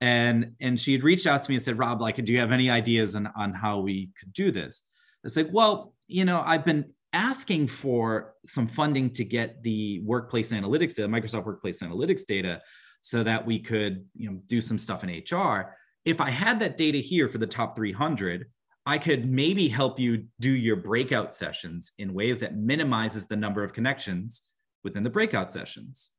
and 0.00 0.54
and 0.60 0.78
she 0.78 0.92
had 0.92 1.02
reached 1.02 1.26
out 1.26 1.42
to 1.42 1.50
me 1.50 1.56
and 1.56 1.62
said, 1.62 1.78
Rob, 1.78 2.00
like, 2.00 2.22
do 2.22 2.32
you 2.32 2.38
have 2.38 2.52
any 2.52 2.70
ideas 2.70 3.14
on 3.14 3.28
on 3.36 3.54
how 3.54 3.80
we 3.80 4.10
could 4.18 4.32
do 4.32 4.50
this? 4.50 4.82
It's 5.24 5.36
like, 5.36 5.48
well, 5.50 5.94
you 6.06 6.24
know, 6.24 6.42
I've 6.44 6.64
been 6.64 6.92
asking 7.12 7.68
for 7.68 8.34
some 8.44 8.66
funding 8.66 9.10
to 9.10 9.24
get 9.24 9.62
the 9.62 10.00
workplace 10.00 10.52
analytics 10.52 10.94
the 10.94 11.02
Microsoft 11.02 11.46
Workplace 11.46 11.80
Analytics 11.80 12.26
data, 12.26 12.60
so 13.00 13.22
that 13.22 13.46
we 13.46 13.58
could, 13.58 14.04
you 14.14 14.30
know, 14.30 14.40
do 14.46 14.60
some 14.60 14.78
stuff 14.78 15.04
in 15.04 15.10
HR. 15.10 15.76
If 16.04 16.20
I 16.20 16.30
had 16.30 16.60
that 16.60 16.76
data 16.76 16.98
here 16.98 17.28
for 17.28 17.38
the 17.38 17.46
top 17.46 17.76
300, 17.76 18.46
I 18.86 18.98
could 18.98 19.28
maybe 19.28 19.68
help 19.68 19.98
you 19.98 20.26
do 20.38 20.50
your 20.50 20.76
breakout 20.76 21.34
sessions 21.34 21.90
in 21.98 22.14
ways 22.14 22.38
that 22.38 22.56
minimizes 22.56 23.26
the 23.26 23.36
number 23.36 23.64
of 23.64 23.72
connections 23.72 24.42
within 24.84 25.02
the 25.02 25.10
breakout 25.10 25.52
sessions. 25.52 26.10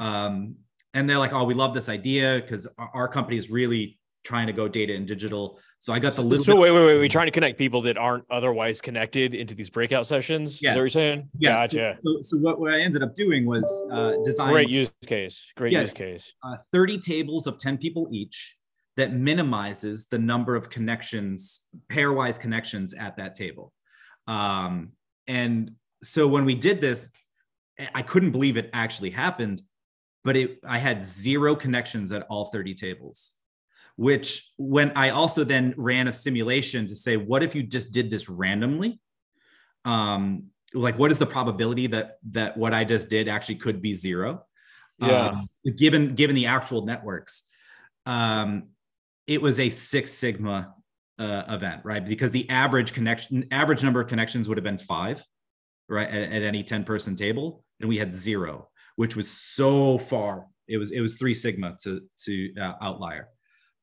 Um, 0.00 0.56
and 0.92 1.08
they're 1.08 1.18
like, 1.18 1.32
oh, 1.32 1.44
we 1.44 1.54
love 1.54 1.72
this 1.72 1.88
idea 1.88 2.40
because 2.42 2.66
our 2.76 3.06
company 3.06 3.36
is 3.36 3.48
really 3.48 3.99
trying 4.24 4.46
to 4.46 4.52
go 4.52 4.68
data 4.68 4.94
and 4.94 5.06
digital. 5.06 5.58
So 5.78 5.92
I 5.92 5.98
got 5.98 6.14
the 6.14 6.22
little. 6.22 6.44
So 6.44 6.56
wait, 6.56 6.70
wait, 6.70 6.84
wait. 6.84 6.98
We're 6.98 7.08
trying 7.08 7.26
to 7.26 7.32
connect 7.32 7.56
people 7.56 7.80
that 7.82 7.96
aren't 7.96 8.24
otherwise 8.30 8.80
connected 8.80 9.34
into 9.34 9.54
these 9.54 9.70
breakout 9.70 10.04
sessions. 10.06 10.60
Yeah. 10.60 10.70
Is 10.70 10.74
that 10.74 10.78
what 10.78 10.82
you're 10.82 10.90
saying? 10.90 11.28
Yeah. 11.38 11.56
Gotcha. 11.58 11.96
So, 12.00 12.16
so, 12.16 12.22
so 12.22 12.36
what, 12.38 12.60
what 12.60 12.74
I 12.74 12.80
ended 12.80 13.02
up 13.02 13.14
doing 13.14 13.46
was 13.46 13.64
uh, 13.90 14.14
designing 14.24 14.52
Great 14.54 14.68
use 14.68 14.90
case. 15.06 15.52
Great 15.56 15.72
Yeah. 15.72 15.80
use 15.80 15.92
case. 15.92 16.32
uh, 16.44 16.56
30 16.72 16.98
tables 16.98 17.46
of 17.46 17.58
10 17.58 17.78
people 17.78 18.08
each 18.12 18.56
that 18.96 19.14
minimizes 19.14 20.06
the 20.06 20.18
number 20.18 20.54
of 20.54 20.68
connections, 20.68 21.66
pairwise 21.90 22.38
connections 22.38 22.92
at 22.92 23.16
that 23.16 23.34
table. 23.34 23.72
Um, 24.26 24.92
and 25.26 25.72
so 26.02 26.28
when 26.28 26.44
we 26.44 26.54
did 26.54 26.80
this, 26.82 27.10
I 27.94 28.02
couldn't 28.02 28.32
believe 28.32 28.58
it 28.58 28.68
actually 28.74 29.10
happened, 29.10 29.62
but 30.24 30.36
it 30.36 30.58
I 30.66 30.76
had 30.76 31.02
zero 31.04 31.56
connections 31.56 32.12
at 32.12 32.26
all 32.28 32.46
30 32.46 32.74
tables. 32.74 33.32
Which 34.00 34.50
when 34.56 34.92
I 34.96 35.10
also 35.10 35.44
then 35.44 35.74
ran 35.76 36.08
a 36.08 36.12
simulation 36.12 36.88
to 36.88 36.96
say, 36.96 37.18
what 37.18 37.42
if 37.42 37.54
you 37.54 37.62
just 37.62 37.92
did 37.92 38.10
this 38.10 38.30
randomly? 38.30 38.98
Um, 39.84 40.44
like 40.72 40.98
what 40.98 41.10
is 41.10 41.18
the 41.18 41.26
probability 41.26 41.86
that 41.88 42.18
that 42.30 42.56
what 42.56 42.72
I 42.72 42.84
just 42.84 43.10
did 43.10 43.28
actually 43.28 43.56
could 43.56 43.82
be 43.82 43.92
zero? 43.92 44.46
Yeah. 45.00 45.28
um, 45.28 45.48
given 45.76 46.14
given 46.14 46.36
the 46.36 46.46
actual 46.46 46.84
networks 46.84 47.48
um 48.06 48.68
it 49.26 49.40
was 49.40 49.58
a 49.58 49.70
six 49.70 50.12
sigma 50.12 50.74
uh, 51.18 51.44
event 51.48 51.82
right 51.84 52.04
because 52.04 52.30
the 52.30 52.48
average 52.50 52.92
connection 52.92 53.46
average 53.50 53.82
number 53.82 54.00
of 54.00 54.08
connections 54.08 54.48
would 54.48 54.58
have 54.58 54.64
been 54.64 54.78
five 54.78 55.24
right 55.88 56.08
at, 56.08 56.32
at 56.32 56.42
any 56.42 56.62
10 56.62 56.84
person 56.84 57.16
table 57.16 57.64
and 57.80 57.88
we 57.88 57.96
had 57.96 58.14
zero 58.14 58.68
which 58.96 59.16
was 59.16 59.30
so 59.30 59.98
far 59.98 60.46
it 60.68 60.76
was 60.76 60.90
it 60.90 61.00
was 61.00 61.16
three 61.16 61.34
sigma 61.34 61.76
to 61.82 62.00
to 62.24 62.52
uh, 62.60 62.74
outlier 62.82 63.28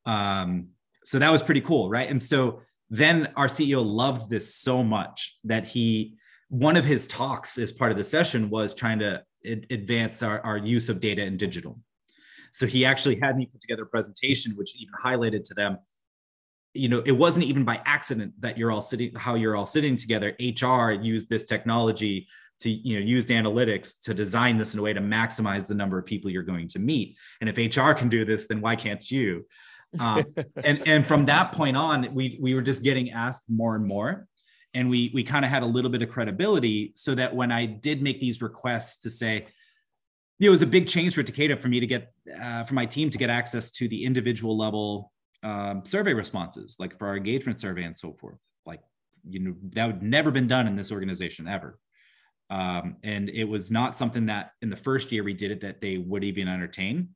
um 0.08 0.70
so 1.04 1.20
that 1.20 1.30
was 1.30 1.44
pretty 1.44 1.62
cool 1.62 1.90
right 1.90 2.10
and 2.10 2.22
so 2.22 2.62
then 2.90 3.32
our 3.36 3.48
ceo 3.48 3.86
loved 3.86 4.30
this 4.30 4.56
so 4.56 4.84
much 4.84 5.38
that 5.44 5.68
he 5.68 6.18
one 6.50 6.78
of 6.78 6.86
his 6.86 7.08
talks 7.08 7.58
as 7.58 7.72
part 7.72 7.92
of 7.92 7.98
the 7.98 8.04
session 8.04 8.50
was 8.50 8.74
trying 8.74 9.00
to 9.00 9.22
ad- 9.46 9.66
advance 9.70 10.24
our, 10.24 10.40
our 10.42 10.58
use 10.58 10.90
of 10.90 11.00
data 11.00 11.24
and 11.24 11.38
digital. 11.38 11.80
So 12.54 12.66
he 12.66 12.86
actually 12.86 13.20
had 13.20 13.38
me 13.38 13.48
put 13.48 13.62
together 13.62 13.84
a 13.84 13.88
presentation, 13.88 14.54
which 14.56 14.76
even 14.78 14.94
highlighted 15.04 15.44
to 15.46 15.54
them, 15.54 15.78
you 16.74 16.90
know, 16.90 17.02
it 17.06 17.12
wasn't 17.12 17.46
even 17.46 17.64
by 17.64 17.82
accident 17.86 18.34
that 18.40 18.58
you're 18.58 18.72
all 18.72 18.82
sitting, 18.82 19.14
how 19.16 19.36
you're 19.36 19.56
all 19.56 19.66
sitting 19.66 19.98
together. 19.98 20.36
HR 20.40 20.92
used 20.92 21.30
this 21.30 21.46
technology 21.46 22.28
to, 22.62 22.70
you 22.70 23.00
know, 23.00 23.06
used 23.06 23.30
analytics 23.30 24.00
to 24.04 24.14
design 24.14 24.58
this 24.58 24.74
in 24.74 24.80
a 24.80 24.84
way 24.84 24.94
to 24.94 25.02
maximize 25.02 25.68
the 25.68 25.76
number 25.76 26.00
of 26.00 26.06
people 26.06 26.32
you're 26.32 26.44
going 26.44 26.68
to 26.70 26.80
meet. 26.80 27.16
And 27.42 27.50
if 27.50 27.58
HR 27.58 27.92
can 27.92 28.10
do 28.10 28.26
this, 28.26 28.48
then 28.48 28.62
why 28.62 28.76
can't 28.76 29.10
you? 29.12 29.46
Um, 30.00 30.26
and 30.64 30.88
and 30.88 31.06
from 31.06 31.26
that 31.26 31.52
point 31.52 31.78
on, 31.78 32.14
we 32.14 32.38
we 32.42 32.54
were 32.54 32.62
just 32.62 32.84
getting 32.84 33.12
asked 33.12 33.50
more 33.50 33.76
and 33.76 33.86
more 33.86 34.28
and 34.78 34.90
we 34.90 35.12
we 35.14 35.24
kind 35.24 35.44
of 35.44 35.50
had 35.50 35.64
a 35.64 35.66
little 35.66 35.90
bit 35.90 36.02
of 36.02 36.10
credibility 36.10 36.92
so 36.96 37.16
that 37.16 37.36
when 37.36 37.52
I 37.52 37.66
did 37.66 38.02
make 38.02 38.20
these 38.20 38.42
requests 38.42 39.00
to 39.02 39.10
say, 39.10 39.48
it 40.40 40.50
was 40.50 40.62
a 40.62 40.68
big 40.68 40.88
change 40.88 41.16
for 41.16 41.24
Takeda 41.24 41.60
for 41.60 41.68
me 41.68 41.80
to 41.80 41.88
get 41.88 42.14
uh, 42.40 42.64
for 42.64 42.76
my 42.76 42.86
team 42.86 43.10
to 43.10 43.18
get 43.18 43.30
access 43.30 43.72
to 43.72 43.88
the 43.88 44.04
individual 44.04 44.58
level 44.58 45.12
um, 45.44 45.84
survey 45.84 46.14
responses, 46.14 46.76
like 46.80 46.98
for 47.00 47.08
our 47.08 47.18
engagement 47.18 47.60
survey 47.60 47.84
and 47.84 47.98
so 47.98 48.14
forth. 48.14 48.38
Like 48.66 48.82
you 49.28 49.40
know 49.40 49.56
that 49.74 49.88
would 49.88 50.04
never 50.04 50.30
been 50.30 50.48
done 50.48 50.68
in 50.68 50.76
this 50.76 50.92
organization 50.92 51.48
ever. 51.48 51.80
Um, 52.50 52.98
and 53.04 53.30
it 53.30 53.44
was 53.46 53.72
not 53.72 53.98
something 53.98 54.28
that 54.28 54.52
in 54.62 54.70
the 54.70 54.78
first 54.78 55.12
year 55.12 55.24
we 55.24 55.34
did 55.34 55.52
it 55.52 55.62
that 55.62 55.82
they 55.82 55.98
would 55.98 56.24
even 56.24 56.48
entertain. 56.48 57.10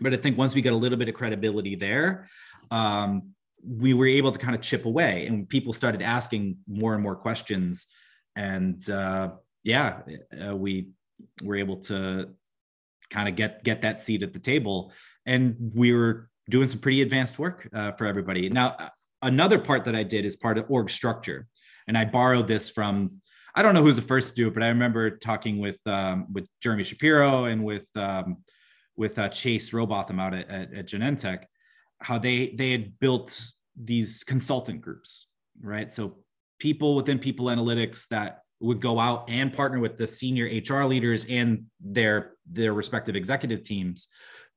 But 0.00 0.14
I 0.14 0.16
think 0.16 0.38
once 0.38 0.54
we 0.54 0.62
got 0.62 0.72
a 0.72 0.76
little 0.76 0.98
bit 0.98 1.08
of 1.08 1.14
credibility 1.14 1.74
there, 1.74 2.28
um, 2.70 3.34
we 3.64 3.94
were 3.94 4.06
able 4.06 4.32
to 4.32 4.38
kind 4.38 4.54
of 4.54 4.60
chip 4.60 4.84
away 4.84 5.26
and 5.26 5.48
people 5.48 5.72
started 5.72 6.02
asking 6.02 6.58
more 6.66 6.94
and 6.94 7.02
more 7.02 7.16
questions. 7.16 7.88
And 8.36 8.88
uh, 8.88 9.30
yeah 9.64 10.00
uh, 10.48 10.56
we 10.56 10.88
were 11.42 11.56
able 11.56 11.76
to 11.76 12.30
kind 13.10 13.28
of 13.28 13.36
get 13.36 13.64
get 13.64 13.82
that 13.82 14.04
seat 14.04 14.22
at 14.22 14.32
the 14.32 14.38
table. 14.38 14.92
And 15.26 15.72
we 15.74 15.92
were 15.92 16.30
doing 16.48 16.68
some 16.68 16.80
pretty 16.80 17.02
advanced 17.02 17.38
work 17.38 17.68
uh, 17.72 17.92
for 17.92 18.06
everybody. 18.06 18.48
Now 18.48 18.76
uh, 18.78 18.88
another 19.22 19.58
part 19.58 19.84
that 19.84 19.96
i 19.96 20.02
did 20.02 20.24
is 20.24 20.36
part 20.36 20.58
of 20.58 20.64
org 20.68 20.90
structure. 20.90 21.46
And 21.86 21.96
i 21.96 22.04
borrowed 22.04 22.48
this 22.48 22.68
from 22.68 23.20
i 23.54 23.62
don't 23.62 23.74
know 23.74 23.82
who's 23.82 23.96
the 23.96 24.02
first 24.02 24.30
to 24.30 24.42
do 24.42 24.48
it 24.48 24.54
but 24.54 24.62
i 24.62 24.68
remember 24.68 25.10
talking 25.10 25.58
with 25.58 25.80
um, 25.86 26.26
with 26.30 26.46
jeremy 26.62 26.84
shapiro 26.84 27.46
and 27.46 27.64
with 27.64 27.86
um, 27.96 28.36
with 28.98 29.18
uh, 29.18 29.30
chase 29.30 29.70
rowbotham 29.70 30.20
out 30.20 30.34
at, 30.34 30.48
at, 30.50 30.74
at 30.74 30.86
genentech 30.86 31.44
how 32.00 32.18
they 32.18 32.54
they 32.56 32.70
had 32.72 32.98
built 33.00 33.40
these 33.76 34.22
consultant 34.24 34.80
groups 34.82 35.28
right? 35.62 35.92
So 35.92 36.18
people 36.58 36.94
within 36.94 37.18
people 37.18 37.46
analytics 37.46 38.08
that 38.08 38.42
would 38.60 38.80
go 38.80 38.98
out 38.98 39.24
and 39.28 39.52
partner 39.52 39.78
with 39.78 39.96
the 39.96 40.08
senior 40.08 40.46
hr 40.46 40.84
leaders 40.84 41.24
and 41.26 41.66
their 41.80 42.32
their 42.50 42.72
respective 42.72 43.14
executive 43.14 43.62
teams 43.62 44.08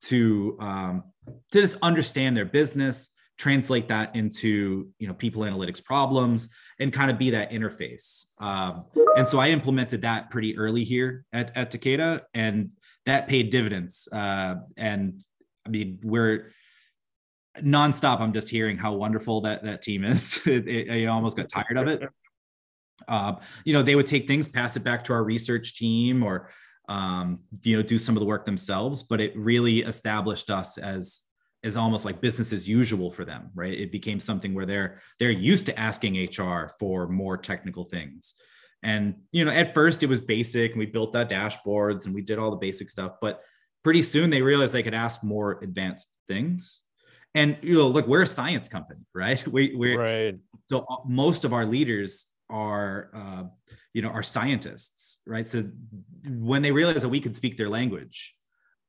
to 0.02 0.58
um, 0.60 1.04
to 1.52 1.62
just 1.62 1.78
understand 1.82 2.36
their 2.36 2.46
business 2.46 3.10
translate 3.38 3.88
that 3.90 4.16
into 4.16 4.90
you 4.98 5.08
know 5.08 5.14
people 5.14 5.44
analytics 5.44 5.84
problems 5.84 6.50
and 6.80 6.92
kind 6.92 7.12
of 7.12 7.18
be 7.20 7.30
that 7.30 7.52
interface. 7.52 8.26
Um, 8.40 8.86
and 9.18 9.28
so 9.28 9.40
i 9.40 9.50
implemented 9.50 10.02
that 10.02 10.30
pretty 10.30 10.58
early 10.58 10.84
here 10.84 11.26
at, 11.34 11.56
at 11.56 11.72
takeda 11.72 12.22
and 12.34 12.72
that 13.06 13.28
paid 13.28 13.50
dividends. 13.50 14.08
Uh, 14.12 14.56
and 14.78 15.24
i 15.66 15.70
mean 15.70 16.00
we're 16.04 16.52
nonstop. 17.60 18.20
I'm 18.22 18.34
just 18.34 18.50
hearing 18.50 18.78
how 18.78 18.94
wonderful 18.94 19.42
that 19.42 19.64
that 19.64 19.82
team 19.82 20.04
is. 20.04 20.40
It, 20.48 20.68
it, 20.68 20.90
i 20.90 21.06
almost 21.06 21.38
got 21.38 21.50
tired 21.50 21.78
of 21.78 21.88
it. 21.88 22.10
Um, 23.08 23.38
you 23.66 23.74
know 23.74 23.82
they 23.84 23.96
would 23.96 24.08
take 24.08 24.28
things 24.28 24.48
pass 24.48 24.76
it 24.76 24.84
back 24.84 25.04
to 25.06 25.14
our 25.14 25.24
research 25.24 25.76
team 25.76 26.24
or 26.24 26.50
um, 26.88 27.40
you 27.64 27.78
know 27.78 27.84
do 27.84 27.98
some 27.98 28.16
of 28.16 28.20
the 28.20 28.26
work 28.26 28.46
themselves 28.46 29.04
but 29.04 29.20
it 29.20 29.34
really 29.36 29.80
established 29.80 30.50
us 30.50 30.78
as 30.78 31.22
as 31.64 31.78
almost 31.78 32.06
like 32.06 32.22
business 32.22 32.54
as 32.54 32.70
usual 32.70 33.12
for 33.12 33.26
them 33.26 33.50
right? 33.56 33.78
It 33.78 33.92
became 33.92 34.20
something 34.20 34.54
where 34.54 34.68
they're 34.68 35.02
they're 35.20 35.32
used 35.32 35.66
to 35.66 35.80
asking 35.80 36.16
hr 36.38 36.72
for 36.80 37.08
more 37.08 37.38
technical 37.38 37.86
things 37.86 38.36
and 38.84 39.16
you 39.32 39.46
know 39.46 39.52
at 39.52 39.74
first 39.74 40.04
it 40.04 40.08
was 40.08 40.20
basic 40.20 40.72
and 40.72 40.80
we 40.80 40.86
built 40.86 41.12
that 41.12 41.30
dashboards 41.30 42.06
and 42.06 42.16
we 42.16 42.22
did 42.22 42.40
all 42.40 42.52
the 42.52 42.58
basic 42.58 42.90
stuff 42.90 43.14
but 43.22 43.42
pretty 43.84 44.02
soon 44.02 44.30
they 44.30 44.42
realized 44.42 44.74
they 44.74 44.84
could 44.84 44.94
ask 44.94 45.24
more 45.24 45.60
advanced 45.64 46.08
things. 46.28 46.82
And 47.34 47.58
you 47.62 47.76
know 47.76 47.88
look 47.88 48.08
we're 48.08 48.24
a 48.24 48.28
science 48.28 48.68
company 48.70 49.02
right? 49.16 49.46
We 49.48 49.76
we 49.76 49.96
right. 49.96 50.36
so 50.70 50.86
uh, 50.90 50.98
most 51.06 51.46
of 51.46 51.54
our 51.54 51.66
leaders 51.66 52.26
are 52.50 53.10
uh, 53.16 53.44
you 53.94 54.02
know 54.02 54.10
are 54.10 54.24
scientists 54.24 55.20
right? 55.26 55.48
So 55.48 55.70
when 56.28 56.62
they 56.62 56.72
realized 56.72 57.02
that 57.02 57.10
we 57.10 57.22
could 57.22 57.36
speak 57.36 57.58
their 57.58 57.70
language 57.70 58.36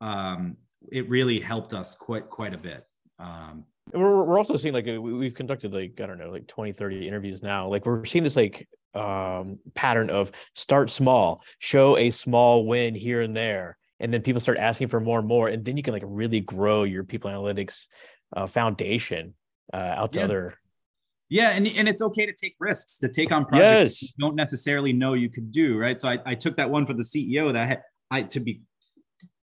um, 0.01 0.57
it 0.90 1.09
really 1.09 1.38
helped 1.38 1.72
us 1.72 1.95
quite 1.95 2.28
quite 2.28 2.55
a 2.55 2.59
bit. 2.59 2.84
Um, 3.20 3.64
We're, 3.93 4.24
we're 4.24 4.38
also 4.38 4.57
seeing 4.57 4.74
like 4.74 4.86
we- 4.86 4.99
we've 4.99 5.34
conducted 5.34 5.72
like 5.72 6.01
I 6.01 6.07
don't 6.07 6.18
know 6.18 6.30
like 6.30 6.49
20 6.49 6.72
30 6.72 7.07
interviews 7.07 7.43
now. 7.43 7.68
Like 7.68 7.86
we're 7.86 8.05
seeing 8.05 8.24
this 8.24 8.36
like 8.36 8.68
um 8.95 9.59
pattern 9.74 10.11
of 10.11 10.30
start 10.55 10.90
small 10.90 11.43
show 11.59 11.97
a 11.97 12.11
small 12.11 12.66
win 12.66 12.95
here 12.95 13.20
and 13.22 13.34
there 13.36 13.78
and 14.01 14.12
then 14.12 14.20
people 14.22 14.40
start 14.40 14.59
asking 14.59 14.88
for 14.88 15.01
more 15.01 15.18
and 15.18 15.28
more 15.28 15.49
and 15.49 15.64
then 15.64 15.76
you 15.76 15.82
can 15.82 15.93
like 15.95 16.03
really 16.07 16.40
grow 16.40 16.82
your 16.84 17.05
people 17.05 17.30
analytics 17.30 17.86
uh, 18.36 18.47
foundation 18.47 19.34
uh, 19.72 19.76
out 19.76 20.12
to 20.12 20.18
Yeah. 20.18 20.24
other 20.26 20.59
yeah 21.30 21.51
and, 21.51 21.66
and 21.66 21.88
it's 21.88 22.03
okay 22.03 22.26
to 22.26 22.32
take 22.32 22.55
risks 22.61 22.99
to 22.99 23.09
take 23.09 23.32
on 23.32 23.45
projects 23.47 23.70
Yes. 23.70 24.03
you 24.03 24.09
don't 24.18 24.34
necessarily 24.34 24.93
know 24.93 25.14
you 25.14 25.30
could 25.30 25.51
do 25.53 25.78
right 25.78 25.99
so 25.99 26.09
I, 26.09 26.18
I 26.26 26.34
took 26.34 26.57
that 26.57 26.68
one 26.68 26.84
for 26.84 26.93
the 26.95 27.03
ceo 27.03 27.53
that 27.53 27.62
I 27.62 27.66
had 27.66 27.82
i 28.11 28.22
to 28.24 28.40
be 28.40 28.61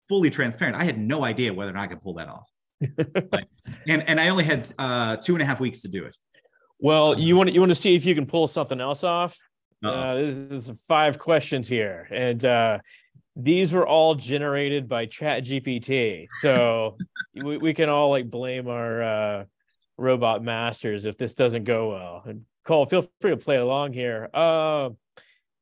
fully 0.09 0.29
transparent 0.29 0.75
i 0.77 0.84
had 0.84 0.99
no 0.99 1.23
idea 1.23 1.51
whether 1.53 1.71
or 1.71 1.73
not 1.73 1.84
i 1.84 1.88
could 1.88 2.01
pull 2.03 2.13
that 2.15 2.27
off 2.27 2.47
Like, 3.31 3.47
and 3.88 4.07
and 4.07 4.19
i 4.19 4.29
only 4.29 4.43
had 4.43 4.67
uh 4.77 5.15
two 5.17 5.34
and 5.34 5.41
a 5.41 5.45
half 5.45 5.59
weeks 5.59 5.81
to 5.81 5.88
do 5.88 6.05
it 6.05 6.15
well 6.80 7.19
you 7.19 7.36
want 7.36 7.49
to 7.49 7.53
you 7.53 7.59
want 7.59 7.71
to 7.71 7.76
see 7.76 7.95
if 7.95 8.05
you 8.05 8.15
can 8.15 8.26
pull 8.26 8.47
something 8.47 8.80
else 8.80 9.03
off. 9.03 9.38
Uh, 9.84 10.15
this 10.15 10.36
is 10.36 10.71
five 10.88 11.19
questions 11.19 11.67
here, 11.67 12.07
and 12.09 12.45
uh, 12.45 12.80
these 13.36 13.74
were 13.74 13.86
all 13.86 14.15
generated 14.15 14.88
by 14.88 15.05
Chat 15.05 15.43
GPT. 15.43 16.28
So 16.39 16.97
we, 17.36 17.57
we 17.57 17.74
can 17.74 17.89
all 17.89 18.09
like 18.09 18.30
blame 18.30 18.69
our 18.69 19.03
uh, 19.03 19.45
robot 19.97 20.41
masters 20.41 21.03
if 21.03 21.17
this 21.17 21.36
doesn't 21.36 21.65
go 21.65 21.89
well. 21.89 22.24
And 22.26 22.45
Cole, 22.63 22.86
feel 22.86 23.05
free 23.19 23.32
to 23.32 23.38
play 23.38 23.57
along 23.57 23.91
here. 23.91 24.30
Uh, 24.34 24.91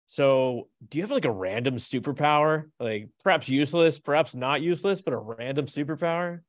so 0.05 0.67
do 0.87 0.99
you 0.99 1.03
have 1.03 1.09
like 1.09 1.25
a 1.25 1.31
random 1.31 1.77
superpower, 1.77 2.65
like 2.79 3.09
perhaps 3.23 3.49
useless, 3.49 3.97
perhaps 3.97 4.35
not 4.35 4.61
useless, 4.61 5.01
but 5.01 5.15
a 5.15 5.17
random 5.17 5.65
superpower? 5.65 6.41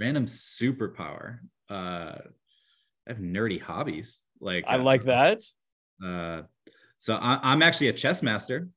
random 0.00 0.24
superpower 0.24 1.38
uh 1.68 2.14
i 3.08 3.12
have 3.12 3.18
nerdy 3.18 3.60
hobbies 3.60 4.20
like 4.40 4.64
I 4.68 4.76
uh, 4.76 4.82
like 4.82 5.04
that. 5.04 5.42
uh 6.04 6.42
so 6.98 7.16
I, 7.16 7.38
i'm 7.42 7.62
actually 7.62 7.88
a 7.88 7.92
chess 7.92 8.22
master 8.22 8.68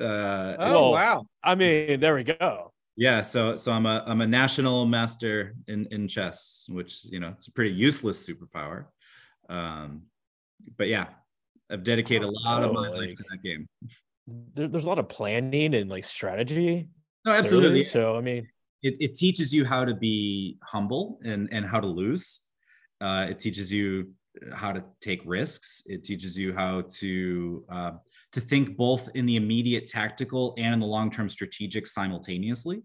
uh 0.00 0.56
Oh 0.58 0.72
Well, 0.72 0.92
wow. 0.92 1.26
I 1.42 1.54
mean, 1.54 2.00
there 2.00 2.14
we 2.14 2.24
go. 2.24 2.72
Yeah, 2.96 3.22
so 3.22 3.56
so 3.56 3.72
I'm 3.72 3.86
a 3.86 4.04
I'm 4.06 4.20
a 4.20 4.26
national 4.26 4.86
master 4.86 5.54
in 5.68 5.86
in 5.90 6.06
chess, 6.08 6.66
which 6.68 7.04
you 7.06 7.18
know 7.20 7.28
it's 7.28 7.48
a 7.48 7.52
pretty 7.52 7.72
useless 7.74 8.26
superpower. 8.26 8.86
Um, 9.48 10.02
but 10.76 10.88
yeah, 10.88 11.06
I've 11.70 11.82
dedicated 11.84 12.28
a 12.28 12.30
lot 12.30 12.62
of 12.62 12.72
my 12.72 12.88
Oh, 12.88 12.92
life 12.92 13.14
to 13.16 13.24
that 13.30 13.42
game. 13.42 13.68
There, 14.54 14.68
there's 14.68 14.84
a 14.84 14.88
lot 14.88 14.98
of 14.98 15.08
planning 15.08 15.74
and 15.74 15.90
like 15.90 16.04
strategy. 16.04 16.88
No, 17.24 17.32
clearly. 17.32 17.38
absolutely. 17.38 17.84
So 17.84 18.16
I 18.16 18.20
mean, 18.20 18.48
it, 18.82 18.96
it 19.00 19.14
teaches 19.14 19.52
you 19.52 19.64
how 19.64 19.84
to 19.84 19.94
be 19.94 20.58
humble 20.62 21.20
and 21.24 21.48
and 21.52 21.64
how 21.66 21.80
to 21.80 21.86
lose 21.86 22.42
uh, 23.00 23.26
it 23.28 23.40
teaches 23.40 23.72
you 23.72 24.12
how 24.54 24.72
to 24.72 24.84
take 25.00 25.22
risks. 25.24 25.82
It 25.86 26.04
teaches 26.04 26.38
you 26.38 26.52
how 26.54 26.82
to 26.98 27.64
uh, 27.68 27.90
to 28.32 28.40
think 28.40 28.76
both 28.76 29.08
in 29.14 29.26
the 29.26 29.36
immediate 29.36 29.88
tactical 29.88 30.54
and 30.56 30.74
in 30.74 30.80
the 30.80 30.86
long-term 30.86 31.28
strategic 31.28 31.86
simultaneously. 31.86 32.82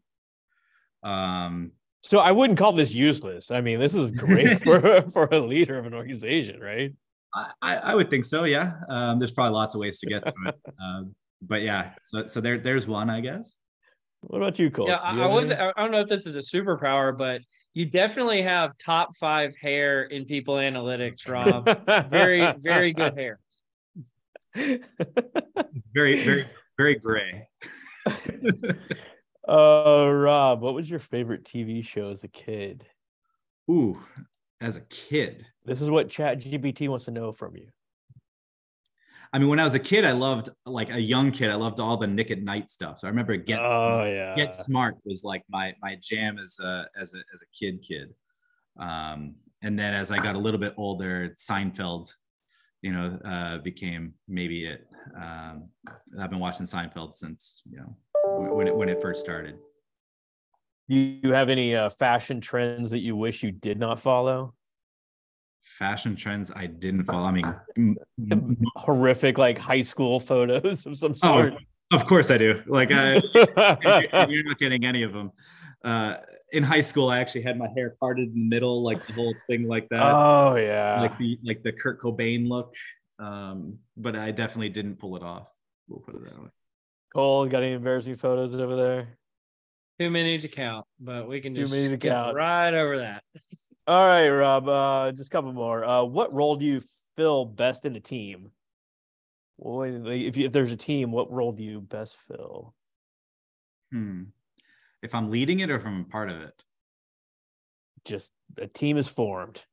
Um 1.04 1.72
so 2.02 2.20
I 2.20 2.32
wouldn't 2.32 2.60
call 2.60 2.72
this 2.72 2.94
useless. 2.94 3.50
I 3.50 3.62
mean, 3.62 3.80
this 3.80 3.96
is 3.96 4.12
great 4.12 4.60
for 4.64 5.04
for 5.12 5.26
a 5.32 5.40
leader 5.40 5.78
of 5.78 5.86
an 5.86 5.94
organization, 5.94 6.60
right? 6.60 6.94
I, 7.34 7.52
I 7.62 7.76
I 7.78 7.96
would 7.96 8.10
think 8.10 8.26
so 8.26 8.44
yeah. 8.46 8.74
Um 8.90 9.20
there's 9.20 9.32
probably 9.32 9.54
lots 9.54 9.76
of 9.76 9.82
ways 9.82 10.00
to 10.00 10.08
get 10.08 10.26
to 10.26 10.34
it. 10.48 10.56
Um, 10.84 11.16
but 11.42 11.62
yeah 11.62 11.92
so 12.04 12.28
so 12.28 12.42
there 12.42 12.58
there's 12.58 12.88
one 12.88 13.10
i 13.10 13.20
guess 13.20 13.56
What 14.28 14.40
about 14.42 14.58
you, 14.60 14.72
Cole? 14.72 14.88
Yeah, 14.88 15.14
you 15.14 15.22
I, 15.22 15.26
I 15.26 15.28
was. 15.28 15.52
any? 15.52 15.60
I 15.60 15.72
don't 15.78 15.92
know 15.92 16.02
if 16.02 16.08
this 16.08 16.26
is 16.26 16.36
a 16.36 16.40
superpower, 16.40 17.16
but 17.16 17.42
you 17.74 17.86
definitely 17.86 18.42
have 18.42 18.78
top 18.78 19.16
five 19.18 19.56
hair 19.56 20.04
in 20.04 20.26
people 20.26 20.56
analytics, 20.56 21.28
Rob. 21.28 21.66
very, 22.10 22.54
very 22.60 22.92
good 22.94 23.14
hair. 23.18 23.40
very 25.94 26.24
very 26.24 26.46
very 26.78 26.96
gray 26.96 27.46
Uh, 29.48 30.10
Rob, 30.12 30.62
what 30.62 30.74
was 30.74 30.90
your 30.90 31.00
favorite 31.00 31.44
TV 31.44 31.86
show 31.86 32.10
as 32.10 32.24
a 32.24 32.28
kid? 32.28 32.86
ooh 33.70 34.00
as 34.62 34.76
a 34.78 34.82
kid 34.82 35.46
This 35.66 35.82
is 35.82 35.92
what 35.92 36.10
Chat 36.10 36.40
GPT 36.40 36.88
wants 36.88 37.06
to 37.06 37.12
know 37.12 37.32
from 37.32 37.56
you. 37.56 37.68
I 39.34 39.40
mean, 39.40 39.50
when 39.50 39.60
I 39.60 39.64
was 39.64 39.76
a 39.76 39.80
kid, 39.80 40.06
I 40.06 40.12
loved 40.12 40.50
like 40.66 40.92
a 40.92 41.02
young 41.02 41.32
kid. 41.32 41.50
I 41.50 41.56
loved 41.56 41.80
all 41.80 41.98
the 41.98 42.08
Nick 42.08 42.32
at 42.32 42.42
Night 42.42 42.70
stuff. 42.70 43.00
So 43.00 43.08
I 43.08 43.10
remember 43.10 43.36
Get 43.38 43.60
oh 43.60 44.04
yeah. 44.06 44.36
Get 44.36 44.56
Smart 44.56 44.96
was 45.06 45.24
like 45.24 45.44
my 45.50 45.74
my 45.82 45.98
jam 46.02 46.38
as 46.38 46.58
a 46.60 46.86
as 47.00 47.14
a 47.14 47.18
as 47.34 47.42
a 47.42 47.46
kid 47.58 47.82
kid. 47.82 48.14
Um, 48.80 49.36
and 49.62 49.78
then 49.80 49.94
as 49.94 50.12
I 50.12 50.18
got 50.18 50.36
a 50.36 50.40
little 50.40 50.60
bit 50.60 50.74
older, 50.78 51.36
Seinfeld, 51.40 52.14
you 52.82 52.94
know, 52.94 53.20
uh, 53.26 53.58
became 53.60 54.14
maybe 54.28 54.66
it. 54.66 54.88
Um, 55.16 55.70
I've 56.20 56.30
been 56.30 56.40
watching 56.40 56.66
Seinfeld 56.66 57.16
since 57.16 57.64
you 57.70 57.78
know 57.78 57.98
when 58.54 58.68
it 58.68 58.76
when 58.76 58.90
it 58.90 59.02
first 59.02 59.22
started. 59.22 59.58
Do 60.88 60.96
you 60.96 61.32
have 61.34 61.50
any 61.50 61.76
uh, 61.76 61.90
fashion 61.90 62.42
trends 62.42 62.92
that 62.92 63.00
you 63.00 63.16
wish 63.16 63.42
you 63.42 63.52
did 63.52 63.80
not 63.80 64.00
follow? 64.00 64.54
Fashion 65.66 66.16
trends 66.16 66.52
I 66.56 66.68
didn't 66.68 67.06
follow. 67.06 67.26
I 67.26 67.32
mean, 67.32 67.56
m- 67.76 67.98
m- 68.32 68.58
Horrific, 68.76 69.38
like 69.38 69.58
high 69.58 69.82
school 69.82 70.20
photos 70.32 70.86
of 70.86 70.98
some 70.98 71.12
oh, 71.24 71.42
sort. 71.42 71.54
of 71.92 72.06
course 72.06 72.32
I 72.32 72.38
do. 72.38 72.62
Like 72.68 72.90
I, 72.92 73.16
you're 74.30 74.44
not 74.44 74.60
getting 74.60 74.86
any 74.86 75.04
of 75.04 75.12
them. 75.12 75.32
Uh, 75.84 76.18
in 76.52 76.64
high 76.64 76.82
school, 76.82 77.10
I 77.10 77.20
actually 77.20 77.42
had 77.42 77.58
my 77.58 77.68
hair 77.76 77.96
parted 78.00 78.30
in 78.30 78.34
the 78.36 78.48
middle, 78.48 78.84
like 78.84 79.06
the 79.08 79.14
whole 79.14 79.34
thing 79.48 79.68
like 79.68 79.90
that, 79.90 80.02
oh 80.04 80.56
yeah. 80.56 81.02
like 81.02 81.18
the 81.18 81.38
like 81.44 81.64
the 81.64 81.72
Kurt 81.72 82.00
Cobain 82.02 82.48
look. 82.48 82.74
Um, 83.18 83.80
but 83.98 84.16
I 84.16 84.32
definitely 84.32 84.70
didn't 84.70 84.98
pull 84.98 85.16
it 85.16 85.24
off. 85.24 85.48
We'll 85.88 86.00
put 86.00 86.16
it 86.16 86.24
that 86.24 86.42
way. 86.42 86.50
Cole, 87.14 87.46
got 87.48 87.64
any 87.64 87.74
embarrassing 87.74 88.18
photos 88.18 88.60
over 88.60 88.76
there? 88.76 89.18
Too 90.00 90.10
many 90.10 90.38
to 90.38 90.48
count, 90.48 90.86
but 91.00 91.28
we 91.28 91.40
can 91.40 91.56
Too 91.56 91.62
just 91.62 91.74
many 91.74 91.90
to 91.90 91.98
count. 91.98 92.36
right 92.36 92.74
over 92.74 92.98
that. 92.98 93.24
All 93.88 94.06
right, 94.06 94.30
Rob. 94.30 94.68
Uh, 94.68 95.12
just 95.12 95.30
a 95.30 95.32
couple 95.32 95.54
more. 95.54 95.86
Uh, 95.86 96.04
what 96.04 96.34
role 96.34 96.56
do 96.56 96.66
you 96.66 96.82
fill 97.16 97.46
best 97.46 97.86
in 97.86 97.96
a 97.96 98.00
team? 98.00 98.52
Well, 99.58 99.84
if 100.08 100.36
you, 100.38 100.46
if 100.46 100.52
there's 100.52 100.72
a 100.72 100.78
team, 100.78 101.12
what 101.12 101.32
role 101.32 101.52
do 101.52 101.64
you 101.64 101.82
best 101.82 102.18
fill? 102.28 102.74
Hmm. 103.92 104.24
If 105.04 105.14
I'm 105.14 105.30
leading 105.30 105.60
it 105.60 105.70
or 105.70 105.76
if 105.76 105.86
I'm 105.86 106.02
a 106.02 106.06
part 106.06 106.30
of 106.30 106.42
it. 106.42 106.64
Just 108.06 108.34
a 108.58 108.68
team 108.68 108.98
is 108.98 109.08
formed. 109.08 109.64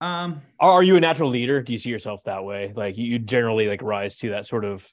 Um, 0.00 0.40
Are, 0.58 0.72
are 0.72 0.82
you 0.82 0.96
a 0.96 1.00
natural 1.00 1.30
leader? 1.30 1.62
Do 1.62 1.72
you 1.72 1.78
see 1.78 1.90
yourself 1.90 2.24
that 2.24 2.44
way? 2.44 2.72
Like 2.74 2.96
you, 2.96 3.04
you 3.04 3.18
generally 3.18 3.68
like 3.68 3.82
rise 3.82 4.16
to 4.18 4.30
that 4.30 4.46
sort 4.46 4.64
of 4.64 4.90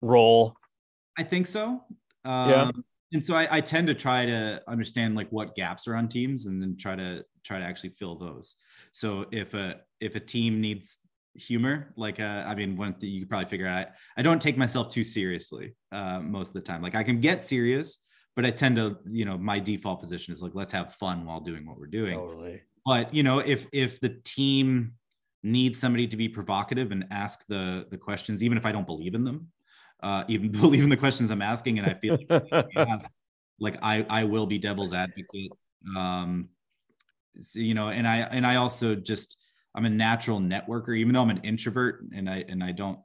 role. 0.00 0.56
I 1.18 1.22
think 1.22 1.46
so. 1.46 1.82
Um, 2.24 2.50
Yeah. 2.50 2.70
And 3.12 3.24
so 3.24 3.34
I, 3.34 3.56
I 3.56 3.60
tend 3.62 3.86
to 3.86 3.94
try 3.94 4.26
to 4.26 4.60
understand 4.68 5.14
like 5.14 5.28
what 5.30 5.54
gaps 5.54 5.88
are 5.88 5.96
on 5.96 6.08
teams 6.08 6.44
and 6.44 6.60
then 6.60 6.76
try 6.76 6.94
to 6.94 7.24
try 7.48 7.58
to 7.58 7.64
actually 7.64 7.90
fill 7.98 8.16
those. 8.16 8.54
So 8.92 9.26
if 9.32 9.54
a 9.54 9.66
if 10.00 10.14
a 10.14 10.20
team 10.20 10.60
needs 10.60 10.98
humor, 11.34 11.92
like 11.96 12.20
uh, 12.20 12.44
I 12.46 12.54
mean, 12.54 12.76
one 12.76 12.94
thing 12.94 13.10
you 13.10 13.20
could 13.22 13.30
probably 13.30 13.48
figure 13.48 13.66
out, 13.66 13.86
I 14.16 14.22
don't 14.22 14.42
take 14.42 14.56
myself 14.56 14.88
too 14.88 15.04
seriously 15.04 15.74
uh, 15.92 16.20
most 16.20 16.48
of 16.48 16.54
the 16.54 16.60
time. 16.60 16.82
Like 16.82 16.94
I 16.94 17.02
can 17.02 17.20
get 17.20 17.46
serious, 17.46 17.98
but 18.36 18.44
I 18.44 18.50
tend 18.50 18.76
to, 18.76 18.98
you 19.10 19.24
know, 19.24 19.36
my 19.38 19.58
default 19.58 20.00
position 20.00 20.32
is 20.34 20.42
like 20.42 20.52
let's 20.54 20.72
have 20.72 20.94
fun 20.94 21.24
while 21.26 21.40
doing 21.40 21.66
what 21.66 21.78
we're 21.78 21.86
doing. 21.86 22.18
Totally. 22.18 22.62
but 22.86 23.12
you 23.12 23.22
know 23.22 23.38
if 23.40 23.66
if 23.72 24.00
the 24.00 24.12
team 24.24 24.92
needs 25.42 25.78
somebody 25.78 26.06
to 26.08 26.16
be 26.16 26.28
provocative 26.28 26.90
and 26.92 27.04
ask 27.10 27.44
the 27.48 27.86
the 27.90 27.96
questions 27.96 28.42
even 28.42 28.58
if 28.58 28.64
i 28.66 28.72
don't 28.72 28.86
believe 28.86 29.14
in 29.14 29.24
them 29.24 29.48
uh 30.02 30.24
even 30.28 30.50
believe 30.64 30.82
in 30.82 30.90
the 30.90 30.96
questions 30.96 31.30
i'm 31.30 31.42
asking 31.42 31.78
and 31.78 31.86
i 31.86 31.94
feel 31.94 32.12
like, 32.16 32.28
they 32.28 32.38
need 32.38 32.50
to 32.50 32.68
be 32.74 32.80
asked, 32.80 33.10
like 33.60 33.76
i 33.82 34.04
i 34.08 34.24
will 34.24 34.46
be 34.46 34.58
devil's 34.58 34.92
advocate 34.92 35.52
um 35.96 36.48
so, 37.40 37.58
you 37.58 37.74
know 37.74 37.88
and 37.88 38.06
i 38.06 38.18
and 38.18 38.46
i 38.46 38.56
also 38.56 38.94
just 38.94 39.36
i'm 39.74 39.84
a 39.84 39.90
natural 39.90 40.40
networker 40.40 40.96
even 40.96 41.14
though 41.14 41.22
i'm 41.22 41.30
an 41.30 41.40
introvert 41.44 42.04
and 42.14 42.28
i 42.28 42.44
and 42.48 42.62
i 42.62 42.72
don't 42.72 42.98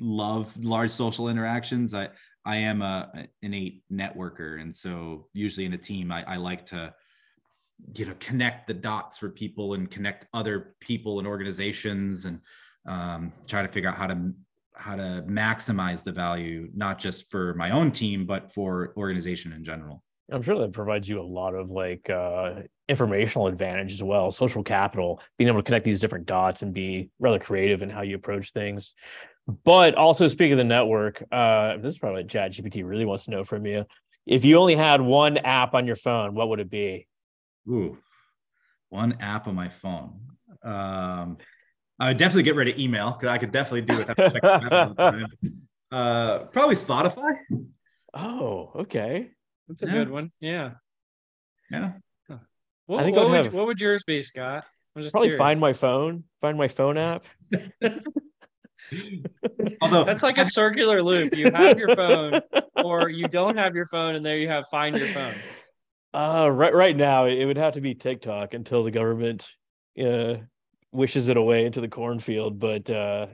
love 0.00 0.56
large 0.62 0.90
social 0.90 1.28
interactions 1.28 1.94
i 1.94 2.08
i 2.44 2.56
am 2.56 2.82
a 2.82 3.26
innate 3.42 3.82
networker. 3.92 4.60
And 4.60 4.74
so 4.74 5.28
usually 5.32 5.66
in 5.66 5.74
a 5.74 5.78
team 5.78 6.10
i, 6.10 6.22
I 6.24 6.36
like 6.36 6.64
to 6.66 6.94
you 7.94 8.06
know 8.06 8.14
connect 8.20 8.66
the 8.66 8.74
dots 8.74 9.18
for 9.18 9.28
people 9.28 9.74
and 9.74 9.90
connect 9.90 10.26
other 10.32 10.74
people 10.80 11.18
and 11.18 11.26
organizations 11.26 12.26
and 12.26 12.40
um, 12.86 13.32
try 13.46 13.62
to 13.62 13.68
figure 13.68 13.90
out 13.90 13.96
how 13.96 14.06
to 14.06 14.32
how 14.74 14.96
to 14.96 15.24
maximize 15.28 16.02
the 16.02 16.12
value 16.12 16.68
not 16.74 16.98
just 16.98 17.30
for 17.30 17.54
my 17.54 17.70
own 17.70 17.92
team 17.92 18.26
but 18.26 18.52
for 18.52 18.92
organization 18.96 19.52
in 19.52 19.64
general. 19.64 20.02
I'm 20.30 20.42
sure 20.42 20.58
that 20.58 20.72
provides 20.72 21.08
you 21.08 21.20
a 21.20 21.22
lot 21.22 21.54
of 21.54 21.70
like 21.70 22.08
uh, 22.08 22.62
informational 22.92 23.48
advantage 23.48 23.92
as 23.92 24.02
well, 24.02 24.30
social 24.30 24.62
capital, 24.62 25.20
being 25.36 25.48
able 25.48 25.58
to 25.58 25.64
connect 25.64 25.84
these 25.84 25.98
different 25.98 26.26
dots 26.26 26.62
and 26.62 26.72
be 26.72 27.10
rather 27.18 27.40
creative 27.40 27.82
in 27.82 27.90
how 27.90 28.02
you 28.02 28.14
approach 28.14 28.52
things. 28.52 28.94
But 29.64 29.96
also 29.96 30.28
speaking 30.28 30.52
of 30.52 30.58
the 30.58 30.64
network, 30.64 31.24
uh, 31.32 31.78
this 31.78 31.94
is 31.94 31.98
probably 31.98 32.22
what 32.22 32.30
ChatGPT 32.30 32.86
really 32.86 33.04
wants 33.04 33.24
to 33.24 33.32
know 33.32 33.42
from 33.42 33.66
you. 33.66 33.84
If 34.24 34.44
you 34.44 34.58
only 34.58 34.76
had 34.76 35.00
one 35.00 35.36
app 35.38 35.74
on 35.74 35.86
your 35.86 35.96
phone, 35.96 36.34
what 36.34 36.48
would 36.48 36.60
it 36.60 36.70
be? 36.70 37.08
Ooh, 37.68 37.98
one 38.88 39.16
app 39.20 39.48
on 39.48 39.54
my 39.54 39.68
phone 39.68 40.20
um, 40.62 41.38
i 41.98 42.08
would 42.08 42.18
definitely 42.18 42.42
get 42.42 42.54
rid 42.54 42.68
of 42.68 42.78
email 42.78 43.10
because 43.12 43.28
i 43.28 43.38
could 43.38 43.50
definitely 43.50 43.80
do 43.80 44.00
it 44.00 45.28
uh, 45.90 46.40
probably 46.52 46.74
spotify 46.74 47.32
Oh, 48.14 48.72
okay. 48.76 49.30
That's 49.68 49.82
a 49.82 49.86
Yeah. 49.86 49.92
good 49.92 50.10
one. 50.10 50.32
Yeah. 50.38 50.72
yeah 51.70 51.92
What, 52.86 53.00
I 53.00 53.04
think 53.04 53.16
I 53.16 53.20
what 53.20 53.30
would 53.30 53.36
would, 53.36 53.44
have- 53.46 53.54
what 53.54 53.66
would 53.66 53.80
yours 53.80 54.02
be, 54.04 54.22
Scott? 54.22 54.64
I'm 54.94 55.02
just 55.02 55.12
Probably 55.12 55.28
curious. 55.28 55.38
find 55.38 55.58
my 55.60 55.72
phone, 55.72 56.24
find 56.42 56.58
my 56.58 56.68
phone 56.68 56.98
app. 56.98 57.24
although 59.80 60.04
That's 60.04 60.22
like 60.22 60.38
a 60.38 60.44
circular 60.50 61.02
loop. 61.02 61.34
You 61.36 61.50
have 61.50 61.78
your 61.78 61.94
phone, 61.96 62.40
or 62.76 63.08
you 63.08 63.26
don't 63.28 63.56
have 63.56 63.74
your 63.74 63.86
phone, 63.86 64.14
and 64.16 64.24
there 64.26 64.36
you 64.38 64.48
have 64.48 64.64
find 64.70 64.96
your 64.98 65.08
phone. 65.08 65.34
Uh, 66.14 66.50
right, 66.50 66.74
right 66.74 66.96
now 66.96 67.24
it 67.24 67.44
would 67.46 67.56
have 67.56 67.74
to 67.74 67.80
be 67.80 67.94
TikTok 67.94 68.52
until 68.54 68.84
the 68.84 68.90
government 68.90 69.50
uh, 70.02 70.34
wishes 70.92 71.28
it 71.28 71.38
away 71.38 71.64
into 71.64 71.80
the 71.80 71.88
cornfield. 71.88 72.58
But 72.58 72.90
uh, 72.90 73.28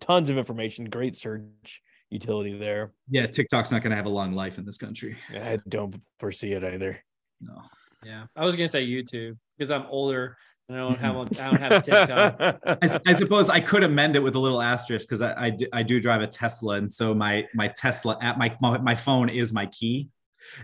tons 0.00 0.30
of 0.30 0.38
information, 0.38 0.86
great 0.86 1.14
search 1.16 1.82
utility 2.10 2.56
there. 2.58 2.92
yeah 3.08 3.26
tiktok's 3.26 3.72
not 3.72 3.82
going 3.82 3.90
to 3.90 3.96
have 3.96 4.04
a 4.04 4.10
long 4.10 4.32
life 4.34 4.58
in 4.58 4.66
this 4.66 4.76
country 4.76 5.16
I 5.30 5.58
don't 5.66 5.96
foresee 6.20 6.52
it 6.52 6.62
either. 6.62 7.02
no 7.40 7.62
Yeah, 8.04 8.26
I 8.36 8.44
was 8.44 8.54
gonna 8.56 8.68
say 8.68 8.86
YouTube 8.86 9.36
because 9.56 9.70
I'm 9.70 9.86
older 9.86 10.36
and 10.68 10.76
I 10.76 10.80
don't 10.80 10.98
have 10.98 11.16
I 11.16 11.50
don't 11.50 11.60
have 11.60 11.82
TikTok. 11.84 12.36
I, 12.64 12.78
s- 12.82 12.98
I 13.06 13.12
suppose 13.12 13.48
I 13.50 13.60
could 13.60 13.84
amend 13.84 14.16
it 14.16 14.20
with 14.20 14.34
a 14.34 14.38
little 14.38 14.60
asterisk 14.62 15.08
because 15.08 15.22
I, 15.22 15.46
I, 15.46 15.50
do, 15.50 15.66
I 15.72 15.82
do 15.82 16.00
drive 16.00 16.20
a 16.22 16.26
Tesla, 16.26 16.74
and 16.76 16.92
so 16.92 17.14
my 17.14 17.46
my 17.54 17.68
Tesla 17.68 18.18
app, 18.20 18.38
my, 18.38 18.56
my 18.60 18.78
my 18.78 18.94
phone 18.94 19.28
is 19.28 19.52
my 19.52 19.66
key, 19.66 20.08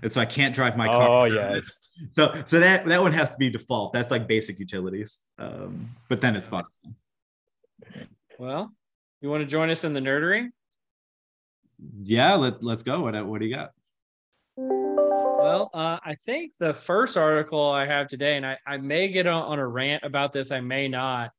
and 0.02 0.10
so 0.10 0.20
I 0.20 0.26
can't 0.26 0.54
drive 0.54 0.76
my 0.76 0.86
car. 0.86 1.08
oh 1.08 1.24
yes, 1.24 1.70
So 2.14 2.40
so 2.44 2.58
that 2.60 2.84
that 2.86 3.00
one 3.02 3.12
has 3.12 3.30
to 3.32 3.36
be 3.38 3.50
default. 3.50 3.92
That's 3.92 4.10
like 4.10 4.26
basic 4.26 4.58
utilities. 4.58 5.18
Um, 5.38 5.90
but 6.08 6.20
then 6.20 6.34
it's 6.36 6.48
fun. 6.48 6.64
Well, 8.38 8.72
you 9.20 9.28
want 9.30 9.42
to 9.42 9.46
join 9.46 9.70
us 9.70 9.84
in 9.84 9.92
the 9.94 10.00
nerdery? 10.00 10.48
Yeah, 12.02 12.34
let 12.34 12.62
let's 12.62 12.82
go. 12.82 13.02
What 13.02 13.26
what 13.26 13.40
do 13.40 13.46
you 13.46 13.54
got? 13.54 13.72
Well, 15.48 15.70
uh, 15.72 15.98
I 16.04 16.14
think 16.26 16.52
the 16.58 16.74
first 16.74 17.16
article 17.16 17.70
I 17.70 17.86
have 17.86 18.06
today, 18.08 18.36
and 18.36 18.44
I, 18.44 18.58
I 18.66 18.76
may 18.76 19.08
get 19.08 19.26
on, 19.26 19.42
on 19.44 19.58
a 19.58 19.66
rant 19.66 20.04
about 20.04 20.32
this, 20.32 20.50
I 20.50 20.60
may 20.60 20.88
not, 20.88 21.30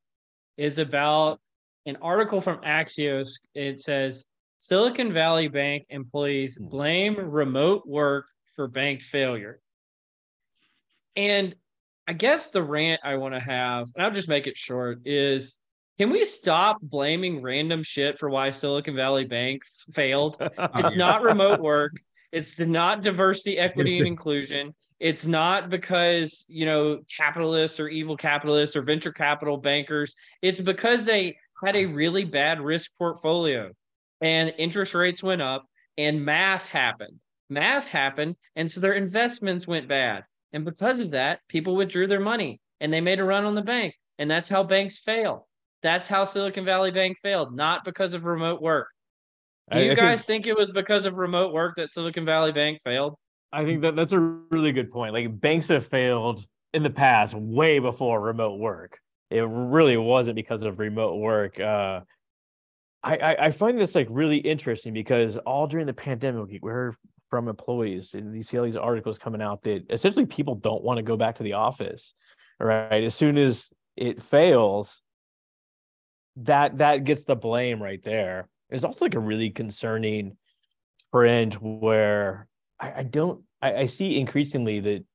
is 0.57 0.79
about 0.79 1.39
an 1.85 1.97
article 2.01 2.41
from 2.41 2.57
Axios. 2.61 3.39
It 3.53 3.79
says 3.79 4.25
Silicon 4.57 5.13
Valley 5.13 5.47
Bank 5.47 5.85
employees 5.89 6.57
Hmm. 6.57 6.67
blame 6.69 7.15
remote 7.17 7.85
work 7.85 8.25
for 8.55 8.67
bank 8.67 9.01
failure. 9.01 9.61
And 11.15 11.55
I 12.07 12.13
guess 12.13 12.49
the 12.49 12.63
rant 12.63 13.01
I 13.03 13.17
want 13.17 13.35
to 13.35 13.39
have, 13.39 13.89
and 13.95 14.03
I'll 14.03 14.11
just 14.11 14.27
make 14.27 14.47
it 14.47 14.57
short, 14.57 15.01
is 15.05 15.55
can 15.99 16.09
we 16.09 16.25
stop 16.25 16.81
blaming 16.81 17.41
random 17.41 17.83
shit 17.83 18.17
for 18.17 18.29
why 18.29 18.49
Silicon 18.49 18.95
Valley 18.95 19.25
Bank 19.25 19.63
failed? 19.91 20.41
It's 20.75 20.95
not 20.95 21.21
remote 21.21 21.59
work. 21.59 21.91
It's 22.31 22.59
not 22.59 23.01
diversity, 23.01 23.57
equity, 23.57 23.97
and 23.97 24.07
inclusion. 24.07 24.73
It's 24.99 25.25
not 25.25 25.69
because, 25.69 26.45
you 26.47 26.65
know, 26.65 26.99
capitalists 27.15 27.79
or 27.79 27.87
evil 27.87 28.17
capitalists 28.17 28.75
or 28.75 28.81
venture 28.81 29.13
capital 29.13 29.57
bankers. 29.57 30.15
It's 30.41 30.59
because 30.59 31.05
they 31.05 31.37
had 31.63 31.75
a 31.75 31.85
really 31.85 32.25
bad 32.25 32.61
risk 32.61 32.91
portfolio 32.97 33.71
and 34.21 34.53
interest 34.57 34.93
rates 34.93 35.23
went 35.23 35.41
up 35.41 35.65
and 35.97 36.23
math 36.23 36.67
happened. 36.67 37.19
Math 37.49 37.87
happened. 37.87 38.35
And 38.55 38.69
so 38.69 38.79
their 38.79 38.93
investments 38.93 39.67
went 39.67 39.87
bad. 39.87 40.23
And 40.53 40.65
because 40.65 40.99
of 40.99 41.11
that, 41.11 41.39
people 41.47 41.75
withdrew 41.75 42.07
their 42.07 42.19
money 42.19 42.59
and 42.79 42.91
they 42.91 43.01
made 43.01 43.19
a 43.19 43.23
run 43.23 43.45
on 43.45 43.55
the 43.55 43.61
bank. 43.61 43.95
And 44.17 44.29
that's 44.29 44.49
how 44.49 44.63
banks 44.63 44.99
fail. 44.99 45.47
That's 45.81 46.07
how 46.07 46.25
Silicon 46.25 46.65
Valley 46.65 46.91
Bank 46.91 47.17
failed, 47.21 47.55
not 47.55 47.85
because 47.85 48.13
of 48.13 48.25
remote 48.25 48.61
work. 48.61 48.89
Do 49.71 49.77
I- 49.77 49.81
you 49.81 49.85
I 49.91 49.95
think- 49.95 49.99
guys 49.99 50.25
think, 50.25 50.47
it 50.47 50.55
was 50.57 50.71
because 50.71 51.05
of 51.05 51.15
remote 51.15 51.53
work 51.53 51.75
that 51.77 51.89
Silicon 51.89 52.25
Valley 52.25 52.51
Bank 52.51 52.79
failed? 52.83 53.15
I 53.51 53.65
think 53.65 53.81
that 53.81 53.95
that's 53.95 54.13
a 54.13 54.19
really 54.19 54.71
good 54.71 54.91
point. 54.91 55.13
Like 55.13 55.39
banks 55.39 55.67
have 55.69 55.85
failed 55.87 56.45
in 56.73 56.83
the 56.83 56.89
past 56.89 57.33
way 57.33 57.79
before 57.79 58.21
remote 58.21 58.59
work. 58.59 58.99
It 59.31 59.41
really 59.41 59.97
wasn't 59.97 60.35
because 60.35 60.61
of 60.63 60.77
remote 60.79 61.15
work. 61.17 61.59
Uh, 61.59 62.01
I, 63.01 63.17
I 63.17 63.45
I 63.45 63.51
find 63.51 63.77
this 63.77 63.95
like 63.95 64.07
really 64.09 64.37
interesting 64.37 64.93
because 64.93 65.37
all 65.37 65.65
during 65.67 65.85
the 65.87 65.93
pandemic, 65.93 66.59
we 66.61 66.71
heard 66.71 66.95
from 67.29 67.47
employees 67.47 68.13
and 68.13 68.35
you 68.35 68.43
see 68.43 68.57
all 68.57 68.65
these 68.65 68.75
articles 68.75 69.17
coming 69.17 69.41
out 69.41 69.61
that 69.63 69.85
essentially 69.89 70.25
people 70.25 70.55
don't 70.55 70.83
want 70.83 70.97
to 70.97 71.03
go 71.03 71.15
back 71.15 71.35
to 71.35 71.43
the 71.43 71.53
office. 71.53 72.13
Right. 72.59 73.03
As 73.03 73.15
soon 73.15 73.37
as 73.37 73.71
it 73.95 74.21
fails, 74.21 75.01
that 76.37 76.79
that 76.79 77.03
gets 77.03 77.23
the 77.23 77.35
blame 77.35 77.81
right 77.81 78.03
there. 78.03 78.47
It's 78.69 78.83
also 78.83 79.05
like 79.05 79.15
a 79.15 79.19
really 79.19 79.49
concerning 79.49 80.37
trend 81.13 81.55
where 81.55 82.47
I, 82.79 82.93
I 82.99 83.03
don't 83.03 83.43
I, 83.61 83.75
I 83.75 83.85
see 83.87 84.19
increasingly 84.19 84.79
that 84.79 85.05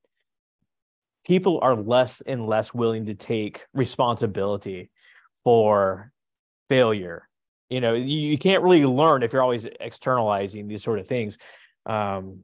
people 1.25 1.59
are 1.61 1.75
less 1.75 2.21
and 2.21 2.47
less 2.47 2.73
willing 2.73 3.05
to 3.07 3.15
take 3.15 3.65
responsibility 3.73 4.91
for 5.43 6.11
failure. 6.69 7.27
You 7.69 7.81
know, 7.81 7.93
you, 7.93 8.05
you 8.05 8.37
can't 8.37 8.63
really 8.63 8.85
learn 8.85 9.23
if 9.23 9.33
you're 9.33 9.41
always 9.41 9.65
externalizing 9.65 10.67
these 10.67 10.83
sort 10.83 10.99
of 10.99 11.07
things. 11.07 11.37
Um, 11.85 12.43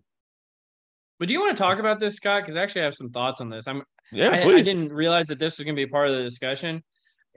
But 1.20 1.28
do 1.28 1.34
you 1.34 1.40
want 1.40 1.56
to 1.56 1.62
talk 1.62 1.78
about 1.78 2.00
this, 2.00 2.16
Scott? 2.16 2.42
Because 2.42 2.58
actually, 2.58 2.82
I 2.82 2.86
have 2.86 2.96
some 2.96 3.12
thoughts 3.12 3.42
on 3.42 3.50
this. 3.50 3.68
I'm 3.68 3.84
yeah, 4.12 4.30
I, 4.30 4.44
I 4.44 4.62
didn't 4.62 4.92
realize 4.92 5.28
that 5.28 5.40
this 5.40 5.58
was 5.58 5.66
going 5.66 5.76
to 5.76 5.86
be 5.86 5.90
part 5.90 6.10
of 6.10 6.16
the 6.16 6.24
discussion, 6.24 6.84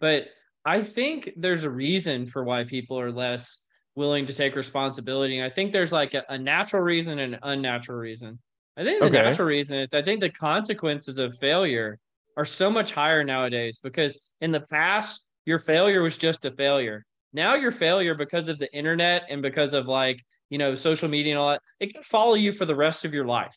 but 0.01 0.25
I 0.65 0.83
think 0.83 1.31
there's 1.37 1.65
a 1.65 1.71
reason 1.71 2.27
for 2.27 2.45
why 2.45 2.65
people 2.65 2.99
are 2.99 3.13
less 3.13 3.61
willing 3.97 4.27
to 4.27 4.35
take 4.35 4.57
responsibility. 4.57 5.39
And 5.39 5.45
I 5.45 5.51
think 5.55 5.73
there's 5.73 5.93
like 5.93 6.15
a, 6.15 6.25
a 6.29 6.39
natural 6.39 6.83
reason 6.83 7.19
and 7.19 7.35
an 7.35 7.41
unnatural 7.43 7.99
reason. 7.99 8.39
I 8.77 8.83
think 8.83 9.01
the 9.01 9.07
Okay. 9.07 9.23
natural 9.23 9.47
reason 9.47 9.79
is 9.79 9.89
I 9.95 10.03
think 10.03 10.21
the 10.21 10.31
consequences 10.31 11.19
of 11.19 11.37
failure 11.39 11.99
are 12.37 12.45
so 12.45 12.71
much 12.71 12.91
higher 12.93 13.23
nowadays 13.23 13.79
because 13.83 14.19
in 14.41 14.51
the 14.51 14.61
past, 14.63 15.25
your 15.47 15.59
failure 15.61 16.03
was 16.03 16.17
just 16.17 16.45
a 16.45 16.51
failure. 16.51 17.05
Now 17.33 17.55
your 17.55 17.71
failure 17.71 18.15
because 18.15 18.49
of 18.49 18.59
the 18.59 18.73
internet 18.75 19.25
and 19.29 19.43
because 19.43 19.75
of 19.75 19.87
like, 19.87 20.25
you 20.51 20.59
know, 20.59 20.75
social 20.75 21.09
media 21.09 21.33
and 21.35 21.39
all 21.39 21.51
that, 21.51 21.61
it 21.79 21.93
can 21.93 22.03
follow 22.03 22.35
you 22.35 22.51
for 22.53 22.65
the 22.65 22.75
rest 22.75 23.05
of 23.05 23.13
your 23.15 23.27
life. 23.27 23.55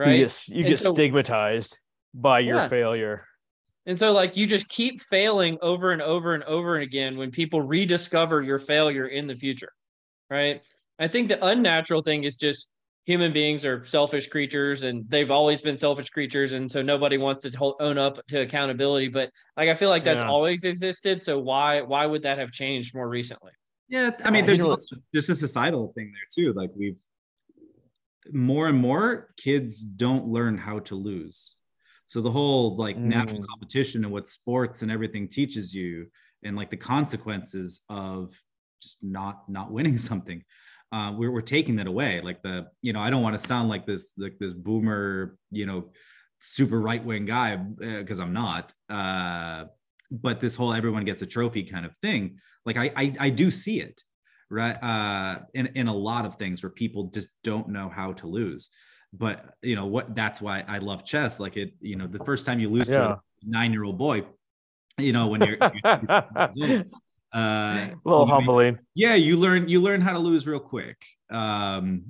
So 0.00 0.06
Right. 0.06 0.12
You 0.18 0.24
get, 0.24 0.48
you 0.48 0.64
get 0.64 0.78
so- 0.78 0.94
stigmatized 0.94 1.78
by 2.14 2.40
your 2.40 2.56
Yeah. 2.58 2.68
failure. 2.68 3.24
And 3.88 3.98
so, 3.98 4.12
like, 4.12 4.36
you 4.36 4.46
just 4.46 4.68
keep 4.68 5.00
failing 5.00 5.56
over 5.62 5.92
and 5.92 6.02
over 6.02 6.34
and 6.34 6.44
over 6.44 6.76
again 6.76 7.16
when 7.16 7.30
people 7.30 7.62
rediscover 7.62 8.42
your 8.42 8.58
failure 8.58 9.06
in 9.06 9.26
the 9.26 9.34
future, 9.34 9.72
right? 10.28 10.60
I 10.98 11.08
think 11.08 11.28
the 11.28 11.42
unnatural 11.42 12.02
thing 12.02 12.24
is 12.24 12.36
just 12.36 12.68
human 13.06 13.32
beings 13.32 13.64
are 13.64 13.86
selfish 13.86 14.28
creatures 14.28 14.82
and 14.82 15.08
they've 15.08 15.30
always 15.30 15.62
been 15.62 15.78
selfish 15.78 16.10
creatures. 16.10 16.52
And 16.52 16.70
so 16.70 16.82
nobody 16.82 17.16
wants 17.16 17.44
to 17.44 17.56
hol- 17.56 17.76
own 17.80 17.96
up 17.96 18.18
to 18.26 18.42
accountability. 18.42 19.08
But 19.08 19.30
like, 19.56 19.70
I 19.70 19.74
feel 19.74 19.88
like 19.88 20.04
that's 20.04 20.22
Yeah. 20.22 20.28
always 20.28 20.64
existed. 20.64 21.22
So 21.22 21.38
why, 21.38 21.80
why 21.80 22.04
would 22.04 22.20
that 22.24 22.36
have 22.36 22.52
changed 22.52 22.94
more 22.94 23.08
recently? 23.08 23.52
Yeah, 23.88 24.10
I 24.22 24.30
mean, 24.30 24.44
I 24.44 24.48
there's 24.48 24.60
also 24.60 24.96
just 25.14 25.30
a 25.30 25.34
societal 25.34 25.94
thing 25.94 26.12
there 26.12 26.28
too. 26.30 26.52
Like 26.52 26.68
we've 26.76 27.00
more 28.30 28.68
and 28.68 28.78
more 28.78 29.32
kids 29.38 29.82
don't 29.82 30.26
learn 30.26 30.58
how 30.58 30.80
to 30.80 30.94
lose. 30.94 31.56
So 32.08 32.20
the 32.22 32.30
whole 32.32 32.76
like 32.76 33.04
natural 33.04 33.42
Mm. 33.42 33.46
competition 33.50 34.04
and 34.04 34.12
what 34.12 34.26
sports 34.26 34.82
and 34.82 34.90
everything 34.90 35.28
teaches 35.28 35.74
you, 35.74 36.08
and 36.42 36.56
like 36.56 36.70
the 36.70 36.76
consequences 36.76 37.80
of 37.88 38.34
just 38.82 38.98
not 39.02 39.48
not 39.48 39.70
winning 39.70 39.98
something, 40.10 40.42
uh, 40.90 41.14
we're 41.16 41.30
we're 41.30 41.42
taking 41.42 41.76
that 41.76 41.86
away. 41.86 42.20
Like 42.20 42.42
the 42.42 42.68
you 42.82 42.92
know, 42.92 43.00
I 43.00 43.10
don't 43.10 43.22
want 43.22 43.38
to 43.38 43.46
sound 43.46 43.68
like 43.68 43.86
this 43.86 44.12
like 44.18 44.38
this 44.40 44.54
boomer, 44.54 45.36
you 45.50 45.66
know, 45.66 45.90
super 46.40 46.80
right 46.80 47.04
wing 47.04 47.26
guy 47.26 47.56
because 47.56 48.20
I'm 48.20 48.32
not. 48.32 48.72
Uh, 48.88 49.66
but 50.10 50.40
this 50.40 50.54
whole 50.54 50.72
everyone 50.72 51.04
gets 51.04 51.22
a 51.22 51.26
trophy 51.26 51.64
kind 51.64 51.84
of 51.84 51.96
thing, 51.98 52.38
like 52.64 52.76
I 52.78 52.90
I, 52.96 53.14
I 53.20 53.30
do 53.30 53.50
see 53.50 53.80
it 53.80 54.02
right 54.50 54.82
uh 54.82 55.40
in, 55.52 55.66
in 55.74 55.88
a 55.88 55.94
lot 55.94 56.24
of 56.24 56.36
things 56.36 56.62
where 56.62 56.70
people 56.70 57.04
just 57.12 57.28
don't 57.44 57.68
know 57.68 57.90
how 57.90 58.14
to 58.14 58.26
lose 58.26 58.70
but 59.12 59.54
you 59.62 59.74
know 59.74 59.86
what 59.86 60.14
that's 60.14 60.40
why 60.40 60.62
i 60.68 60.78
love 60.78 61.04
chess 61.04 61.40
like 61.40 61.56
it 61.56 61.72
you 61.80 61.96
know 61.96 62.06
the 62.06 62.22
first 62.24 62.44
time 62.44 62.60
you 62.60 62.68
lose 62.68 62.88
to 62.88 63.02
a 63.12 63.20
nine 63.44 63.72
year 63.72 63.84
old 63.84 63.96
boy 63.98 64.22
you 64.98 65.12
know 65.12 65.28
when 65.28 65.40
you're, 65.40 65.56
you're 66.54 66.84
uh 67.34 67.34
a 67.34 67.94
little 68.04 68.26
you- 68.26 68.32
humbling. 68.32 68.78
yeah 68.94 69.14
you 69.14 69.36
learn 69.36 69.68
you 69.68 69.80
learn 69.80 70.00
how 70.00 70.12
to 70.12 70.18
lose 70.18 70.46
real 70.46 70.60
quick 70.60 71.02
um 71.30 72.04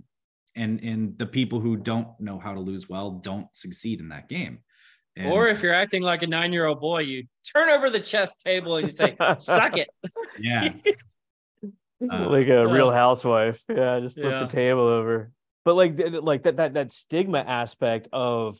and 0.56 0.82
and 0.82 1.16
the 1.18 1.26
people 1.26 1.60
who 1.60 1.76
don't 1.76 2.08
know 2.20 2.38
how 2.38 2.52
to 2.54 2.60
lose 2.60 2.88
well 2.88 3.12
don't 3.12 3.46
succeed 3.52 4.00
in 4.00 4.08
that 4.08 4.28
game 4.28 4.58
And- 5.16 5.32
or 5.32 5.48
if 5.48 5.62
you're 5.62 5.74
acting 5.74 6.02
like 6.02 6.22
a 6.22 6.26
nine 6.26 6.52
year 6.52 6.66
old 6.66 6.80
boy, 6.80 7.00
you 7.00 7.26
turn 7.52 7.68
over 7.70 7.90
the 7.90 8.00
chess 8.00 8.36
table 8.38 8.76
and 8.76 8.86
you 8.86 8.92
say, 8.92 9.16
suck 9.38 9.76
it. 9.76 9.88
yeah 10.40 10.72
Uh, 12.00 12.28
like 12.30 12.46
a 12.46 12.64
real 12.66 12.90
uh, 12.90 12.92
housewife. 12.92 13.60
Yeah, 13.68 13.98
just 13.98 14.14
flip 14.14 14.30
yeah. 14.30 14.38
the 14.40 14.46
table 14.46 14.86
over. 14.86 15.32
But 15.64 15.76
like 15.76 15.98
like 16.22 16.44
that 16.44 16.56
that 16.56 16.74
that 16.74 16.92
stigma 16.92 17.38
aspect 17.38 18.08
of 18.12 18.58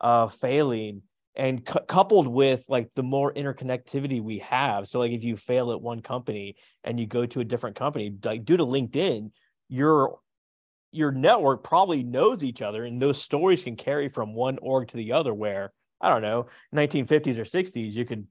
uh 0.00 0.28
failing 0.28 1.02
and 1.36 1.64
cou- 1.64 1.84
coupled 1.86 2.26
with 2.26 2.64
like 2.68 2.92
the 2.94 3.02
more 3.02 3.32
interconnectivity 3.32 4.20
we 4.22 4.40
have. 4.40 4.86
So 4.86 4.98
like 4.98 5.12
if 5.12 5.24
you 5.24 5.36
fail 5.36 5.72
at 5.72 5.80
one 5.80 6.02
company 6.02 6.56
and 6.84 6.98
you 6.98 7.06
go 7.06 7.24
to 7.26 7.40
a 7.40 7.44
different 7.44 7.76
company, 7.76 8.14
like 8.24 8.44
due 8.44 8.56
to 8.56 8.64
LinkedIn, 8.64 9.30
your 9.68 10.18
your 10.92 11.12
network 11.12 11.62
probably 11.62 12.02
knows 12.02 12.42
each 12.42 12.62
other 12.62 12.84
and 12.84 13.00
those 13.00 13.22
stories 13.22 13.64
can 13.64 13.76
carry 13.76 14.08
from 14.08 14.34
one 14.34 14.58
org 14.60 14.88
to 14.88 14.96
the 14.96 15.12
other 15.12 15.32
where 15.32 15.72
I 16.00 16.08
don't 16.08 16.22
know, 16.22 16.46
1950s 16.74 17.38
or 17.38 17.44
60s 17.44 17.92
you 17.92 18.04
could 18.04 18.26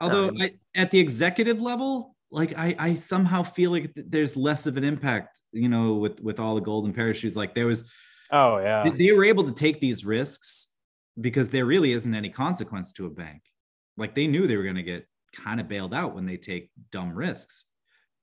although 0.00 0.28
Um, 0.28 0.36
I, 0.40 0.54
at 0.74 0.90
the 0.90 0.98
executive 0.98 1.60
level 1.60 2.16
like 2.30 2.56
I, 2.56 2.74
I 2.78 2.94
somehow 2.94 3.42
feel 3.42 3.70
like 3.70 3.92
there's 3.96 4.36
less 4.36 4.66
of 4.66 4.76
an 4.76 4.84
impact 4.84 5.40
you 5.52 5.68
know 5.68 5.94
with 5.94 6.20
with 6.20 6.38
all 6.38 6.54
the 6.54 6.60
golden 6.60 6.92
parachutes. 6.92 7.36
Like 7.36 7.54
there 7.54 7.66
was 7.66 7.84
Oh 8.32 8.58
yeah. 8.58 8.84
they, 8.84 8.90
they 8.90 9.12
were 9.12 9.24
able 9.24 9.44
to 9.44 9.52
take 9.52 9.80
these 9.80 10.04
risks 10.04 10.68
because 11.20 11.48
there 11.48 11.66
really 11.66 11.92
isn't 11.92 12.14
any 12.14 12.30
consequence 12.30 12.92
to 12.94 13.06
a 13.06 13.10
bank. 13.10 13.42
Like 13.96 14.14
they 14.14 14.26
knew 14.26 14.46
they 14.46 14.56
were 14.56 14.62
going 14.62 14.76
to 14.76 14.82
get 14.82 15.06
kind 15.34 15.60
of 15.60 15.68
bailed 15.68 15.94
out 15.94 16.14
when 16.14 16.26
they 16.26 16.36
take 16.36 16.70
dumb 16.90 17.12
risks 17.12 17.66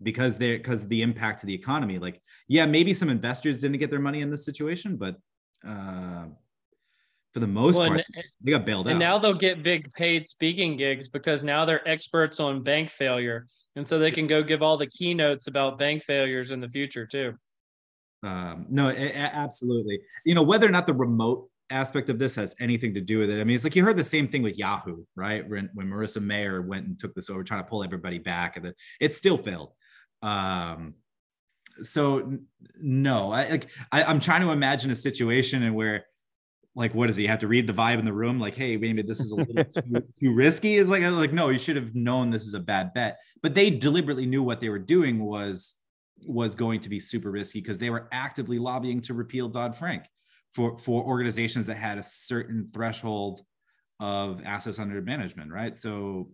because 0.01 0.37
they're 0.37 0.57
because 0.57 0.87
the 0.87 1.01
impact 1.01 1.41
to 1.41 1.45
the 1.45 1.53
economy. 1.53 1.99
Like 1.99 2.21
yeah 2.47 2.65
maybe 2.65 2.93
some 2.93 3.09
investors 3.09 3.61
didn't 3.61 3.79
get 3.79 3.89
their 3.89 3.99
money 3.99 4.21
in 4.21 4.29
this 4.29 4.45
situation 4.45 4.95
but 4.95 5.17
uh 5.67 6.25
for 7.37 7.41
the 7.41 7.47
most 7.47 7.77
Well, 7.77 7.89
part 7.89 7.99
and- 8.15 8.25
they 8.41 8.49
got 8.51 8.65
bailed 8.65 8.87
And 8.87 8.93
out. 8.93 8.93
And 8.93 8.99
now 8.99 9.17
they'll 9.19 9.33
get 9.37 9.61
big 9.61 9.93
paid 9.93 10.27
speaking 10.27 10.75
gigs 10.75 11.07
because 11.07 11.43
now 11.43 11.65
they're 11.65 11.87
experts 11.87 12.39
on 12.39 12.63
bank 12.63 12.89
failure. 12.89 13.45
And 13.75 13.87
so 13.87 13.99
they 13.99 14.09
can 14.09 14.25
go 14.25 14.41
give 14.41 14.63
all 14.63 14.75
the 14.75 14.87
keynotes 14.87 15.45
about 15.45 15.77
bank 15.77 16.01
failures 16.03 16.49
in 16.49 16.59
the 16.59 16.67
future 16.69 17.05
too. 17.05 17.35
um 18.23 18.65
no 18.69 18.89
absolutely. 18.89 19.99
You 20.25 20.33
know 20.33 20.41
whether 20.41 20.65
or 20.67 20.71
not 20.71 20.87
the 20.87 20.95
remote 20.95 21.47
aspect 21.69 22.09
of 22.09 22.17
this 22.17 22.33
has 22.33 22.55
anything 22.59 22.93
to 22.95 23.01
do 23.01 23.19
with 23.19 23.29
it 23.29 23.39
i 23.39 23.43
mean 23.43 23.53
it's 23.53 23.65
like 23.65 23.75
you 23.75 23.83
heard 23.83 23.97
the 23.97 24.03
same 24.03 24.27
thing 24.29 24.41
with 24.41 24.57
yahoo 24.57 25.03
right? 25.15 25.47
When, 25.47 25.69
when 25.75 25.87
marissa 25.87 26.21
mayer 26.23 26.61
went 26.63 26.87
and 26.87 26.97
took 26.97 27.13
this 27.13 27.29
over 27.29 27.43
trying 27.43 27.61
to 27.63 27.69
pull 27.69 27.83
everybody 27.83 28.17
back 28.19 28.55
and 28.57 28.67
it, 28.67 28.75
it 28.99 29.15
still 29.15 29.37
failed. 29.37 29.73
Um 30.23 30.95
so 31.83 32.33
no 32.81 33.31
i 33.31 33.47
like 33.49 33.67
I, 33.91 34.03
i'm 34.05 34.19
trying 34.19 34.41
to 34.41 34.49
imagine 34.51 34.89
a 34.89 34.95
situation 34.95 35.61
in 35.61 35.75
where 35.75 36.05
like 36.77 36.93
what 36.93 37.07
does 37.07 37.17
he 37.17 37.25
have 37.25 37.39
to 37.39 37.47
read 37.47 37.65
the 37.65 37.73
vibe 37.73 37.97
in 37.97 38.05
the 38.05 38.13
room 38.13 38.39
like 38.39 38.55
hey 38.55 38.77
maybe 38.77 39.01
this 39.01 39.19
is 39.19 39.31
a 39.31 39.35
little 39.35 39.63
too, 39.65 40.03
too 40.17 40.33
risky? 40.33 40.75
Is 40.75 40.87
like 40.87 41.01
like 41.03 41.33
no 41.33 41.49
you 41.49 41.59
should 41.59 41.75
have 41.75 41.95
known 41.95 42.29
this 42.29 42.45
is 42.45 42.53
a 42.53 42.59
bad 42.59 42.93
bet. 42.93 43.17
But 43.41 43.55
they 43.55 43.71
deliberately 43.71 44.27
knew 44.27 44.43
what 44.43 44.61
they 44.61 44.69
were 44.69 44.79
doing 44.79 45.25
was 45.25 45.73
was 46.25 46.55
going 46.55 46.79
to 46.81 46.89
be 46.89 46.99
super 46.99 47.31
risky 47.31 47.61
because 47.61 47.79
they 47.79 47.89
were 47.89 48.07
actively 48.11 48.59
lobbying 48.59 49.01
to 49.01 49.13
repeal 49.13 49.49
dodd-frank 49.49 50.03
for 50.53 50.77
for 50.77 51.03
organizations 51.03 51.65
that 51.65 51.77
had 51.77 51.97
a 51.97 52.03
certain 52.03 52.69
threshold 52.71 53.41
of 53.99 54.41
assets 54.45 54.77
under 54.77 55.01
management 55.01 55.51
right? 55.51 55.77
So 55.77 56.29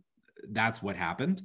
that's 0.51 0.83
what 0.83 0.97
happened. 0.97 1.41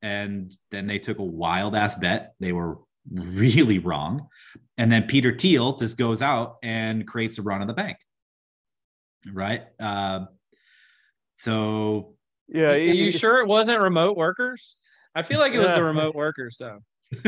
And 0.00 0.56
then 0.70 0.86
they 0.86 0.98
took 0.98 1.18
a 1.18 1.24
wild 1.24 1.76
ass 1.76 1.96
bet. 1.96 2.32
They 2.40 2.52
were 2.52 2.78
really 3.10 3.78
wrong. 3.78 4.28
And 4.78 4.90
then 4.90 5.02
peter 5.02 5.36
thiel 5.36 5.76
just 5.76 5.98
goes 5.98 6.22
out 6.22 6.56
and 6.62 7.06
creates 7.06 7.36
a 7.36 7.42
run 7.42 7.60
on 7.60 7.66
the 7.66 7.74
bank 7.74 7.98
right? 9.32 9.62
Uh, 9.78 10.26
so 11.36 12.14
yeah, 12.48 12.70
Are 12.70 12.76
you 12.76 13.10
sure 13.10 13.38
it 13.40 13.46
wasn't 13.46 13.80
remote 13.80 14.16
workers? 14.16 14.76
I 15.14 15.22
feel 15.22 15.38
like 15.38 15.52
it 15.52 15.58
was 15.58 15.70
the 15.70 15.82
remote 15.82 16.14
workers 16.14 16.56
though. 16.58 16.78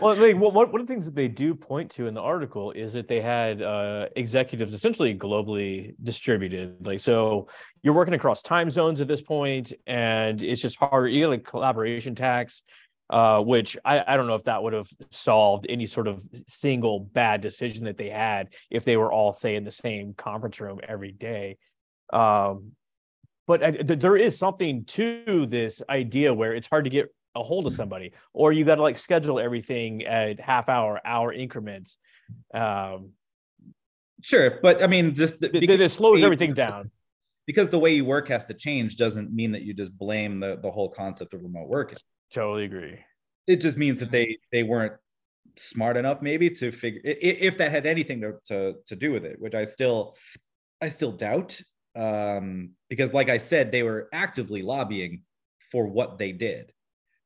well, 0.00 0.14
like, 0.14 0.36
one, 0.36 0.54
one 0.54 0.80
of 0.80 0.86
the 0.86 0.92
things 0.92 1.04
that 1.04 1.16
they 1.16 1.26
do 1.26 1.52
point 1.54 1.90
to 1.90 2.06
in 2.06 2.14
the 2.14 2.20
article 2.20 2.70
is 2.70 2.92
that 2.92 3.08
they 3.08 3.20
had 3.20 3.60
uh, 3.60 4.06
executives 4.14 4.72
essentially 4.72 5.16
globally 5.16 5.94
distributed. 6.00 6.86
Like, 6.86 7.00
so 7.00 7.48
you're 7.82 7.94
working 7.94 8.14
across 8.14 8.40
time 8.40 8.70
zones 8.70 9.00
at 9.00 9.08
this 9.08 9.20
point, 9.20 9.72
and 9.86 10.40
it's 10.42 10.62
just 10.62 10.78
hard. 10.78 11.12
You 11.12 11.22
get 11.22 11.28
like 11.28 11.44
collaboration 11.44 12.14
tax, 12.14 12.62
uh, 13.10 13.40
which 13.40 13.76
I, 13.84 14.02
I 14.06 14.16
don't 14.16 14.26
know 14.26 14.34
if 14.34 14.44
that 14.44 14.62
would 14.62 14.72
have 14.72 14.88
solved 15.10 15.66
any 15.68 15.86
sort 15.86 16.08
of 16.08 16.26
single 16.48 17.00
bad 17.00 17.40
decision 17.40 17.84
that 17.84 17.96
they 17.96 18.10
had 18.10 18.54
if 18.70 18.84
they 18.84 18.96
were 18.96 19.12
all 19.12 19.32
say 19.32 19.54
in 19.54 19.64
the 19.64 19.70
same 19.70 20.14
conference 20.14 20.60
room 20.60 20.80
every 20.86 21.12
day. 21.12 21.56
Um, 22.12 22.72
but 23.46 23.62
I, 23.62 23.70
th- 23.70 24.00
there 24.00 24.16
is 24.16 24.36
something 24.36 24.84
to 24.86 25.46
this 25.46 25.82
idea 25.88 26.34
where 26.34 26.54
it's 26.54 26.66
hard 26.66 26.84
to 26.84 26.90
get 26.90 27.14
a 27.36 27.42
hold 27.42 27.66
of 27.66 27.72
somebody, 27.72 28.12
or 28.32 28.52
you 28.52 28.64
got 28.64 28.76
to 28.76 28.82
like 28.82 28.98
schedule 28.98 29.38
everything 29.38 30.04
at 30.04 30.40
half 30.40 30.68
hour, 30.68 31.00
hour 31.04 31.32
increments. 31.32 31.98
Um, 32.52 33.10
sure, 34.22 34.58
but 34.62 34.82
I 34.82 34.88
mean, 34.88 35.14
just 35.14 35.38
the, 35.40 35.48
because 35.48 35.80
it 35.80 35.90
slows 35.90 36.22
everything 36.22 36.54
down. 36.54 36.90
Because 37.46 37.68
the 37.68 37.78
way 37.78 37.94
you 37.94 38.04
work 38.04 38.28
has 38.28 38.46
to 38.46 38.54
change 38.54 38.96
doesn't 38.96 39.32
mean 39.32 39.52
that 39.52 39.62
you 39.62 39.72
just 39.72 39.96
blame 39.96 40.40
the, 40.40 40.58
the 40.60 40.70
whole 40.70 40.88
concept 40.88 41.32
of 41.32 41.42
remote 41.42 41.68
working. 41.68 41.98
Totally 42.32 42.64
agree. 42.64 42.98
It 43.46 43.60
just 43.60 43.76
means 43.76 44.00
that 44.00 44.10
they 44.10 44.38
they 44.52 44.62
weren't 44.62 44.94
smart 45.58 45.96
enough 45.96 46.20
maybe 46.20 46.50
to 46.50 46.70
figure 46.70 47.00
if 47.04 47.56
that 47.58 47.70
had 47.70 47.86
anything 47.86 48.20
to 48.20 48.34
to, 48.46 48.74
to 48.86 48.96
do 48.96 49.12
with 49.12 49.24
it, 49.24 49.40
which 49.40 49.54
I 49.54 49.64
still 49.64 50.16
I 50.80 50.88
still 50.88 51.12
doubt. 51.12 51.60
Um, 51.94 52.72
because 52.90 53.14
like 53.14 53.30
I 53.30 53.38
said, 53.38 53.72
they 53.72 53.82
were 53.82 54.08
actively 54.12 54.62
lobbying 54.62 55.22
for 55.70 55.86
what 55.86 56.18
they 56.18 56.32
did. 56.32 56.72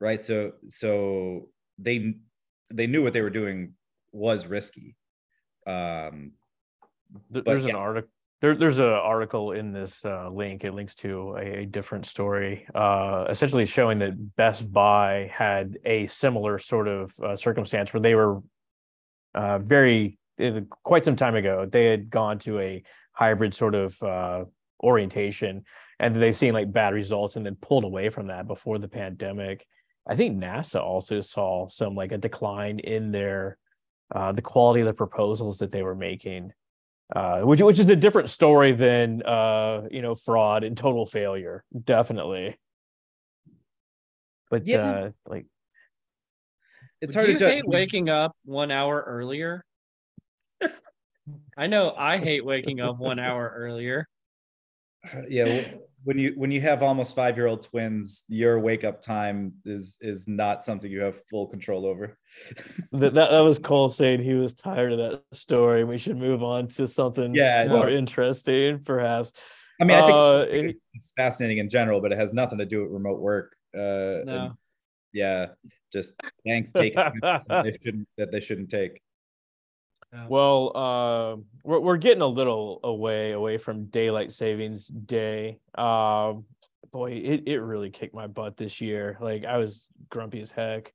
Right. 0.00 0.20
So 0.20 0.52
so 0.68 1.48
they 1.78 2.14
they 2.72 2.86
knew 2.86 3.02
what 3.02 3.12
they 3.12 3.20
were 3.20 3.30
doing 3.30 3.74
was 4.12 4.46
risky. 4.46 4.96
Um 5.66 6.32
there's 7.30 7.64
yeah. 7.64 7.70
an 7.70 7.76
article 7.76 8.10
there, 8.40 8.54
there's 8.54 8.78
an 8.78 8.86
article 8.86 9.52
in 9.52 9.72
this 9.72 10.04
uh, 10.04 10.30
link. 10.30 10.64
It 10.64 10.72
links 10.72 10.94
to 10.96 11.36
a, 11.38 11.60
a 11.60 11.66
different 11.66 12.06
story, 12.06 12.66
uh, 12.74 13.26
essentially 13.28 13.66
showing 13.66 13.98
that 13.98 14.36
Best 14.36 14.70
Buy 14.72 15.30
had 15.32 15.78
a 15.84 16.06
similar 16.06 16.58
sort 16.58 16.88
of 16.88 17.12
uh, 17.20 17.36
circumstance 17.36 17.92
where 17.92 18.00
they 18.00 18.14
were 18.14 18.40
uh, 19.34 19.58
very 19.58 20.18
quite 20.82 21.04
some 21.04 21.16
time 21.16 21.34
ago. 21.34 21.66
They 21.70 21.86
had 21.86 22.08
gone 22.08 22.38
to 22.40 22.58
a 22.60 22.82
hybrid 23.12 23.52
sort 23.52 23.74
of 23.74 24.02
uh, 24.02 24.44
orientation, 24.82 25.64
and 25.98 26.16
they've 26.16 26.34
seen 26.34 26.54
like 26.54 26.72
bad 26.72 26.94
results, 26.94 27.36
and 27.36 27.44
then 27.44 27.56
pulled 27.56 27.84
away 27.84 28.08
from 28.08 28.28
that 28.28 28.46
before 28.46 28.78
the 28.78 28.88
pandemic. 28.88 29.66
I 30.08 30.16
think 30.16 30.42
NASA 30.42 30.80
also 30.80 31.20
saw 31.20 31.68
some 31.68 31.94
like 31.94 32.12
a 32.12 32.18
decline 32.18 32.78
in 32.78 33.12
their 33.12 33.58
uh, 34.14 34.32
the 34.32 34.42
quality 34.42 34.80
of 34.80 34.86
the 34.86 34.94
proposals 34.94 35.58
that 35.58 35.72
they 35.72 35.82
were 35.82 35.94
making 35.94 36.52
uh, 37.14 37.40
which 37.40 37.60
which 37.60 37.78
is 37.78 37.86
a 37.86 37.96
different 37.96 38.30
story 38.30 38.72
than 38.72 39.22
uh, 39.22 39.88
you 39.90 40.02
know 40.02 40.14
fraud 40.14 40.64
and 40.64 40.76
total 40.76 41.06
failure, 41.06 41.64
definitely. 41.84 42.56
But 44.50 44.66
yeah. 44.66 44.78
uh, 44.78 45.10
like, 45.26 45.46
it's 47.00 47.14
hard 47.14 47.28
Do 47.28 47.38
to 47.38 47.44
you 47.44 47.50
hate 47.50 47.66
waking 47.66 48.08
up 48.08 48.36
one 48.44 48.70
hour 48.70 49.02
earlier. 49.06 49.64
I 51.56 51.66
know 51.66 51.94
I 51.96 52.18
hate 52.18 52.44
waking 52.44 52.80
up 52.80 52.98
one 52.98 53.18
hour 53.18 53.52
earlier. 53.56 54.08
Yeah, 55.28 55.62
when 56.04 56.18
you 56.18 56.32
when 56.36 56.50
you 56.50 56.60
have 56.60 56.82
almost 56.82 57.14
five 57.14 57.36
year 57.36 57.46
old 57.46 57.62
twins, 57.62 58.24
your 58.28 58.58
wake 58.58 58.84
up 58.84 59.00
time 59.00 59.52
is 59.64 59.98
is 60.00 60.26
not 60.26 60.64
something 60.64 60.90
you 60.90 61.00
have 61.00 61.22
full 61.28 61.46
control 61.46 61.86
over. 61.86 62.18
that, 62.92 63.14
that, 63.14 63.30
that 63.30 63.40
was 63.40 63.58
Cole 63.58 63.90
saying 63.90 64.22
he 64.22 64.34
was 64.34 64.54
tired 64.54 64.92
of 64.92 64.98
that 64.98 65.22
story. 65.32 65.84
We 65.84 65.98
should 65.98 66.16
move 66.16 66.42
on 66.42 66.68
to 66.68 66.88
something 66.88 67.34
yeah, 67.34 67.66
more 67.68 67.90
no. 67.90 67.96
interesting, 67.96 68.80
perhaps. 68.80 69.32
I 69.80 69.84
mean, 69.84 69.96
I 69.96 70.00
think 70.00 70.12
uh, 70.12 70.46
it, 70.48 70.76
it's 70.92 71.12
fascinating 71.16 71.58
in 71.58 71.68
general, 71.68 72.00
but 72.00 72.12
it 72.12 72.18
has 72.18 72.32
nothing 72.32 72.58
to 72.58 72.66
do 72.66 72.82
with 72.82 72.92
remote 72.92 73.20
work. 73.20 73.56
Uh, 73.74 74.24
no. 74.24 74.52
yeah, 75.12 75.46
just 75.92 76.20
banks 76.44 76.72
take 76.72 76.94
that 76.94 77.62
they 77.64 77.72
shouldn't 77.72 78.08
that 78.18 78.30
they 78.30 78.40
shouldn't 78.40 78.70
take. 78.70 79.00
Well, 80.28 80.76
uh, 80.76 81.36
we're 81.64 81.80
we're 81.80 81.96
getting 81.96 82.22
a 82.22 82.26
little 82.26 82.80
away 82.82 83.32
away 83.32 83.58
from 83.58 83.86
daylight 83.86 84.32
savings 84.32 84.86
day. 84.88 85.58
Uh, 85.74 86.34
boy, 86.90 87.12
it 87.12 87.44
it 87.46 87.60
really 87.60 87.90
kicked 87.90 88.14
my 88.14 88.26
butt 88.26 88.56
this 88.56 88.80
year. 88.80 89.16
Like 89.20 89.44
I 89.44 89.58
was 89.58 89.88
grumpy 90.08 90.40
as 90.40 90.50
heck 90.50 90.92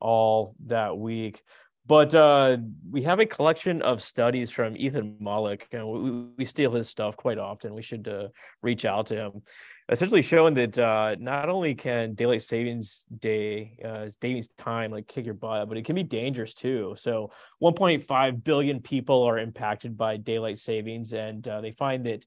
all 0.00 0.54
that 0.66 0.96
week. 0.98 1.42
But 1.86 2.14
uh, 2.14 2.56
we 2.90 3.02
have 3.02 3.20
a 3.20 3.26
collection 3.26 3.80
of 3.82 4.02
studies 4.02 4.50
from 4.50 4.76
Ethan 4.76 5.18
Mollick, 5.22 5.66
and 5.70 5.86
we, 5.86 6.10
we 6.36 6.44
steal 6.44 6.72
his 6.72 6.88
stuff 6.88 7.16
quite 7.16 7.38
often. 7.38 7.74
We 7.74 7.82
should 7.82 8.08
uh, 8.08 8.28
reach 8.60 8.84
out 8.84 9.06
to 9.06 9.14
him, 9.14 9.42
essentially 9.88 10.22
showing 10.22 10.54
that 10.54 10.76
uh, 10.76 11.14
not 11.20 11.48
only 11.48 11.76
can 11.76 12.14
daylight 12.14 12.42
savings 12.42 13.06
day, 13.20 13.78
uh, 13.84 14.10
savings 14.20 14.48
time, 14.58 14.90
like 14.90 15.06
kick 15.06 15.26
your 15.26 15.34
butt, 15.34 15.68
but 15.68 15.78
it 15.78 15.84
can 15.84 15.94
be 15.94 16.02
dangerous 16.02 16.54
too. 16.54 16.94
So, 16.96 17.30
1.5 17.62 18.42
billion 18.42 18.80
people 18.80 19.22
are 19.22 19.38
impacted 19.38 19.96
by 19.96 20.16
daylight 20.16 20.58
savings, 20.58 21.12
and 21.12 21.46
uh, 21.46 21.60
they 21.60 21.70
find 21.70 22.04
that 22.06 22.26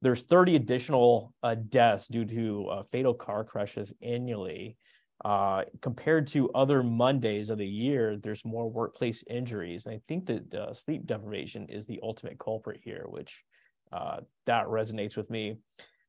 there's 0.00 0.22
30 0.22 0.54
additional 0.54 1.34
uh, 1.42 1.56
deaths 1.56 2.06
due 2.06 2.24
to 2.24 2.84
fatal 2.92 3.14
car 3.14 3.42
crashes 3.42 3.92
annually. 4.00 4.76
Uh, 5.24 5.62
compared 5.80 6.26
to 6.26 6.50
other 6.50 6.82
Mondays 6.82 7.48
of 7.48 7.58
the 7.58 7.66
year, 7.66 8.16
there's 8.16 8.44
more 8.44 8.68
workplace 8.68 9.22
injuries. 9.30 9.86
And 9.86 9.94
I 9.94 10.00
think 10.08 10.26
that 10.26 10.54
uh, 10.54 10.74
sleep 10.74 11.06
deprivation 11.06 11.66
is 11.68 11.86
the 11.86 12.00
ultimate 12.02 12.38
culprit 12.40 12.80
here, 12.82 13.04
which 13.06 13.44
uh, 13.92 14.20
that 14.46 14.66
resonates 14.66 15.16
with 15.16 15.30
me. 15.30 15.58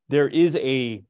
There 0.10 0.28
is 0.28 0.56
a 0.56 1.04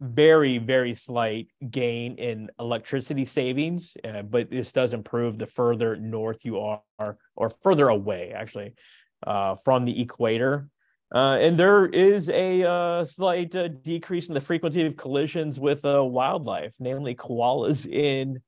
very, 0.00 0.58
very 0.58 0.94
slight 0.94 1.48
gain 1.70 2.16
in 2.16 2.50
electricity 2.58 3.24
savings, 3.24 3.96
uh, 4.02 4.22
but 4.22 4.50
this 4.50 4.72
does 4.72 4.94
improve 4.94 5.38
the 5.38 5.46
further 5.46 5.94
north 5.96 6.44
you 6.44 6.58
are, 6.58 7.18
or 7.36 7.50
further 7.62 7.88
away, 7.88 8.32
actually, 8.34 8.72
uh, 9.26 9.54
from 9.56 9.84
the 9.84 10.00
equator. 10.00 10.68
Uh, 11.14 11.36
and 11.40 11.58
there 11.58 11.86
is 11.86 12.30
a 12.30 12.64
uh, 12.64 13.04
slight 13.04 13.54
uh, 13.54 13.68
decrease 13.68 14.28
in 14.28 14.34
the 14.34 14.40
frequency 14.40 14.86
of 14.86 14.96
collisions 14.96 15.60
with 15.60 15.84
uh, 15.84 16.02
wildlife, 16.02 16.74
namely 16.80 17.14
koalas 17.14 17.86
in 17.92 18.40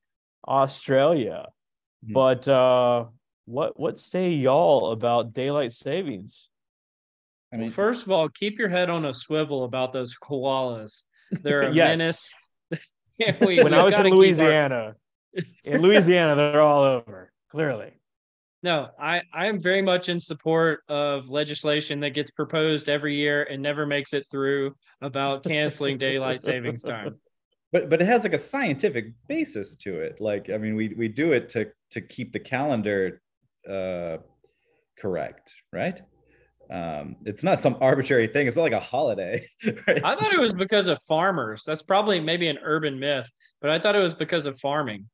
Australia. 0.47 1.47
Mm-hmm. 2.03 2.13
But 2.13 2.47
uh, 2.47 3.05
what 3.45 3.79
what 3.79 3.99
say 3.99 4.31
y'all 4.31 4.91
about 4.91 5.33
daylight 5.33 5.71
savings? 5.71 6.49
I 7.53 7.57
mean, 7.57 7.67
well, 7.67 7.73
first 7.73 8.03
of 8.03 8.11
all, 8.11 8.27
keep 8.29 8.57
your 8.57 8.69
head 8.69 8.89
on 8.89 9.05
a 9.05 9.13
swivel 9.13 9.63
about 9.63 9.93
those 9.93 10.15
koalas. 10.15 11.03
They're 11.31 11.69
a 11.69 11.73
yes. 11.73 11.97
menace. 11.97 12.33
we, 13.41 13.63
when 13.63 13.73
I 13.73 13.83
was 13.83 13.97
in 13.97 14.07
Louisiana, 14.07 14.75
our... 14.75 15.43
in 15.63 15.81
Louisiana, 15.81 16.35
they're 16.35 16.61
all 16.61 16.83
over. 16.83 17.31
Clearly, 17.49 17.93
no, 18.65 18.89
I, 18.99 19.21
I 19.31 19.45
am 19.45 19.61
very 19.61 19.83
much 19.83 20.09
in 20.09 20.19
support 20.19 20.81
of 20.89 21.29
legislation 21.29 21.99
that 21.99 22.15
gets 22.15 22.31
proposed 22.31 22.89
every 22.89 23.15
year 23.15 23.43
and 23.43 23.61
never 23.61 23.85
makes 23.85 24.11
it 24.11 24.25
through 24.31 24.73
about 25.01 25.43
canceling 25.43 25.99
daylight 25.99 26.41
savings 26.41 26.83
time. 26.83 27.15
But 27.71 27.89
but 27.89 28.01
it 28.01 28.05
has 28.05 28.23
like 28.23 28.31
a 28.31 28.39
scientific 28.39 29.07
basis 29.27 29.75
to 29.77 29.99
it. 29.99 30.21
Like 30.21 30.49
I 30.49 30.57
mean, 30.57 30.75
we 30.75 30.93
we 30.97 31.09
do 31.09 31.33
it 31.33 31.49
to 31.49 31.67
to 31.91 31.99
keep 31.99 32.31
the 32.31 32.39
calendar 32.39 33.21
uh, 33.69 34.17
correct, 34.97 35.53
right? 35.73 35.99
Um, 36.71 37.17
it's 37.25 37.43
not 37.43 37.59
some 37.59 37.75
arbitrary 37.81 38.27
thing. 38.27 38.47
It's 38.47 38.55
not 38.55 38.61
like 38.61 38.71
a 38.71 38.79
holiday. 38.79 39.45
Right? 39.87 40.05
I 40.05 40.15
thought 40.15 40.31
it 40.31 40.39
was 40.39 40.53
because 40.53 40.87
of 40.87 41.01
farmers. 41.01 41.63
That's 41.65 41.81
probably 41.81 42.21
maybe 42.21 42.47
an 42.47 42.59
urban 42.63 42.97
myth, 42.97 43.29
but 43.59 43.71
I 43.71 43.79
thought 43.79 43.95
it 43.95 43.99
was 43.99 44.13
because 44.13 44.45
of 44.45 44.57
farming. 44.59 45.09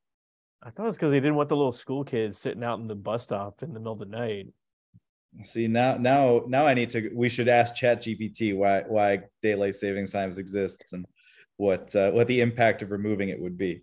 I 0.64 0.70
thought 0.70 0.84
it 0.84 0.86
was 0.86 0.96
because 0.96 1.12
they 1.12 1.20
didn't 1.20 1.36
want 1.36 1.50
the 1.50 1.56
little 1.56 1.72
school 1.72 2.04
kids 2.04 2.38
sitting 2.38 2.64
out 2.64 2.80
in 2.80 2.88
the 2.88 2.96
bus 2.96 3.24
stop 3.24 3.64
in 3.64 3.74
the 3.74 3.80
middle 3.80 3.94
of 3.94 4.00
the 4.00 4.06
night. 4.06 4.48
See 5.44 5.68
now, 5.68 5.98
now, 5.98 6.44
now 6.48 6.68
I 6.68 6.74
need 6.74 6.90
to. 6.92 7.10
We 7.16 7.30
should 7.30 7.48
ask 7.48 7.74
Chat 7.74 8.02
GPT 8.04 8.56
why 8.56 8.82
why 8.82 9.22
daylight 9.42 9.76
savings 9.76 10.12
times 10.12 10.38
exists 10.38 10.94
and 10.94 11.06
what 11.58 11.96
uh, 11.96 12.12
what 12.12 12.28
the 12.28 12.42
impact 12.42 12.82
of 12.82 12.92
removing 12.92 13.30
it 13.30 13.42
would 13.42 13.58
be. 13.58 13.82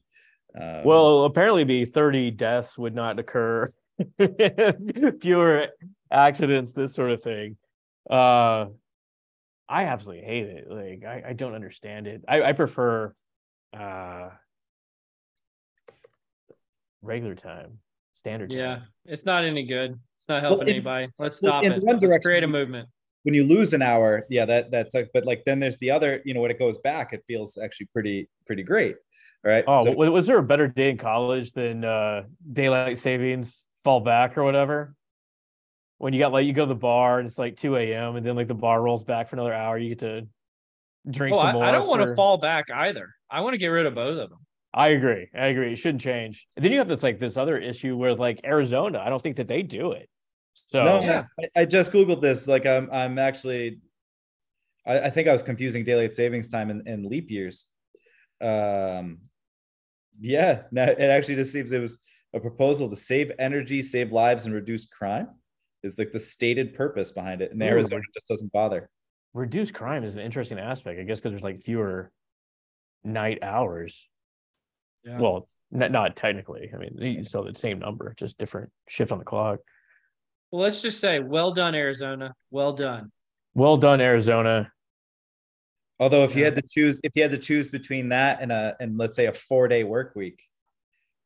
Um, 0.55 0.85
well, 0.85 1.25
apparently, 1.25 1.65
be 1.65 1.87
thirty 1.87 2.31
deaths 2.31 2.77
would 2.77 2.95
not 2.95 3.19
occur, 3.19 3.73
fewer 5.21 5.69
accidents, 6.13 6.75
this 6.75 6.95
sort 6.95 7.13
of 7.13 7.23
thing. 7.23 7.57
Uh, 8.11 8.67
I 9.69 9.85
absolutely 9.85 10.25
hate 10.25 10.47
it. 10.47 10.71
Like 10.71 11.05
I, 11.05 11.31
I 11.31 11.33
don't 11.33 11.55
understand 11.55 12.07
it. 12.07 12.25
I, 12.29 12.43
I 12.43 12.53
prefer 12.53 13.15
uh 13.77 14.29
regular 17.03 17.35
time, 17.35 17.79
standard 18.15 18.51
time. 18.51 18.59
Yeah, 18.59 18.79
it's 19.05 19.25
not 19.25 19.45
any 19.45 19.65
good. 19.65 19.99
It's 20.19 20.29
not 20.29 20.43
helping 20.43 20.59
well, 20.59 20.69
in, 20.69 20.75
anybody. 20.75 21.09
Let's 21.19 21.37
stop 21.37 21.65
it. 21.65 21.83
One 21.83 21.99
Let's 21.99 22.25
create 22.25 22.45
a 22.45 22.49
movement. 22.49 22.89
When 23.25 23.35
you 23.35 23.45
lose 23.45 23.73
an 23.73 23.83
hour, 23.83 24.25
yeah, 24.31 24.45
that 24.47 24.71
that's 24.71 24.95
like, 24.95 25.11
but 25.13 25.27
like 25.27 25.43
then 25.45 25.61
there's 25.61 25.77
the 25.79 25.91
other, 25.91 26.23
you 26.25 26.35
know, 26.35 26.41
when 26.41 26.51
it 26.51 26.59
goes 26.59 26.79
back, 26.79 27.13
it 27.13 27.23
feels 27.27 27.59
actually 27.59 27.87
pretty, 27.93 28.29
pretty 28.47 28.63
great. 28.63 28.97
Right. 29.45 29.65
Oh, 29.67 29.85
so, 29.85 29.93
was 29.93 30.27
there 30.27 30.39
a 30.39 30.43
better 30.43 30.67
day 30.67 30.91
in 30.91 30.99
college 30.99 31.53
than 31.53 31.85
uh 31.85 32.25
daylight 32.53 32.99
savings 32.99 33.67
fall 33.85 34.01
back 34.01 34.37
or 34.37 34.45
whatever? 34.45 34.95
when 35.99 36.13
you 36.13 36.19
got 36.19 36.33
like 36.33 36.47
you 36.47 36.53
go 36.53 36.65
to 36.65 36.69
the 36.69 36.75
bar 36.75 37.19
and 37.19 37.29
it's 37.29 37.39
like 37.39 37.57
2 37.57 37.77
a.m. 37.77 38.17
and 38.17 38.25
then 38.25 38.37
like 38.37 38.49
the 38.49 38.55
bar 38.55 38.81
rolls 38.81 39.05
back 39.05 39.29
for 39.29 39.37
another 39.37 39.53
hour, 39.53 39.77
you 39.77 39.91
get 39.91 39.99
to 40.01 40.27
drink 41.11 41.37
oh, 41.37 41.43
some 41.43 41.55
more. 41.55 41.65
I, 41.65 41.69
I 41.69 41.73
don't 41.73 41.89
want 41.89 42.07
to 42.07 42.15
fall 42.15 42.39
back 42.39 42.71
either. 42.71 43.15
I 43.31 43.41
want 43.41 43.55
to 43.55 43.59
get 43.59 43.69
rid 43.69 43.85
of 43.85 43.95
both 43.95 44.19
of 44.19 44.31
them. 44.31 44.39
I 44.75 44.89
agree. 44.89 45.29
I 45.35 45.47
agree. 45.47 45.73
It 45.73 45.77
shouldn't 45.77 46.03
change. 46.03 46.47
And 46.57 46.65
then 46.65 46.73
you 46.73 46.79
have 46.79 46.89
this 46.89 47.03
like 47.03 47.19
this 47.19 47.37
other 47.37 47.59
issue 47.59 47.97
where 47.97 48.15
like 48.15 48.41
Arizona, 48.45 49.01
I 49.05 49.09
don't 49.09 49.23
think 49.23 49.37
that 49.37 49.47
they 49.47 49.63
do 49.63 49.93
it. 49.93 50.09
So 50.67 50.85
no, 50.85 51.01
yeah. 51.01 51.25
I, 51.41 51.63
I 51.63 51.65
just 51.65 51.93
googled 51.93 52.21
this. 52.21 52.47
Like 52.47 52.67
I'm 52.67 52.91
I'm 52.93 53.19
actually 53.19 53.81
I, 54.87 55.01
I 55.01 55.11
think 55.11 55.29
I 55.29 55.33
was 55.33 55.43
confusing 55.43 55.85
daylight 55.85 56.15
savings 56.15 56.49
time 56.49 56.71
and, 56.71 56.87
and 56.87 57.07
leap 57.07 57.31
years. 57.31 57.67
Um 58.41 59.19
yeah, 60.21 60.63
no, 60.71 60.85
it 60.85 61.01
actually 61.01 61.37
just 61.37 61.53
seems 61.53 61.73
it 61.73 61.81
was 61.81 61.99
a 62.35 62.41
proposal 62.41 62.91
to 62.91 62.97
save 62.97 63.33
energy, 63.39 63.83
save 63.83 64.13
lives, 64.13 64.45
and 64.45 64.55
reduce 64.55 64.85
crime 64.85 65.29
is 65.83 65.97
like 65.97 66.13
the 66.13 66.21
stated 66.21 66.75
purpose 66.75 67.13
behind 67.13 67.41
it. 67.41 67.53
And 67.53 67.63
Arizona 67.63 68.03
just 68.15 68.29
doesn't 68.29 68.53
bother. 68.53 68.91
Reduce 69.33 69.71
crime 69.71 70.05
is 70.05 70.17
an 70.17 70.23
interesting 70.23 70.59
aspect, 70.59 70.99
I 71.01 71.05
guess, 71.05 71.19
because 71.19 71.33
there's 71.33 71.45
like 71.45 71.61
fewer 71.61 72.11
night 73.05 73.39
hours. 73.43 74.09
Yeah. 75.09 75.19
Well, 75.19 75.49
not, 75.71 75.91
not 75.91 76.17
technically. 76.17 76.71
I 76.73 76.77
mean, 76.77 76.97
you 76.99 77.25
still 77.25 77.45
the 77.45 77.55
same 77.59 77.79
number, 77.79 78.15
just 78.19 78.39
different 78.39 78.71
shift 78.89 79.11
on 79.13 79.19
the 79.19 79.25
clock. 79.25 79.61
Well, 80.51 80.63
let's 80.63 80.83
just 80.83 81.01
say, 81.01 81.21
well 81.21 81.53
done, 81.53 81.75
Arizona. 81.75 82.35
Well 82.51 82.73
done. 82.73 83.11
Well 83.55 83.77
done, 83.77 84.01
Arizona. 84.01 84.71
Although, 85.99 86.25
if 86.25 86.37
you 86.37 86.45
had 86.45 86.55
to 86.57 86.63
choose, 86.63 87.01
if 87.03 87.17
you 87.17 87.23
had 87.23 87.33
to 87.33 87.39
choose 87.39 87.71
between 87.71 88.11
that 88.11 88.41
and 88.41 88.53
a, 88.53 88.77
and 88.79 88.97
let's 88.99 89.17
say 89.17 89.27
a 89.27 89.33
four 89.33 89.67
day 89.67 89.83
work 89.83 90.15
week, 90.15 90.43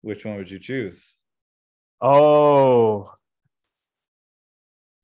which 0.01 0.25
one 0.25 0.37
would 0.37 0.51
you 0.51 0.59
choose? 0.59 1.15
Oh, 2.01 3.13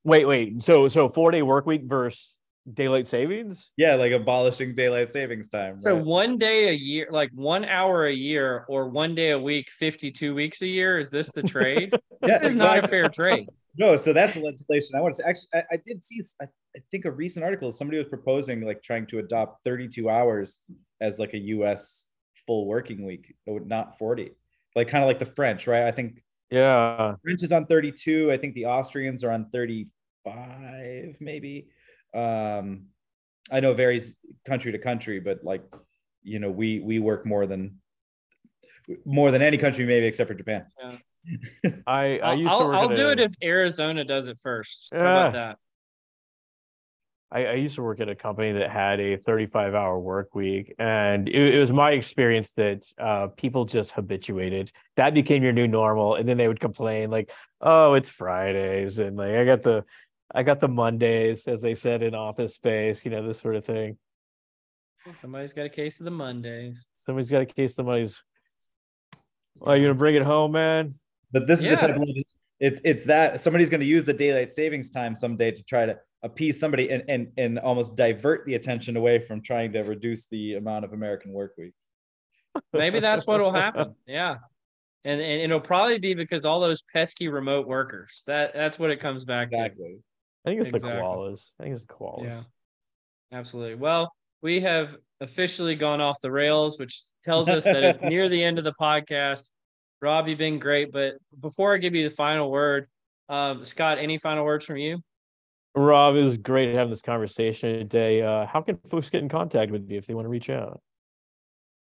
Wait, 0.08 0.24
wait. 0.24 0.62
So 0.62 0.88
so 0.88 1.10
four 1.10 1.30
day 1.30 1.42
work 1.42 1.66
week 1.66 1.82
versus 1.84 2.37
daylight 2.74 3.06
savings? 3.06 3.70
Yeah, 3.76 3.94
like 3.94 4.12
abolishing 4.12 4.74
daylight 4.74 5.08
savings 5.08 5.48
time. 5.48 5.74
Right? 5.74 5.82
So 5.82 5.96
one 5.96 6.38
day 6.38 6.68
a 6.68 6.72
year, 6.72 7.08
like 7.10 7.30
one 7.34 7.64
hour 7.64 8.06
a 8.06 8.12
year, 8.12 8.64
or 8.68 8.88
one 8.88 9.14
day 9.14 9.30
a 9.30 9.38
week, 9.38 9.70
fifty-two 9.70 10.34
weeks 10.34 10.62
a 10.62 10.66
year. 10.66 10.98
Is 10.98 11.10
this 11.10 11.30
the 11.30 11.42
trade? 11.42 11.92
yeah, 12.22 12.38
this 12.38 12.42
is 12.42 12.54
not 12.54 12.84
a 12.84 12.88
fair 12.88 13.08
trade. 13.08 13.48
No, 13.76 13.96
so 13.96 14.12
that's 14.12 14.34
the 14.34 14.40
legislation. 14.40 14.96
I 14.96 15.00
want 15.00 15.14
to 15.14 15.22
say. 15.22 15.28
Actually, 15.28 15.48
I, 15.54 15.62
I 15.72 15.76
did 15.86 16.04
see. 16.04 16.20
I, 16.40 16.46
I, 16.76 16.80
think 16.90 17.04
a 17.04 17.10
recent 17.10 17.44
article. 17.44 17.72
Somebody 17.72 17.98
was 17.98 18.08
proposing 18.08 18.62
like 18.62 18.82
trying 18.82 19.06
to 19.08 19.18
adopt 19.18 19.64
thirty-two 19.64 20.10
hours 20.10 20.58
as 21.00 21.18
like 21.18 21.34
a 21.34 21.38
U.S. 21.38 22.06
full 22.46 22.66
working 22.66 23.04
week, 23.04 23.34
not 23.46 23.98
forty. 23.98 24.32
Like 24.74 24.88
kind 24.88 25.02
of 25.02 25.08
like 25.08 25.18
the 25.18 25.26
French, 25.26 25.66
right? 25.66 25.84
I 25.84 25.92
think. 25.92 26.22
Yeah. 26.50 27.14
French 27.22 27.42
is 27.42 27.52
on 27.52 27.66
thirty-two. 27.66 28.32
I 28.32 28.36
think 28.36 28.54
the 28.54 28.66
Austrians 28.66 29.22
are 29.22 29.30
on 29.30 29.50
thirty 29.50 29.88
five, 30.24 31.16
maybe. 31.20 31.68
Um, 32.14 32.86
I 33.50 33.60
know 33.60 33.72
it 33.72 33.76
varies 33.76 34.16
country 34.46 34.72
to 34.72 34.78
country, 34.78 35.20
but 35.20 35.44
like, 35.44 35.62
you 36.22 36.38
know, 36.38 36.50
we 36.50 36.80
we 36.80 36.98
work 36.98 37.26
more 37.26 37.46
than 37.46 37.80
more 39.04 39.30
than 39.30 39.42
any 39.42 39.58
country, 39.58 39.84
maybe 39.84 40.06
except 40.06 40.28
for 40.28 40.34
Japan. 40.34 40.66
Yeah. 40.80 41.70
I 41.86 42.18
I 42.18 42.34
used 42.34 42.50
I'll, 42.50 42.70
to 42.70 42.76
I'll 42.76 42.88
do 42.88 43.08
a, 43.08 43.12
it 43.12 43.20
if 43.20 43.32
Arizona 43.42 44.04
does 44.04 44.28
it 44.28 44.38
first. 44.40 44.90
Yeah. 44.92 44.98
How 44.98 45.10
about 45.10 45.32
that? 45.34 45.58
I, 47.30 47.44
I, 47.44 47.52
used 47.54 47.74
to 47.74 47.82
work 47.82 48.00
at 48.00 48.08
a 48.08 48.14
company 48.14 48.52
that 48.52 48.70
had 48.70 49.00
a 49.00 49.18
35 49.18 49.74
hour 49.74 49.98
work 49.98 50.34
week. 50.34 50.74
And 50.78 51.28
it, 51.28 51.54
it 51.56 51.60
was 51.60 51.70
my 51.70 51.90
experience 51.90 52.52
that 52.52 52.84
uh, 52.98 53.28
people 53.36 53.66
just 53.66 53.92
habituated. 53.92 54.72
That 54.96 55.12
became 55.12 55.42
your 55.42 55.52
new 55.52 55.68
normal. 55.68 56.14
And 56.14 56.26
then 56.26 56.38
they 56.38 56.48
would 56.48 56.60
complain, 56.60 57.10
like, 57.10 57.30
oh, 57.60 57.94
it's 57.94 58.08
Fridays. 58.08 58.98
And 58.98 59.16
like, 59.16 59.32
I 59.32 59.44
got 59.44 59.62
the 59.62 59.84
I 60.34 60.42
got 60.42 60.60
the 60.60 60.68
Mondays, 60.68 61.46
as 61.48 61.62
they 61.62 61.74
said 61.74 62.02
in 62.02 62.14
Office 62.14 62.54
Space, 62.54 63.04
you 63.04 63.10
know, 63.10 63.26
this 63.26 63.40
sort 63.40 63.56
of 63.56 63.64
thing. 63.64 63.96
Somebody's 65.14 65.52
got 65.52 65.64
a 65.64 65.70
case 65.70 66.00
of 66.00 66.04
the 66.04 66.10
Mondays. 66.10 66.84
Somebody's 67.06 67.30
got 67.30 67.42
a 67.42 67.46
case 67.46 67.72
of 67.72 67.76
the 67.76 67.84
Mondays. 67.84 68.22
Are 69.62 69.76
you 69.76 69.84
gonna 69.84 69.94
bring 69.94 70.14
it 70.14 70.22
home, 70.22 70.52
man? 70.52 70.94
But 71.32 71.46
this 71.46 71.62
yeah. 71.62 71.72
is 71.72 71.80
the 71.80 71.86
type 71.86 71.96
of 71.96 72.08
it's 72.60 72.80
it's 72.84 73.06
that 73.06 73.40
somebody's 73.40 73.70
gonna 73.70 73.84
use 73.84 74.04
the 74.04 74.12
daylight 74.12 74.52
savings 74.52 74.90
time 74.90 75.14
someday 75.14 75.50
to 75.50 75.62
try 75.62 75.86
to 75.86 75.98
appease 76.22 76.58
somebody 76.60 76.90
and 76.90 77.04
and 77.08 77.28
and 77.38 77.58
almost 77.58 77.96
divert 77.96 78.44
the 78.44 78.54
attention 78.54 78.96
away 78.96 79.18
from 79.18 79.40
trying 79.40 79.72
to 79.72 79.82
reduce 79.82 80.26
the 80.26 80.54
amount 80.54 80.84
of 80.84 80.92
American 80.92 81.32
work 81.32 81.54
weeks. 81.56 81.80
Maybe 82.72 83.00
that's 83.00 83.26
what 83.26 83.40
will 83.40 83.52
happen. 83.52 83.94
Yeah. 84.06 84.38
And, 85.04 85.20
and 85.20 85.40
it'll 85.40 85.60
probably 85.60 85.98
be 86.00 86.12
because 86.12 86.44
all 86.44 86.58
those 86.58 86.82
pesky 86.82 87.28
remote 87.28 87.68
workers. 87.68 88.24
That 88.26 88.52
that's 88.52 88.78
what 88.78 88.90
it 88.90 88.98
comes 88.98 89.24
back 89.24 89.48
exactly. 89.48 89.84
to. 89.84 90.02
I 90.48 90.52
think 90.52 90.60
it's 90.62 90.70
exactly. 90.70 90.98
the 90.98 91.04
koalas. 91.04 91.50
I 91.60 91.64
think 91.64 91.74
it's 91.74 91.86
the 91.86 91.92
koalas. 91.92 92.24
Yeah, 92.24 92.40
absolutely. 93.32 93.74
Well, 93.74 94.12
we 94.40 94.60
have 94.60 94.96
officially 95.20 95.74
gone 95.74 96.00
off 96.00 96.20
the 96.22 96.30
rails, 96.30 96.78
which 96.78 97.02
tells 97.22 97.48
us 97.48 97.64
that 97.64 97.82
it's 97.84 98.02
near 98.02 98.28
the 98.28 98.42
end 98.42 98.58
of 98.58 98.64
the 98.64 98.74
podcast. 98.80 99.50
Rob, 100.00 100.28
you've 100.28 100.38
been 100.38 100.58
great, 100.58 100.92
but 100.92 101.14
before 101.40 101.74
I 101.74 101.78
give 101.78 101.94
you 101.94 102.08
the 102.08 102.14
final 102.14 102.50
word, 102.50 102.88
um, 103.28 103.64
Scott, 103.64 103.98
any 103.98 104.16
final 104.16 104.44
words 104.44 104.64
from 104.64 104.76
you? 104.76 105.02
Rob, 105.74 106.16
it 106.16 106.22
was 106.22 106.38
great 106.38 106.74
having 106.74 106.90
this 106.90 107.02
conversation 107.02 107.78
today. 107.78 108.22
Uh, 108.22 108.46
how 108.46 108.62
can 108.62 108.78
folks 108.88 109.10
get 109.10 109.22
in 109.22 109.28
contact 109.28 109.70
with 109.70 109.90
you 109.90 109.98
if 109.98 110.06
they 110.06 110.14
want 110.14 110.24
to 110.24 110.30
reach 110.30 110.48
out? 110.48 110.80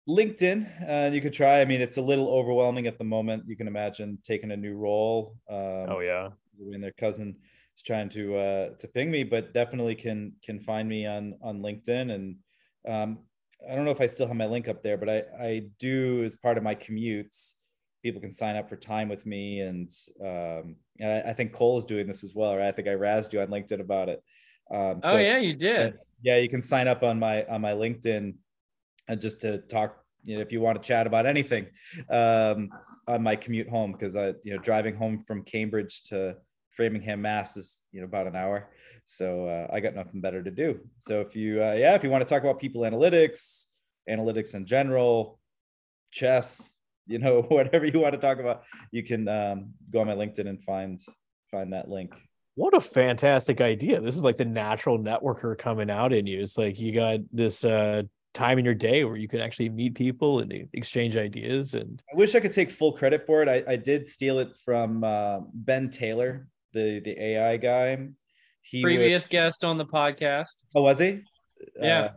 LinkedIn, 0.07 1.09
uh, 1.09 1.11
you 1.11 1.19
could 1.19 1.33
try. 1.33 1.61
I 1.61 1.65
mean, 1.65 1.81
it's 1.81 1.97
a 1.97 2.01
little 2.01 2.29
overwhelming 2.29 2.87
at 2.87 2.99
the 2.99 3.03
moment. 3.03 3.43
You 3.47 3.57
can 3.57 3.67
imagine 3.67 4.19
taking 4.23 4.51
a 4.51 4.57
new 4.57 4.75
role. 4.75 5.35
Um, 5.49 5.87
oh 5.89 5.99
yeah, 5.99 6.29
when 6.57 6.79
their 6.79 6.93
cousin 6.93 7.35
is 7.75 7.81
trying 7.81 8.09
to 8.09 8.35
uh, 8.35 8.69
to 8.79 8.87
ping 8.87 9.11
me, 9.11 9.23
but 9.23 9.53
definitely 9.53 9.95
can 9.95 10.33
can 10.43 10.59
find 10.59 10.87
me 10.87 11.05
on 11.05 11.35
on 11.41 11.61
LinkedIn. 11.61 12.11
And 12.13 12.35
um, 12.87 13.19
I 13.69 13.75
don't 13.75 13.85
know 13.85 13.91
if 13.91 14.01
I 14.01 14.07
still 14.07 14.27
have 14.27 14.35
my 14.35 14.45
link 14.45 14.67
up 14.67 14.83
there, 14.83 14.97
but 14.97 15.09
I 15.09 15.23
I 15.39 15.61
do 15.79 16.23
as 16.23 16.35
part 16.35 16.57
of 16.57 16.63
my 16.63 16.75
commutes. 16.75 17.53
People 18.03 18.21
can 18.21 18.31
sign 18.31 18.55
up 18.55 18.69
for 18.69 18.75
time 18.75 19.09
with 19.09 19.25
me, 19.25 19.61
and 19.61 19.89
um, 20.21 20.75
and 20.99 21.11
I, 21.11 21.29
I 21.31 21.33
think 21.33 21.53
Cole 21.53 21.77
is 21.77 21.85
doing 21.85 22.07
this 22.07 22.23
as 22.23 22.33
well. 22.35 22.55
Right? 22.55 22.67
I 22.67 22.71
think 22.71 22.87
I 22.87 22.91
razzed 22.91 23.33
you 23.33 23.41
on 23.41 23.47
LinkedIn 23.47 23.79
about 23.79 24.09
it. 24.09 24.23
Um, 24.71 25.01
oh 25.03 25.11
so, 25.11 25.17
yeah, 25.17 25.37
you 25.37 25.55
did. 25.55 25.95
Yeah, 26.21 26.37
you 26.37 26.49
can 26.49 26.61
sign 26.61 26.87
up 26.87 27.03
on 27.03 27.19
my 27.19 27.43
on 27.45 27.61
my 27.61 27.73
LinkedIn 27.73 28.35
and 29.07 29.21
just 29.21 29.41
to 29.41 29.59
talk 29.59 29.97
you 30.23 30.35
know 30.35 30.41
if 30.41 30.51
you 30.51 30.59
want 30.61 30.81
to 30.81 30.85
chat 30.85 31.07
about 31.07 31.25
anything 31.25 31.67
um, 32.09 32.69
on 33.07 33.21
my 33.21 33.35
commute 33.35 33.69
home 33.69 33.91
because 33.91 34.15
i 34.15 34.33
you 34.43 34.53
know 34.53 34.57
driving 34.57 34.95
home 34.95 35.23
from 35.25 35.43
cambridge 35.43 36.01
to 36.03 36.35
framingham 36.75 37.21
mass 37.21 37.57
is 37.57 37.81
you 37.91 38.01
know 38.01 38.05
about 38.05 38.27
an 38.27 38.35
hour. 38.35 38.69
So 39.05 39.47
uh, 39.47 39.67
i 39.73 39.79
got 39.79 39.95
nothing 39.95 40.21
better 40.21 40.43
to 40.43 40.51
do. 40.51 40.79
So 40.99 41.21
if 41.21 41.35
you 41.35 41.63
uh, 41.63 41.75
yeah 41.77 41.95
if 41.95 42.03
you 42.03 42.09
want 42.09 42.21
to 42.21 42.31
talk 42.31 42.43
about 42.43 42.59
people 42.59 42.81
analytics 42.81 43.65
analytics 44.09 44.53
in 44.53 44.65
general 44.65 45.39
chess 46.11 46.77
you 47.07 47.19
know 47.19 47.41
whatever 47.49 47.85
you 47.85 47.99
want 47.99 48.13
to 48.13 48.19
talk 48.19 48.39
about 48.39 48.63
you 48.91 49.03
can 49.03 49.27
um, 49.27 49.73
go 49.91 49.99
on 49.99 50.07
my 50.07 50.13
linkedin 50.13 50.47
and 50.47 50.61
find 50.61 50.99
find 51.51 51.73
that 51.73 51.89
link. 51.89 52.13
What 52.55 52.73
a 52.73 52.79
fantastic 52.79 53.59
idea. 53.59 53.99
This 53.99 54.15
is 54.15 54.23
like 54.23 54.37
the 54.37 54.45
natural 54.45 54.97
networker 54.97 55.57
coming 55.57 55.89
out 55.89 56.13
in 56.13 56.25
you. 56.25 56.41
It's 56.41 56.57
like 56.57 56.79
you 56.79 56.93
got 56.93 57.19
this 57.31 57.65
uh 57.65 58.03
time 58.33 58.59
in 58.59 58.65
your 58.65 58.73
day 58.73 59.03
where 59.05 59.15
you 59.15 59.27
can 59.27 59.39
actually 59.39 59.69
meet 59.69 59.95
people 59.95 60.41
and 60.41 60.67
exchange 60.73 61.15
ideas 61.15 61.73
and 61.73 62.03
i 62.13 62.17
wish 62.17 62.35
i 62.35 62.39
could 62.41 62.51
take 62.51 62.69
full 62.69 62.91
credit 62.91 63.25
for 63.25 63.41
it. 63.41 63.47
I, 63.47 63.63
I 63.65 63.75
did 63.77 64.09
steal 64.09 64.39
it 64.39 64.57
from 64.57 65.05
uh, 65.05 65.39
ben 65.53 65.89
taylor 65.89 66.49
the 66.75 66.99
the 66.99 67.19
ai 67.19 67.57
guy 67.57 67.97
he 68.61 68.83
previous 68.83 69.23
would... 69.25 69.31
guest 69.31 69.63
on 69.63 69.77
the 69.77 69.85
podcast 69.85 70.63
oh 70.75 70.83
was 70.83 70.99
he 70.99 71.21
yeah 71.81 72.09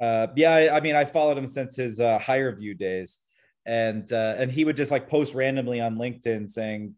uh, 0.00 0.04
uh, 0.04 0.26
yeah 0.36 0.54
I, 0.54 0.76
I, 0.76 0.80
mean 0.80 0.96
i 0.96 1.04
followed 1.04 1.36
him 1.36 1.46
since 1.46 1.76
his 1.76 2.00
uh, 2.00 2.18
view 2.58 2.74
days 2.74 3.20
and 3.66 4.10
uh, 4.12 4.34
and 4.38 4.50
he 4.50 4.64
would 4.64 4.76
just 4.76 4.90
like 4.90 5.08
post 5.08 5.34
randomly 5.34 5.80
on 5.80 5.96
linkedin 5.96 6.48
saying 6.48 6.94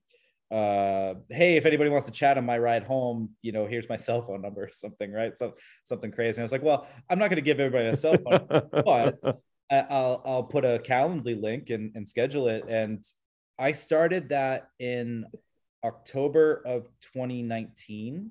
uh, 0.51 1.15
hey, 1.31 1.57
if 1.57 1.67
anybody 1.67 1.91
wants 1.91 2.07
to 2.07 2.13
chat 2.13 2.39
on 2.39 2.47
my 2.47 2.57
ride 2.57 2.85
home, 2.85 3.31
you 3.43 3.51
know, 3.51 3.67
here's 3.67 3.89
my 3.89 3.97
cell 4.07 4.23
phone 4.23 4.41
number 4.41 4.63
or 4.63 4.71
something, 4.73 5.13
right? 5.13 5.37
So 5.37 5.55
something 5.83 6.13
crazy. 6.13 6.37
And 6.37 6.41
I 6.41 6.45
was 6.45 6.53
like, 6.53 6.63
well, 6.63 6.87
I'm 7.11 7.19
not 7.19 7.29
going 7.29 7.37
to 7.37 7.43
give 7.43 7.59
everybody 7.59 7.89
a 7.89 7.97
cell 7.97 8.17
phone, 8.19 8.47
but 8.73 9.19
I'll 9.71 10.23
I'll 10.25 10.45
put 10.45 10.65
a 10.65 10.81
Calendly 10.85 11.41
link 11.41 11.71
and, 11.71 11.91
and 11.97 12.07
schedule 12.07 12.47
it. 12.49 12.65
And 12.69 13.05
I 13.59 13.73
started 13.73 14.29
that 14.29 14.69
in 14.79 15.27
October 15.85 16.63
of 16.65 16.89
2019. 17.03 18.31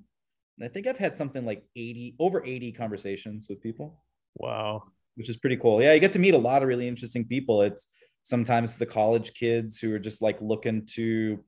And 0.57 0.65
I 0.65 0.71
think 0.71 0.87
I've 0.87 0.97
had 0.97 1.17
something 1.17 1.45
like 1.45 1.63
80 1.75 2.15
over 2.19 2.43
80 2.43 2.71
conversations 2.73 3.47
with 3.49 3.61
people. 3.61 4.03
Wow. 4.35 4.83
Which 5.15 5.29
is 5.29 5.37
pretty 5.37 5.57
cool. 5.57 5.81
Yeah, 5.81 5.93
you 5.93 5.99
get 5.99 6.11
to 6.13 6.19
meet 6.19 6.33
a 6.33 6.39
lot 6.39 6.63
of 6.63 6.67
really 6.67 6.87
interesting 6.87 7.25
people. 7.25 7.61
It's 7.61 7.87
sometimes 8.23 8.77
the 8.77 8.85
college 8.85 9.33
kids 9.33 9.79
who 9.79 9.93
are 9.93 9.99
just 9.99 10.21
like 10.21 10.41
looking 10.41 10.85
to 10.93 11.43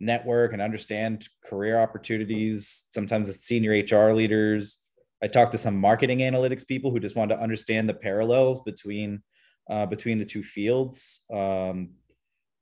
network 0.00 0.52
and 0.52 0.62
understand 0.62 1.28
career 1.44 1.80
opportunities. 1.80 2.84
Sometimes 2.90 3.28
it's 3.28 3.40
senior 3.40 3.72
HR 3.72 4.12
leaders. 4.12 4.78
I 5.22 5.26
talked 5.26 5.52
to 5.52 5.58
some 5.58 5.76
marketing 5.76 6.18
analytics 6.18 6.66
people 6.66 6.92
who 6.92 7.00
just 7.00 7.16
wanted 7.16 7.36
to 7.36 7.42
understand 7.42 7.88
the 7.88 7.94
parallels 7.94 8.60
between 8.60 9.22
uh, 9.68 9.84
between 9.84 10.18
the 10.18 10.24
two 10.24 10.42
fields. 10.42 11.20
Um, 11.30 11.90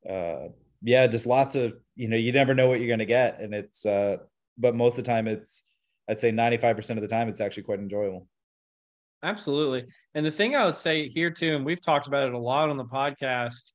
uh, 0.08 0.48
yeah, 0.82 1.06
just 1.06 1.26
lots 1.26 1.54
of 1.54 1.74
you 1.94 2.08
know 2.08 2.16
you 2.16 2.32
never 2.32 2.54
know 2.54 2.68
what 2.68 2.80
you're 2.80 2.88
going 2.88 2.98
to 2.98 3.06
get, 3.06 3.40
and 3.40 3.54
it's 3.54 3.86
uh, 3.86 4.18
but 4.58 4.74
most 4.74 4.98
of 4.98 5.04
the 5.04 5.10
time 5.10 5.28
it's 5.28 5.64
I'd 6.08 6.20
say 6.20 6.30
95% 6.30 6.90
of 6.90 7.00
the 7.00 7.08
time 7.08 7.28
it's 7.28 7.40
actually 7.40 7.64
quite 7.64 7.80
enjoyable. 7.80 8.28
Absolutely. 9.22 9.86
And 10.14 10.24
the 10.24 10.30
thing 10.30 10.54
I 10.54 10.64
would 10.64 10.76
say 10.76 11.08
here 11.08 11.30
too, 11.30 11.56
and 11.56 11.64
we've 11.64 11.80
talked 11.80 12.06
about 12.06 12.28
it 12.28 12.34
a 12.34 12.38
lot 12.38 12.68
on 12.68 12.76
the 12.76 12.84
podcast 12.84 13.72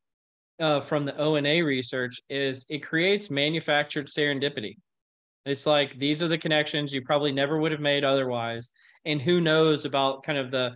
uh, 0.59 0.79
from 0.79 1.03
the 1.03 1.17
ONA 1.17 1.63
research, 1.65 2.21
is 2.29 2.65
it 2.69 2.79
creates 2.79 3.29
manufactured 3.29 4.07
serendipity. 4.07 4.77
It's 5.45 5.65
like 5.65 5.97
these 5.97 6.21
are 6.21 6.27
the 6.27 6.37
connections 6.37 6.93
you 6.93 7.01
probably 7.01 7.31
never 7.31 7.59
would 7.59 7.71
have 7.71 7.81
made 7.81 8.03
otherwise. 8.03 8.71
And 9.05 9.21
who 9.21 9.41
knows 9.41 9.85
about 9.85 10.23
kind 10.23 10.37
of 10.37 10.51
the, 10.51 10.75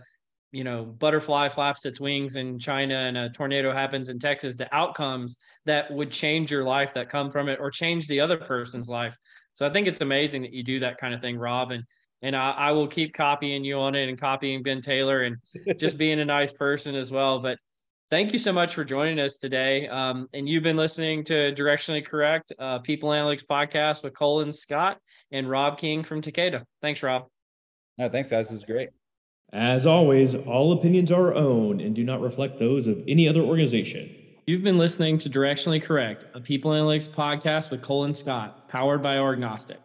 you 0.52 0.64
know, 0.64 0.84
butterfly 0.84 1.48
flaps 1.48 1.84
its 1.84 2.00
wings 2.00 2.36
in 2.36 2.58
China 2.58 2.94
and 2.94 3.16
a 3.16 3.28
tornado 3.30 3.72
happens 3.72 4.08
in 4.08 4.18
Texas, 4.18 4.54
the 4.54 4.74
outcomes 4.74 5.36
that 5.64 5.90
would 5.92 6.10
change 6.10 6.50
your 6.50 6.64
life 6.64 6.94
that 6.94 7.10
come 7.10 7.30
from 7.30 7.48
it 7.48 7.58
or 7.60 7.70
change 7.70 8.06
the 8.06 8.20
other 8.20 8.36
person's 8.36 8.88
life. 8.88 9.16
So 9.54 9.66
I 9.66 9.70
think 9.70 9.86
it's 9.86 10.00
amazing 10.00 10.42
that 10.42 10.52
you 10.52 10.62
do 10.62 10.80
that 10.80 10.98
kind 10.98 11.14
of 11.14 11.20
thing, 11.20 11.38
Rob. 11.38 11.70
And 11.72 11.84
and 12.22 12.34
I, 12.34 12.50
I, 12.52 12.72
will 12.72 12.88
keep 12.88 13.12
copying 13.12 13.62
you 13.62 13.76
on 13.78 13.94
it 13.94 14.08
and 14.08 14.18
copying 14.18 14.62
Ben 14.62 14.80
Taylor 14.80 15.22
and 15.22 15.36
just 15.78 15.98
being 15.98 16.18
a 16.20 16.24
nice 16.24 16.50
person 16.50 16.94
as 16.94 17.10
well. 17.10 17.40
But 17.40 17.58
thank 18.10 18.32
you 18.32 18.38
so 18.38 18.52
much 18.52 18.74
for 18.74 18.84
joining 18.84 19.20
us 19.20 19.36
today. 19.36 19.86
Um, 19.88 20.28
and 20.32 20.48
you've 20.48 20.62
been 20.62 20.76
listening 20.76 21.24
to 21.24 21.52
Directionally 21.52 22.04
Correct, 22.04 22.52
uh, 22.58 22.78
People 22.78 23.10
Analytics 23.10 23.44
podcast 23.44 24.02
with 24.02 24.16
Cole 24.16 24.40
and 24.40 24.54
Scott 24.54 24.98
and 25.30 25.48
Rob 25.48 25.78
King 25.78 26.02
from 26.04 26.22
Takeda. 26.22 26.64
Thanks, 26.80 27.02
Rob. 27.02 27.26
No, 27.98 28.08
thanks, 28.08 28.30
guys. 28.30 28.48
This 28.48 28.58
is 28.58 28.64
great. 28.64 28.88
As 29.52 29.86
always, 29.86 30.34
all 30.34 30.72
opinions 30.72 31.12
are 31.12 31.28
our 31.28 31.34
own 31.34 31.80
and 31.80 31.94
do 31.94 32.02
not 32.02 32.20
reflect 32.20 32.58
those 32.58 32.88
of 32.88 33.02
any 33.06 33.28
other 33.28 33.42
organization. 33.42 34.12
You've 34.46 34.64
been 34.64 34.76
listening 34.76 35.18
to 35.18 35.30
Directionally 35.30 35.80
Correct, 35.80 36.26
a 36.34 36.40
People 36.40 36.72
Analytics 36.72 37.08
podcast 37.08 37.70
with 37.70 37.80
Cole 37.80 38.04
and 38.04 38.14
Scott, 38.14 38.68
powered 38.68 39.02
by 39.02 39.16
Orgnostic. 39.16 39.78